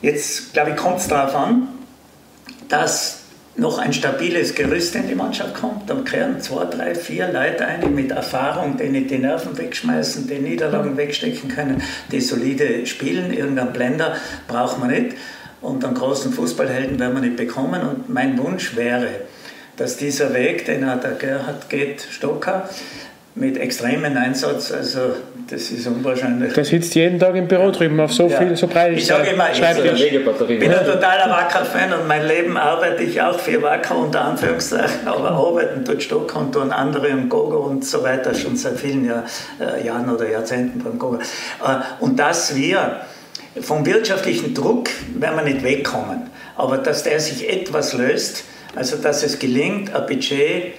Jetzt, 0.00 0.54
glaube 0.54 0.70
ich, 0.70 0.76
kommt 0.76 1.00
es 1.00 1.08
darauf 1.08 1.34
an, 1.34 1.68
dass 2.70 3.20
noch 3.56 3.78
ein 3.78 3.92
stabiles 3.92 4.54
Gerüst 4.54 4.94
in 4.94 5.06
die 5.06 5.14
Mannschaft 5.14 5.54
kommt. 5.54 5.90
Dann 5.90 6.04
kehren 6.04 6.40
zwei, 6.40 6.64
drei, 6.64 6.94
vier 6.94 7.28
Leute 7.30 7.66
ein 7.66 7.94
mit 7.94 8.10
Erfahrung, 8.12 8.78
die 8.78 8.88
nicht 8.88 9.10
die 9.10 9.18
Nerven 9.18 9.56
wegschmeißen, 9.56 10.26
die 10.26 10.38
Niederlagen 10.38 10.96
wegstecken 10.96 11.50
können, 11.50 11.82
die 12.10 12.20
solide 12.20 12.86
spielen. 12.86 13.32
Irgendein 13.32 13.72
Blender 13.74 14.16
braucht 14.48 14.78
man 14.78 14.90
nicht 14.90 15.16
und 15.64 15.84
einen 15.84 15.94
großen 15.94 16.32
Fußballhelden 16.32 16.98
werden 16.98 17.14
wir 17.14 17.20
nicht 17.20 17.36
bekommen. 17.36 17.82
Und 17.82 18.08
mein 18.08 18.38
Wunsch 18.38 18.76
wäre, 18.76 19.08
dass 19.76 19.96
dieser 19.96 20.34
Weg, 20.34 20.66
den 20.66 20.82
der 20.82 21.16
Gerhard 21.18 21.68
geht, 21.68 22.06
Stocker, 22.10 22.68
mit 23.36 23.56
extremen 23.56 24.16
Einsatz, 24.16 24.70
also 24.70 25.00
das 25.50 25.70
ist 25.72 25.88
unwahrscheinlich. 25.88 26.52
Der 26.52 26.64
sitzt 26.64 26.94
jeden 26.94 27.18
Tag 27.18 27.34
im 27.34 27.48
Büro 27.48 27.72
drüben 27.72 27.98
auf 27.98 28.12
so 28.12 28.28
ja. 28.28 28.38
viel, 28.38 28.56
so 28.56 28.68
breit 28.68 28.92
Ich 28.96 29.06
sage 29.06 29.30
immer, 29.30 29.50
ich 29.52 29.60
bin 29.60 30.72
ein 30.72 30.86
totaler 30.86 31.30
Wacker-Fan 31.30 31.92
und 31.94 32.06
mein 32.06 32.28
Leben 32.28 32.56
arbeite 32.56 33.02
ich 33.02 33.20
auch 33.20 33.38
für 33.38 33.60
Wacker 33.60 33.96
unter 33.96 34.20
Anführungszeichen, 34.20 35.06
aber 35.06 35.32
arbeiten 35.32 35.84
tut 35.84 36.00
Stocker 36.04 36.38
und 36.38 36.52
tun 36.52 36.70
andere 36.70 37.08
im 37.08 37.28
Gogo 37.28 37.58
und 37.58 37.84
so 37.84 38.04
weiter 38.04 38.32
schon 38.34 38.56
seit 38.56 38.78
vielen 38.78 39.04
Jahr, 39.04 39.24
äh, 39.60 39.84
Jahren 39.84 40.08
oder 40.08 40.30
Jahrzehnten 40.30 40.78
beim 40.78 40.96
Gogo. 40.96 41.16
Äh, 41.16 41.80
und 41.98 42.16
dass 42.16 42.54
wir 42.54 43.00
vom 43.60 43.86
wirtschaftlichen 43.86 44.54
Druck 44.54 44.90
werden 45.14 45.36
wir 45.36 45.44
nicht 45.44 45.62
wegkommen, 45.62 46.30
aber 46.56 46.78
dass 46.78 47.02
der 47.02 47.20
sich 47.20 47.48
etwas 47.48 47.92
löst, 47.92 48.44
also 48.74 48.96
dass 48.96 49.22
es 49.22 49.38
gelingt, 49.38 49.94
ein 49.94 50.06
Budget 50.06 50.74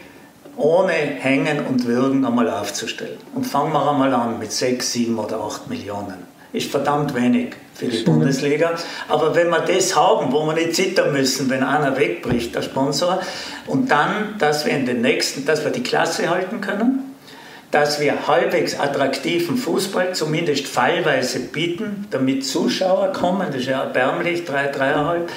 ohne 0.57 0.91
Hängen 0.91 1.65
und 1.65 1.85
Würgen 1.85 2.25
einmal 2.25 2.49
aufzustellen. 2.49 3.17
Und 3.33 3.45
fangen 3.45 3.73
wir 3.73 3.89
einmal 3.89 4.13
an 4.13 4.39
mit 4.39 4.51
6, 4.51 4.91
7 4.91 5.17
oder 5.17 5.41
8 5.41 5.69
Millionen. 5.69 6.35
Ist 6.53 6.71
verdammt 6.71 7.13
wenig 7.13 7.53
für 7.73 7.87
die 7.87 8.03
Bundesliga. 8.03 8.71
Aber 9.09 9.35
wenn 9.35 9.49
wir 9.49 9.59
das 9.59 9.95
haben, 9.95 10.31
wo 10.31 10.45
wir 10.45 10.53
nicht 10.53 10.75
zittern 10.75 11.11
müssen, 11.11 11.49
wenn 11.49 11.63
einer 11.63 11.97
wegbricht, 11.97 12.55
der 12.55 12.61
Sponsor, 12.61 13.21
und 13.67 13.91
dann, 13.91 14.35
dass 14.39 14.65
wir 14.65 14.71
in 14.71 14.85
den 14.85 15.01
nächsten, 15.01 15.45
dass 15.45 15.65
wir 15.65 15.71
die 15.71 15.83
Klasse 15.83 16.29
halten 16.29 16.61
können, 16.61 17.04
dass 17.75 17.99
wir 17.99 18.25
halbwegs 18.25 18.79
attraktiven 18.79 19.57
Fußball 19.57 20.15
zumindest 20.15 20.65
fallweise 20.65 21.41
bieten, 21.41 22.07
damit 22.09 22.45
Zuschauer 22.45 23.11
kommen, 23.11 23.47
das 23.47 23.63
ist 23.63 23.67
ja 23.67 23.83
erbärmlich, 23.83 24.45
drei, 24.45 24.67
dreieinhalb, 24.67 25.29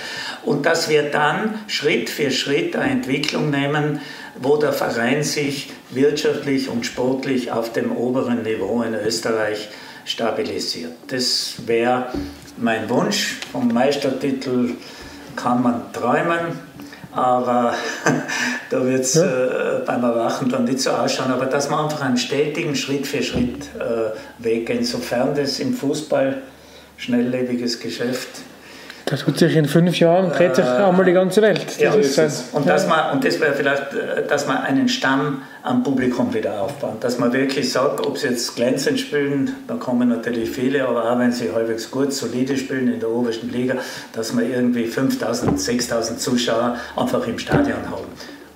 und 0.44 0.64
dass 0.64 0.88
wir 0.88 1.10
dann 1.10 1.58
Schritt 1.66 2.08
für 2.08 2.30
Schritt 2.30 2.76
eine 2.76 2.92
Entwicklung 2.92 3.50
nehmen, 3.50 4.00
wo 4.40 4.56
der 4.56 4.72
Verein 4.72 5.24
sich 5.24 5.72
wirtschaftlich 5.90 6.68
und 6.68 6.86
sportlich 6.86 7.50
auf 7.50 7.72
dem 7.72 7.90
oberen 7.90 8.44
Niveau 8.44 8.82
in 8.82 8.94
Österreich 8.94 9.68
stabilisiert. 10.04 10.92
Das 11.08 11.54
wäre 11.66 12.12
mein 12.56 12.88
Wunsch. 12.88 13.38
Vom 13.50 13.66
Meistertitel 13.66 14.76
kann 15.34 15.64
man 15.64 15.92
träumen 15.92 16.60
aber 17.18 17.74
da 18.70 18.84
wird 18.86 19.00
es 19.00 19.14
ja. 19.14 19.24
äh, 19.24 19.80
beim 19.84 20.02
Erwachen 20.02 20.48
dann 20.48 20.64
nicht 20.64 20.80
so 20.80 20.90
ausschauen. 20.90 21.32
Aber 21.32 21.46
dass 21.46 21.68
man 21.68 21.84
einfach 21.84 22.00
einen 22.00 22.16
stetigen 22.16 22.74
Schritt 22.74 23.06
für 23.06 23.22
Schritt 23.22 23.68
äh, 23.78 24.42
Weg 24.42 24.66
gehen, 24.66 24.84
sofern 24.84 25.34
das 25.34 25.60
im 25.60 25.74
Fußball 25.74 26.42
schnelllebiges 26.96 27.80
Geschäft 27.80 28.28
das 29.10 29.24
tut 29.24 29.38
sich 29.38 29.56
in 29.56 29.64
fünf 29.64 29.98
Jahren, 29.98 30.30
dreht 30.30 30.56
sich 30.56 30.64
äh, 30.64 30.68
einmal 30.68 31.04
die 31.04 31.12
ganze 31.12 31.40
Welt. 31.40 31.64
Das 31.64 31.78
ja, 31.78 31.94
ist 31.94 32.18
es. 32.18 32.44
Und, 32.52 32.68
dass 32.68 32.86
man, 32.86 33.12
und 33.14 33.24
das 33.24 33.40
wäre 33.40 33.54
vielleicht, 33.54 33.94
äh, 33.94 34.26
dass 34.26 34.46
man 34.46 34.58
einen 34.58 34.88
Stamm 34.88 35.42
am 35.62 35.82
Publikum 35.82 36.34
wieder 36.34 36.60
aufbaut. 36.60 37.02
Dass 37.02 37.18
man 37.18 37.32
wirklich 37.32 37.72
sagt, 37.72 38.06
ob 38.06 38.18
sie 38.18 38.28
jetzt 38.28 38.54
glänzend 38.56 39.00
spielen, 39.00 39.56
da 39.66 39.74
kommen 39.74 40.10
natürlich 40.10 40.50
viele, 40.50 40.86
aber 40.86 41.10
auch 41.10 41.18
wenn 41.18 41.32
sie 41.32 41.50
halbwegs 41.52 41.90
gut, 41.90 42.12
solide 42.12 42.56
spielen 42.56 42.92
in 42.92 43.00
der 43.00 43.08
obersten 43.08 43.50
Liga, 43.50 43.76
dass 44.12 44.34
man 44.34 44.50
irgendwie 44.50 44.84
5000, 44.84 45.58
6000 45.58 46.20
Zuschauer 46.20 46.76
einfach 46.96 47.26
im 47.26 47.38
Stadion 47.38 47.90
haben. 47.90 48.06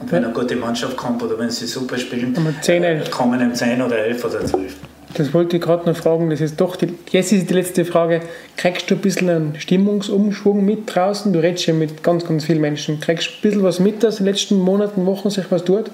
Und 0.01 0.13
wenn 0.13 0.25
eine 0.25 0.35
gute 0.35 0.57
Mannschaft 0.57 0.97
kommt 0.97 1.23
oder 1.23 1.39
wenn 1.39 1.51
sie 1.51 1.67
super 1.67 1.97
spielen, 1.97 2.37
10, 2.61 2.85
äh, 2.85 3.05
kommen 3.11 3.41
im 3.41 3.55
10 3.55 3.81
oder 3.81 3.99
11 3.99 4.25
oder 4.25 4.45
12. 4.45 4.75
Das 5.15 5.35
wollte 5.35 5.57
ich 5.57 5.63
gerade 5.63 5.89
noch 5.89 5.97
fragen, 5.97 6.31
das 6.31 6.41
ist 6.41 6.61
doch 6.61 6.77
die, 6.77 6.95
jetzt 7.11 7.33
ist 7.33 7.51
die 7.51 7.55
letzte 7.55 7.85
Frage. 7.85 8.21
Kriegst 8.57 8.91
du 8.91 8.95
ein 8.95 9.01
bisschen 9.01 9.29
einen 9.29 9.55
Stimmungsumschwung 9.59 10.65
mit 10.65 10.95
draußen? 10.95 11.33
Du 11.33 11.39
redest 11.39 11.67
ja 11.67 11.75
mit 11.75 12.03
ganz, 12.03 12.27
ganz 12.27 12.45
vielen 12.45 12.61
Menschen. 12.61 13.01
Kriegst 13.01 13.29
du 13.29 13.33
ein 13.33 13.41
bisschen 13.43 13.63
was 13.63 13.79
mit, 13.79 14.03
dass 14.03 14.21
in 14.21 14.25
den 14.25 14.35
letzten 14.35 14.59
Monaten, 14.59 15.05
Wochen 15.07 15.29
sich 15.31 15.45
was 15.51 15.65
tut? 15.65 15.91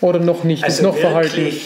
Oder 0.00 0.20
noch 0.20 0.44
nicht? 0.44 0.64
Also 0.64 0.76
ist 0.76 0.82
noch 0.82 0.94
wirklich, 0.94 1.02
verhalten? 1.02 1.56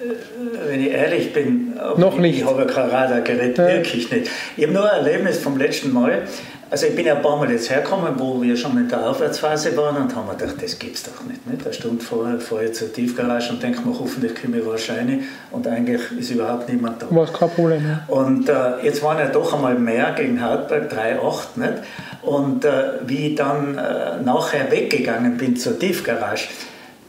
Äh, 0.00 0.70
wenn 0.70 0.80
ich 0.80 0.90
ehrlich 0.90 1.32
bin, 1.32 1.74
noch 1.96 2.18
nicht. 2.18 2.38
ich 2.38 2.44
habe 2.44 2.66
kein 2.66 2.88
Radar 2.88 3.20
gerät, 3.20 3.58
ja. 3.58 3.68
wirklich 3.68 4.10
nicht. 4.10 4.30
Ich 4.56 4.64
habe 4.64 4.72
nur 4.72 4.90
ein 4.90 5.04
Erlebnis 5.04 5.38
vom 5.38 5.58
letzten 5.58 5.92
Mal. 5.92 6.22
Also 6.70 6.86
ich 6.86 6.94
bin 6.94 7.06
ja 7.06 7.16
ein 7.16 7.22
paar 7.22 7.38
Mal 7.38 7.50
jetzt 7.50 7.70
hergekommen, 7.70 8.12
wo 8.18 8.42
wir 8.42 8.54
schon 8.54 8.76
in 8.76 8.88
der 8.88 9.08
Aufwärtsphase 9.08 9.74
waren 9.76 9.96
und 9.96 10.14
haben 10.14 10.26
mir 10.26 10.34
gedacht, 10.34 10.56
das 10.62 10.78
gibt's 10.78 11.02
doch 11.02 11.24
nicht. 11.24 11.46
nicht? 11.46 11.64
Eine 11.64 11.72
Stunde 11.72 12.04
vorher 12.04 12.38
fahre 12.38 12.66
ich 12.66 12.74
zur 12.74 12.92
Tiefgarage 12.92 13.50
und 13.52 13.62
denke 13.62 13.80
mir, 13.88 13.98
hoffentlich 13.98 14.34
komme 14.34 14.58
ich 14.58 14.90
rein 14.90 15.24
und 15.50 15.66
eigentlich 15.66 16.02
ist 16.18 16.30
überhaupt 16.30 16.68
niemand 16.68 17.00
da. 17.00 17.06
War 17.10 17.26
kein 17.26 17.48
Problem. 17.50 17.82
Ja. 17.86 18.14
Und 18.14 18.50
äh, 18.50 18.84
jetzt 18.84 19.02
waren 19.02 19.18
ja 19.18 19.28
doch 19.28 19.54
einmal 19.54 19.78
mehr 19.78 20.12
gegen 20.12 20.42
Hartberg, 20.42 20.92
3,8. 20.92 21.38
Nicht? 21.56 21.72
Und 22.20 22.64
äh, 22.66 22.70
wie 23.06 23.28
ich 23.28 23.34
dann 23.36 23.78
äh, 23.78 24.22
nachher 24.22 24.70
weggegangen 24.70 25.38
bin 25.38 25.56
zur 25.56 25.78
Tiefgarage, 25.78 26.48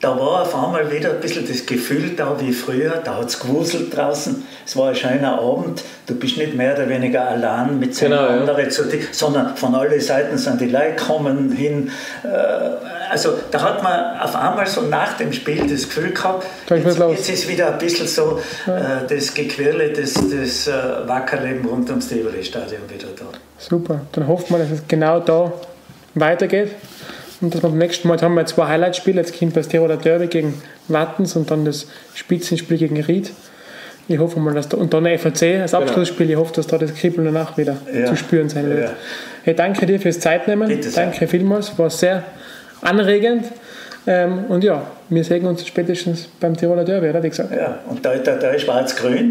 da 0.02 0.18
war 0.18 0.44
auf 0.44 0.56
einmal 0.56 0.90
wieder 0.92 1.12
ein 1.12 1.20
bisschen 1.20 1.46
das 1.48 1.66
Gefühl 1.66 2.12
da 2.16 2.40
wie 2.40 2.54
früher, 2.54 3.02
da 3.04 3.18
hat 3.18 3.28
es 3.28 3.40
gewuselt 3.40 3.96
draußen, 3.96 4.44
es 4.66 4.78
war 4.78 4.90
ein 4.90 4.96
schöner 4.96 5.40
Abend, 5.40 5.84
du 6.08 6.16
bist 6.16 6.38
nicht 6.38 6.56
mehr 6.56 6.74
oder 6.74 6.88
weniger 6.88 7.28
allein 7.28 7.80
mit 7.80 7.96
zehn 7.96 8.12
Genau, 8.12 8.22
ja. 8.22 8.40
anderen, 8.40 8.72
zu 8.72 8.86
dir, 8.86 9.02
sondern 9.12 9.58
von 9.58 9.76
allen 9.76 10.00
Seiten 10.00 10.38
sind 10.38 10.62
die 10.62 10.70
Leute 10.70 10.96
kommen 10.96 11.52
hin. 11.52 11.92
Äh, 12.24 12.28
also 13.12 13.34
da 13.52 13.62
hat 13.62 13.84
man 13.84 14.20
auf 14.20 14.36
einmal 14.36 14.68
so 14.68 14.82
nach 14.82 15.18
dem 15.18 15.34
Spiel 15.34 15.68
das 15.68 15.84
Gefühl 15.84 16.12
gehabt, 16.12 16.46
jetzt, 16.70 16.98
jetzt 16.98 17.30
ist 17.30 17.48
wieder 17.50 17.74
ein 17.74 17.78
bisschen 17.78 18.08
so 18.08 18.40
äh, 18.68 19.06
das 19.08 19.34
Gequirle, 19.34 19.92
das, 19.92 20.14
das 20.14 20.68
äh, 20.68 21.08
Wackerleben 21.08 21.66
rund 21.66 21.90
ums 21.90 22.08
Tivoli-Stadion 22.08 22.82
wieder 22.88 23.08
da. 23.18 23.26
Super. 23.58 24.02
Dann 24.14 24.28
hoffen 24.28 24.56
wir, 24.56 24.60
dass 24.60 24.72
es 24.72 24.88
genau 24.88 25.20
da 25.20 25.52
weitergeht. 26.16 26.72
Und 27.42 27.54
wir 27.54 27.62
beim 27.62 27.78
nächsten 27.78 28.08
Mal, 28.08 28.20
haben 28.22 28.36
wir 28.36 28.46
zwei 28.46 28.68
Highlight-Spiele, 28.68 29.22
jetzt 29.22 29.38
kommt 29.40 29.56
das 29.56 29.68
Tiroler 29.68 29.98
Derby 29.98 30.28
gegen 30.28 30.62
Wattens 30.88 31.36
und 31.36 31.50
dann 31.52 31.64
das 31.66 31.88
Spitzenspiel 32.14 32.78
gegen 32.78 33.02
Ried. 33.02 33.32
Ich 34.10 34.18
hoffe 34.18 34.40
mal, 34.40 34.54
dass 34.54 34.68
da, 34.68 34.78
und 34.78 34.94
dann 34.94 35.04
der 35.04 35.18
FAC 35.20 35.62
als 35.62 35.74
Abschlussspiel, 35.74 36.30
ich 36.32 36.36
hoffe, 36.36 36.54
dass 36.56 36.68
da 36.68 36.78
das 36.78 36.94
Kribbeln 36.96 37.26
danach 37.26 37.58
wieder 37.58 37.78
Ja. 37.94 38.06
zu 38.08 38.16
spüren 38.16 38.50
sein 38.50 38.68
wird. 38.68 38.84
Ja. 38.86 38.92
Hey, 39.44 39.54
danke 39.56 39.86
dir 39.86 40.00
fürs 40.00 40.20
Zeitnehmen. 40.20 40.68
Bitte 40.68 40.90
sehr. 40.90 41.04
danke 41.06 41.28
vielmals, 41.28 41.78
war 41.78 41.90
sehr 41.90 42.24
anregend. 42.82 43.46
Ähm, 44.08 44.46
und 44.48 44.64
ja, 44.64 44.82
wir 45.10 45.24
sehen 45.24 45.46
uns 45.46 45.68
spätestens 45.68 46.28
beim 46.40 46.58
Tiroler 46.58 46.84
Derby, 46.86 47.10
oder? 47.10 47.22
Wie 47.22 47.30
gesagt. 47.30 47.52
Ja, 47.56 47.80
und 47.88 48.04
da, 48.04 48.16
da, 48.16 48.36
da 48.38 48.50
ist 48.52 48.64
schwarz-grün. 48.64 49.28